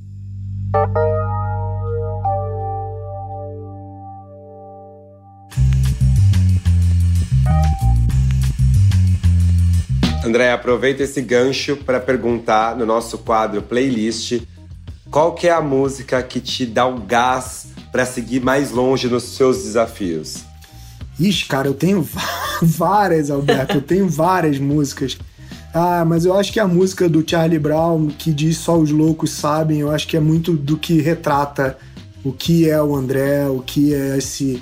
André, 10.23 10.51
aproveita 10.51 11.01
esse 11.01 11.21
gancho 11.21 11.75
para 11.77 11.99
perguntar 11.99 12.75
no 12.75 12.85
nosso 12.85 13.17
quadro 13.17 13.63
playlist 13.63 14.43
qual 15.09 15.33
que 15.33 15.47
é 15.47 15.51
a 15.51 15.59
música 15.59 16.21
que 16.21 16.39
te 16.39 16.67
dá 16.67 16.85
um 16.85 17.03
gás 17.03 17.69
para 17.91 18.05
seguir 18.05 18.39
mais 18.39 18.69
longe 18.69 19.07
nos 19.07 19.23
seus 19.23 19.63
desafios. 19.63 20.43
Ixi, 21.19 21.45
cara, 21.45 21.67
eu 21.67 21.73
tenho 21.73 22.07
várias, 22.61 23.31
Alberto, 23.31 23.77
eu 23.77 23.81
tenho 23.81 24.07
várias 24.07 24.59
músicas. 24.59 25.17
Ah, 25.73 26.03
mas 26.05 26.25
eu 26.25 26.33
acho 26.33 26.51
que 26.51 26.59
a 26.59 26.67
música 26.67 27.07
do 27.07 27.23
Charlie 27.27 27.59
Brown, 27.59 28.07
que 28.07 28.33
diz 28.33 28.57
só 28.57 28.77
os 28.77 28.89
loucos 28.89 29.31
sabem, 29.31 29.79
eu 29.79 29.91
acho 29.91 30.07
que 30.07 30.17
é 30.17 30.19
muito 30.19 30.53
do 30.53 30.77
que 30.77 30.99
retrata 30.99 31.77
o 32.23 32.31
que 32.31 32.69
é 32.69 32.81
o 32.81 32.95
André, 32.95 33.47
o 33.47 33.59
que 33.59 33.93
é 33.93 34.17
esse 34.17 34.61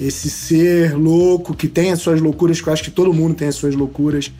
esse 0.00 0.30
ser 0.30 0.96
louco 0.96 1.54
que 1.54 1.68
tem 1.68 1.92
as 1.92 2.00
suas 2.00 2.22
loucuras, 2.22 2.58
que 2.58 2.66
eu 2.66 2.72
acho 2.72 2.82
que 2.82 2.90
todo 2.90 3.12
mundo 3.12 3.34
tem 3.34 3.48
as 3.48 3.54
suas 3.54 3.74
loucuras. 3.74 4.32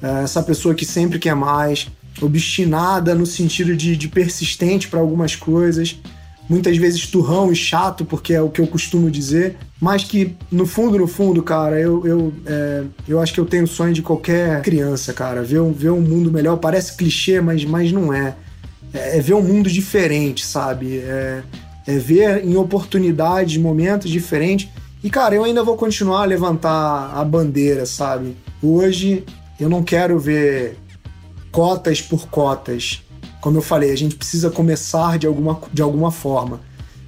É, 0.00 0.22
essa 0.22 0.40
pessoa 0.40 0.76
que 0.76 0.84
sempre 0.84 1.18
quer 1.18 1.34
mais, 1.34 1.88
obstinada 2.22 3.16
no 3.16 3.26
sentido 3.26 3.76
de, 3.76 3.96
de 3.96 4.06
persistente 4.06 4.86
para 4.86 5.00
algumas 5.00 5.34
coisas, 5.34 5.98
muitas 6.48 6.76
vezes 6.76 7.06
turrão 7.06 7.52
e 7.52 7.56
chato, 7.56 8.04
porque 8.04 8.32
é 8.32 8.40
o 8.40 8.48
que 8.48 8.60
eu 8.60 8.66
costumo 8.66 9.10
dizer, 9.10 9.56
mas 9.80 10.02
que 10.02 10.34
no 10.50 10.66
fundo, 10.66 10.98
no 10.98 11.06
fundo, 11.06 11.42
cara, 11.42 11.78
eu, 11.78 12.06
eu, 12.06 12.32
é, 12.46 12.84
eu 13.06 13.20
acho 13.20 13.34
que 13.34 13.40
eu 13.40 13.46
tenho 13.46 13.64
o 13.64 13.68
sonho 13.68 13.92
de 13.92 14.02
qualquer 14.02 14.62
criança, 14.62 15.12
cara, 15.12 15.42
ver, 15.42 15.62
ver 15.72 15.90
um 15.90 16.00
mundo 16.00 16.32
melhor. 16.32 16.56
Parece 16.56 16.96
clichê, 16.96 17.40
mas, 17.40 17.64
mas 17.64 17.92
não 17.92 18.12
é. 18.12 18.34
é. 18.92 19.18
É 19.18 19.20
ver 19.20 19.34
um 19.34 19.42
mundo 19.42 19.70
diferente, 19.70 20.44
sabe? 20.44 20.98
É, 20.98 21.42
é 21.86 21.98
ver 21.98 22.44
em 22.44 22.56
oportunidades, 22.56 23.56
momentos 23.56 24.10
diferentes. 24.10 24.68
E, 25.02 25.08
cara, 25.08 25.34
eu 25.34 25.44
ainda 25.44 25.62
vou 25.62 25.76
continuar 25.76 26.22
a 26.22 26.24
levantar 26.24 27.12
a 27.14 27.24
bandeira, 27.24 27.86
sabe? 27.86 28.36
Hoje 28.60 29.24
eu 29.60 29.68
não 29.68 29.82
quero 29.82 30.18
ver 30.18 30.76
cotas 31.52 32.00
por 32.00 32.26
cotas. 32.28 33.02
Como 33.40 33.56
eu 33.58 33.62
falei, 33.62 33.92
a 33.92 33.96
gente 33.96 34.16
precisa 34.16 34.50
começar 34.50 35.18
de 35.18 35.26
alguma, 35.26 35.60
de 35.72 35.82
alguma 35.82 36.10
forma. 36.10 36.60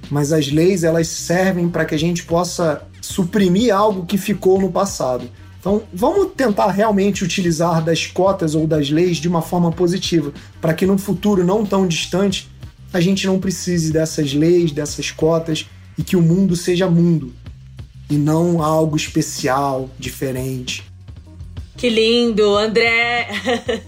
Mas 0.09 0.31
as 0.31 0.51
leis, 0.51 0.83
elas 0.83 1.07
servem 1.07 1.69
para 1.69 1.85
que 1.85 1.95
a 1.95 1.99
gente 1.99 2.23
possa 2.23 2.81
suprimir 3.01 3.75
algo 3.75 4.05
que 4.05 4.17
ficou 4.17 4.59
no 4.59 4.71
passado. 4.71 5.29
Então, 5.59 5.83
vamos 5.93 6.31
tentar 6.35 6.71
realmente 6.71 7.23
utilizar 7.23 7.83
das 7.83 8.07
cotas 8.07 8.55
ou 8.55 8.65
das 8.65 8.89
leis 8.89 9.17
de 9.17 9.27
uma 9.27 9.41
forma 9.41 9.71
positiva, 9.71 10.33
para 10.59 10.73
que 10.73 10.85
no 10.85 10.97
futuro 10.97 11.45
não 11.45 11.65
tão 11.65 11.87
distante 11.87 12.49
a 12.93 12.99
gente 12.99 13.25
não 13.27 13.39
precise 13.39 13.91
dessas 13.91 14.33
leis, 14.33 14.71
dessas 14.71 15.11
cotas 15.11 15.69
e 15.97 16.03
que 16.03 16.15
o 16.15 16.21
mundo 16.21 16.55
seja 16.55 16.89
mundo 16.89 17.33
e 18.09 18.17
não 18.17 18.61
algo 18.61 18.97
especial, 18.97 19.89
diferente. 19.97 20.90
Que 21.81 21.89
lindo, 21.89 22.55
André! 22.55 23.27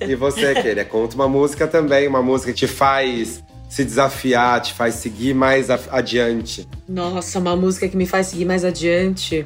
e 0.02 0.16
você, 0.16 0.56
querida, 0.60 0.84
conta 0.84 1.14
uma 1.14 1.28
música 1.28 1.68
também, 1.68 2.08
uma 2.08 2.24
música 2.24 2.52
que 2.52 2.58
te 2.58 2.68
faz 2.68 3.44
se 3.70 3.86
desafiar, 3.86 4.60
te 4.62 4.74
faz 4.74 4.96
seguir 4.96 5.36
mais 5.36 5.70
adiante. 5.70 6.68
Nossa, 6.90 7.38
uma 7.38 7.56
música 7.56 7.88
que 7.88 7.96
me 7.96 8.08
faz 8.08 8.26
seguir 8.26 8.46
mais 8.46 8.66
adiante. 8.66 9.46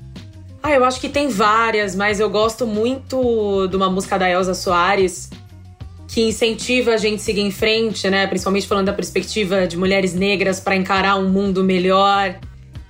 Ah, 0.63 0.71
eu 0.71 0.85
acho 0.85 1.01
que 1.01 1.09
tem 1.09 1.27
várias, 1.27 1.93
mas 1.93 2.21
eu 2.21 2.29
gosto 2.29 2.65
muito 2.65 3.67
de 3.67 3.75
uma 3.75 3.89
música 3.89 4.17
da 4.17 4.29
Elza 4.29 4.53
Soares 4.53 5.29
que 6.07 6.21
incentiva 6.21 6.93
a 6.93 6.97
gente 6.97 7.19
a 7.19 7.23
seguir 7.25 7.41
em 7.41 7.51
frente, 7.51 8.09
né? 8.09 8.27
Principalmente 8.27 8.65
falando 8.65 8.85
da 8.85 8.93
perspectiva 8.93 9.67
de 9.67 9.75
mulheres 9.75 10.13
negras 10.13 10.61
para 10.61 10.73
encarar 10.73 11.17
um 11.17 11.27
mundo 11.27 11.65
melhor 11.65 12.39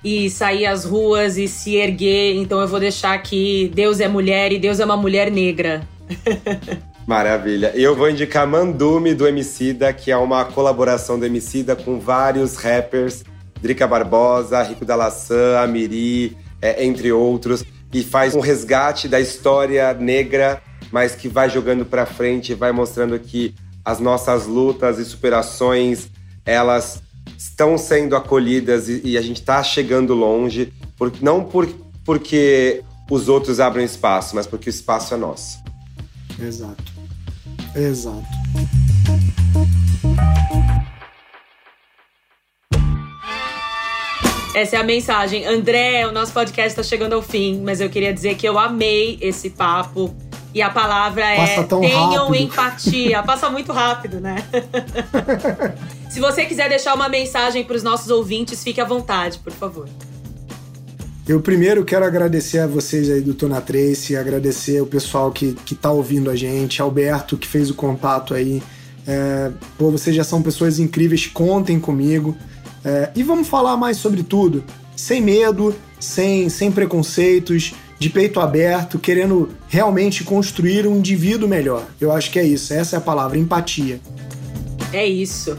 e 0.02 0.30
sair 0.30 0.66
às 0.66 0.84
ruas 0.84 1.36
e 1.36 1.48
se 1.48 1.76
erguer. 1.76 2.36
Então 2.36 2.60
eu 2.60 2.68
vou 2.68 2.80
deixar 2.80 3.14
aqui 3.14 3.70
Deus 3.74 4.00
é 4.00 4.08
mulher 4.08 4.52
e 4.52 4.58
Deus 4.58 4.80
é 4.80 4.84
uma 4.84 4.96
mulher 4.96 5.30
negra. 5.30 5.86
Maravilha. 7.06 7.72
Eu 7.74 7.96
vou 7.96 8.10
indicar 8.10 8.46
Mandume 8.46 9.14
do 9.14 9.26
Emicida, 9.26 9.92
que 9.94 10.10
é 10.10 10.16
uma 10.16 10.44
colaboração 10.44 11.18
do 11.18 11.24
Emicida 11.24 11.74
com 11.74 11.98
vários 11.98 12.56
rappers, 12.56 13.24
Drica 13.62 13.86
Barbosa, 13.86 14.62
Rico 14.62 14.84
da 14.84 14.94
Laçã, 14.94 15.58
Amiri, 15.58 16.36
é, 16.60 16.84
entre 16.84 17.10
outros, 17.10 17.64
e 17.92 18.02
faz 18.02 18.34
um 18.34 18.40
resgate 18.40 19.08
da 19.08 19.18
história 19.18 19.94
negra, 19.94 20.60
mas 20.92 21.14
que 21.14 21.28
vai 21.28 21.48
jogando 21.48 21.86
para 21.86 22.04
frente, 22.04 22.52
vai 22.52 22.72
mostrando 22.72 23.18
que 23.18 23.54
as 23.82 24.00
nossas 24.00 24.46
lutas 24.46 24.98
e 24.98 25.04
superações, 25.06 26.10
elas 26.44 27.02
estão 27.36 27.76
sendo 27.76 28.16
acolhidas 28.16 28.88
e, 28.88 29.00
e 29.04 29.18
a 29.18 29.22
gente 29.22 29.40
está 29.40 29.62
chegando 29.62 30.14
longe, 30.14 30.72
por, 30.96 31.12
não 31.20 31.44
por, 31.44 31.66
porque 32.04 32.82
os 33.10 33.28
outros 33.28 33.60
abrem 33.60 33.84
espaço, 33.84 34.34
mas 34.34 34.46
porque 34.46 34.68
o 34.68 34.70
espaço 34.70 35.14
é 35.14 35.16
nosso. 35.16 35.58
Exato. 36.40 36.84
Exato. 37.74 38.26
Essa 44.54 44.76
é 44.76 44.78
a 44.80 44.82
mensagem. 44.82 45.46
André, 45.46 46.06
o 46.06 46.12
nosso 46.12 46.32
podcast 46.32 46.70
está 46.70 46.82
chegando 46.82 47.12
ao 47.12 47.22
fim, 47.22 47.60
mas 47.60 47.80
eu 47.80 47.88
queria 47.88 48.12
dizer 48.12 48.34
que 48.34 48.48
eu 48.48 48.58
amei 48.58 49.16
esse 49.20 49.50
papo. 49.50 50.14
E 50.54 50.62
a 50.62 50.70
palavra 50.70 51.24
Passa 51.36 51.60
é 51.60 51.64
tenham 51.64 52.28
rápido. 52.28 52.34
empatia. 52.34 53.22
Passa 53.22 53.50
muito 53.50 53.72
rápido, 53.72 54.20
né? 54.20 54.36
Se 56.08 56.20
você 56.20 56.46
quiser 56.46 56.68
deixar 56.68 56.94
uma 56.94 57.08
mensagem 57.08 57.64
para 57.64 57.76
os 57.76 57.82
nossos 57.82 58.10
ouvintes, 58.10 58.62
fique 58.62 58.80
à 58.80 58.84
vontade, 58.84 59.38
por 59.38 59.52
favor. 59.52 59.88
Eu 61.28 61.42
primeiro 61.42 61.84
quero 61.84 62.06
agradecer 62.06 62.58
a 62.58 62.66
vocês 62.66 63.10
aí 63.10 63.20
do 63.20 63.34
Tona 63.34 63.60
Trace, 63.60 64.16
agradecer 64.16 64.80
o 64.80 64.86
pessoal 64.86 65.30
que, 65.30 65.52
que 65.52 65.74
tá 65.74 65.90
ouvindo 65.90 66.30
a 66.30 66.34
gente, 66.34 66.80
Alberto 66.80 67.36
que 67.36 67.46
fez 67.46 67.68
o 67.68 67.74
contato 67.74 68.32
aí. 68.32 68.62
É, 69.06 69.50
pô, 69.76 69.90
vocês 69.90 70.16
já 70.16 70.24
são 70.24 70.40
pessoas 70.40 70.78
incríveis, 70.78 71.26
contem 71.26 71.78
comigo. 71.78 72.34
É, 72.82 73.10
e 73.14 73.22
vamos 73.22 73.46
falar 73.46 73.76
mais 73.76 73.98
sobre 73.98 74.22
tudo, 74.22 74.64
sem 74.96 75.20
medo, 75.20 75.74
sem, 76.00 76.48
sem 76.48 76.72
preconceitos, 76.72 77.74
de 77.98 78.08
peito 78.08 78.40
aberto, 78.40 78.98
querendo 78.98 79.50
realmente 79.68 80.24
construir 80.24 80.86
um 80.86 80.96
indivíduo 80.96 81.48
melhor. 81.48 81.84
Eu 82.00 82.12
acho 82.12 82.30
que 82.30 82.38
é 82.38 82.44
isso, 82.44 82.72
essa 82.72 82.96
é 82.96 82.98
a 82.98 83.02
palavra, 83.02 83.36
empatia. 83.38 84.00
É 84.92 85.06
isso. 85.06 85.58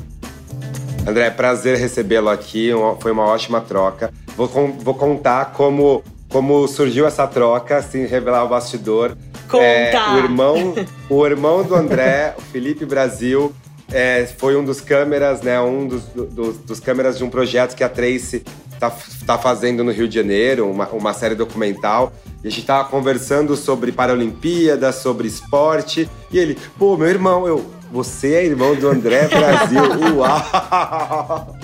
André, 1.07 1.29
prazer 1.29 1.77
recebê-lo 1.77 2.29
aqui, 2.29 2.71
foi 2.99 3.11
uma 3.11 3.25
ótima 3.25 3.61
troca. 3.61 4.13
Vou, 4.35 4.47
vou 4.47 4.93
contar 4.93 5.53
como, 5.53 6.03
como 6.29 6.67
surgiu 6.67 7.05
essa 7.05 7.27
troca, 7.27 7.81
sem 7.81 8.05
revelar 8.05 8.43
o 8.43 8.49
bastidor. 8.49 9.17
Conta! 9.47 9.63
É, 9.63 10.13
o, 10.13 10.17
irmão, 10.19 10.75
o 11.09 11.25
irmão 11.25 11.63
do 11.63 11.75
André, 11.75 12.35
o 12.37 12.41
Felipe 12.41 12.85
Brasil, 12.85 13.53
é, 13.91 14.25
foi 14.37 14.55
um 14.55 14.63
dos 14.63 14.79
câmeras, 14.79 15.41
né? 15.41 15.59
Um 15.59 15.87
dos, 15.87 16.03
dos, 16.05 16.57
dos, 16.57 16.79
câmeras 16.79 17.17
de 17.17 17.23
um 17.23 17.29
projeto 17.29 17.75
que 17.75 17.83
a 17.83 17.89
Trace 17.89 18.43
tá, 18.79 18.95
tá 19.25 19.37
fazendo 19.37 19.83
no 19.83 19.91
Rio 19.91 20.07
de 20.07 20.15
Janeiro, 20.15 20.69
uma, 20.69 20.87
uma 20.89 21.13
série 21.13 21.35
documental. 21.35 22.13
E 22.43 22.47
a 22.47 22.51
gente 22.51 22.65
tava 22.65 22.87
conversando 22.89 23.55
sobre 23.55 23.91
Paralimpíadas, 23.91 24.95
sobre 24.95 25.27
esporte. 25.27 26.09
E 26.31 26.37
ele, 26.37 26.57
pô, 26.77 26.95
meu 26.95 27.07
irmão, 27.07 27.45
eu, 27.45 27.65
você 27.91 28.33
é 28.33 28.45
irmão 28.45 28.75
do 28.75 28.87
André 28.87 29.27
Brasil. 29.27 29.81
Uau! 30.15 31.57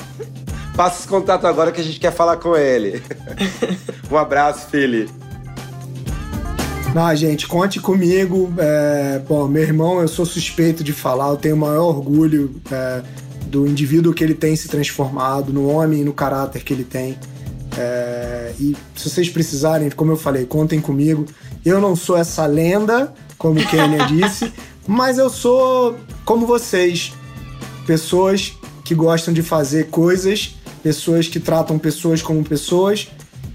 Passa 0.76 1.00
esse 1.00 1.08
contato 1.08 1.48
agora 1.48 1.72
que 1.72 1.80
a 1.80 1.84
gente 1.84 2.00
quer 2.00 2.12
falar 2.12 2.38
com 2.38 2.56
ele. 2.58 3.02
um 4.12 4.18
abraço, 4.18 4.68
Fili. 4.70 5.10
Ah, 6.94 7.16
gente, 7.16 7.48
conte 7.48 7.80
comigo. 7.80 8.54
É, 8.58 9.22
bom, 9.28 9.48
meu 9.48 9.64
irmão, 9.64 10.02
eu 10.02 10.08
sou 10.08 10.26
suspeito 10.26 10.84
de 10.84 10.92
falar, 10.92 11.30
eu 11.30 11.38
tenho 11.38 11.56
o 11.56 11.60
maior 11.60 11.88
orgulho 11.88 12.56
é, 12.72 13.02
do 13.48 13.68
indivíduo 13.68 14.14
que 14.14 14.24
ele 14.24 14.34
tem 14.34 14.56
se 14.56 14.68
transformado, 14.68 15.54
no 15.54 15.70
homem 15.70 16.02
e 16.02 16.04
no 16.04 16.14
caráter 16.14 16.64
que 16.64 16.74
ele 16.74 16.84
tem. 16.84 17.18
É, 17.78 18.54
e 18.60 18.76
se 18.96 19.10
vocês 19.10 19.30
precisarem, 19.30 19.90
como 19.90 20.12
eu 20.12 20.18
falei, 20.18 20.46
contem 20.46 20.80
comigo. 20.80 21.26
Eu 21.64 21.82
não 21.82 21.96
sou 21.96 22.18
essa 22.18 22.46
lenda, 22.46 23.14
como 23.38 23.56
Kenya 23.68 24.06
disse, 24.08 24.52
mas 24.88 25.18
eu 25.18 25.30
sou 25.30 25.98
como 26.24 26.46
vocês, 26.46 27.14
pessoas 27.86 28.54
que 28.84 28.96
gostam 28.96 29.34
de 29.34 29.42
fazer 29.42 29.88
coisas, 29.88 30.56
pessoas 30.82 31.28
que 31.28 31.40
tratam 31.40 31.78
pessoas 31.78 32.22
como 32.22 32.44
pessoas 32.44 33.08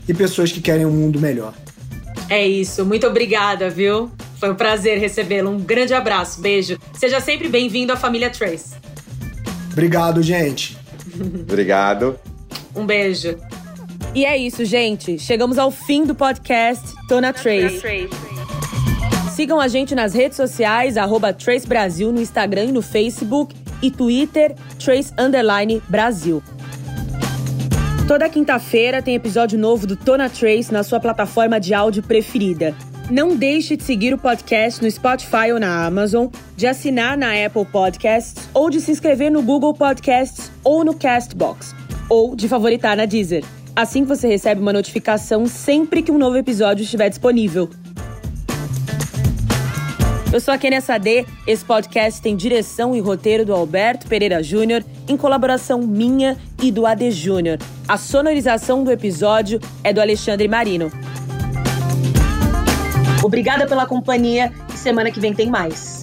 e 0.08 0.12
pessoas 0.12 0.50
que 0.50 0.60
querem 0.60 0.84
um 0.84 0.90
mundo 0.90 1.20
melhor. 1.20 1.54
É 2.28 2.46
isso, 2.46 2.84
muito 2.84 3.06
obrigada, 3.06 3.70
viu? 3.70 4.10
Foi 4.38 4.50
um 4.50 4.54
prazer 4.54 4.98
recebê-lo. 4.98 5.50
Um 5.50 5.60
grande 5.60 5.92
abraço, 5.92 6.40
beijo. 6.40 6.78
Seja 6.94 7.20
sempre 7.20 7.48
bem-vindo 7.48 7.92
à 7.92 7.96
família 7.96 8.30
Trace. 8.30 8.74
Obrigado, 9.72 10.22
gente. 10.22 10.78
Obrigado. 11.46 12.18
Um 12.74 12.86
beijo. 12.86 13.36
E 14.14 14.24
é 14.24 14.36
isso, 14.36 14.64
gente. 14.64 15.18
Chegamos 15.18 15.56
ao 15.56 15.70
fim 15.70 16.04
do 16.04 16.16
podcast 16.16 16.94
Tona 17.06 17.32
Trace. 17.32 17.80
Sigam 19.32 19.60
a 19.60 19.68
gente 19.68 19.94
nas 19.94 20.12
redes 20.12 20.36
sociais, 20.36 20.96
arroba 20.96 21.32
Trace 21.32 21.66
Brasil 21.66 22.10
no 22.10 22.20
Instagram 22.20 22.64
e 22.64 22.72
no 22.72 22.82
Facebook 22.82 23.54
e 23.80 23.90
Twitter, 23.90 24.54
Trace 24.84 25.12
Underline 25.16 25.80
Brasil. 25.88 26.42
Toda 28.08 28.28
quinta-feira 28.28 29.00
tem 29.00 29.14
episódio 29.14 29.56
novo 29.56 29.86
do 29.86 29.94
Tona 29.94 30.28
Trace 30.28 30.72
na 30.72 30.82
sua 30.82 30.98
plataforma 30.98 31.60
de 31.60 31.72
áudio 31.72 32.02
preferida. 32.02 32.74
Não 33.08 33.36
deixe 33.36 33.76
de 33.76 33.84
seguir 33.84 34.12
o 34.12 34.18
podcast 34.18 34.82
no 34.82 34.90
Spotify 34.90 35.52
ou 35.52 35.60
na 35.60 35.86
Amazon, 35.86 36.26
de 36.56 36.66
assinar 36.66 37.16
na 37.16 37.32
Apple 37.46 37.64
Podcasts 37.64 38.48
ou 38.52 38.68
de 38.70 38.80
se 38.80 38.90
inscrever 38.90 39.30
no 39.30 39.42
Google 39.42 39.72
Podcasts 39.72 40.50
ou 40.64 40.84
no 40.84 40.94
Castbox, 40.94 41.74
ou 42.08 42.34
de 42.34 42.48
favoritar 42.48 42.96
na 42.96 43.06
Deezer. 43.06 43.44
Assim 43.74 44.04
você 44.04 44.28
recebe 44.28 44.60
uma 44.60 44.72
notificação 44.72 45.46
sempre 45.46 46.02
que 46.02 46.10
um 46.10 46.18
novo 46.18 46.36
episódio 46.36 46.82
estiver 46.82 47.08
disponível. 47.08 47.68
Eu 50.32 50.38
sou 50.38 50.54
a 50.54 50.58
Kenia 50.58 50.80
Sade. 50.80 51.26
Esse 51.44 51.64
podcast 51.64 52.22
tem 52.22 52.36
direção 52.36 52.94
e 52.94 53.00
roteiro 53.00 53.44
do 53.44 53.52
Alberto 53.52 54.06
Pereira 54.06 54.40
Júnior, 54.42 54.84
em 55.08 55.16
colaboração 55.16 55.80
minha 55.82 56.36
e 56.62 56.70
do 56.70 56.86
AD 56.86 57.10
Júnior. 57.10 57.58
A 57.88 57.96
sonorização 57.96 58.84
do 58.84 58.92
episódio 58.92 59.60
é 59.82 59.92
do 59.92 60.00
Alexandre 60.00 60.46
Marino. 60.46 60.90
Obrigada 63.24 63.66
pela 63.66 63.86
companhia 63.86 64.52
e 64.72 64.78
semana 64.78 65.10
que 65.10 65.18
vem 65.18 65.34
tem 65.34 65.50
mais. 65.50 65.99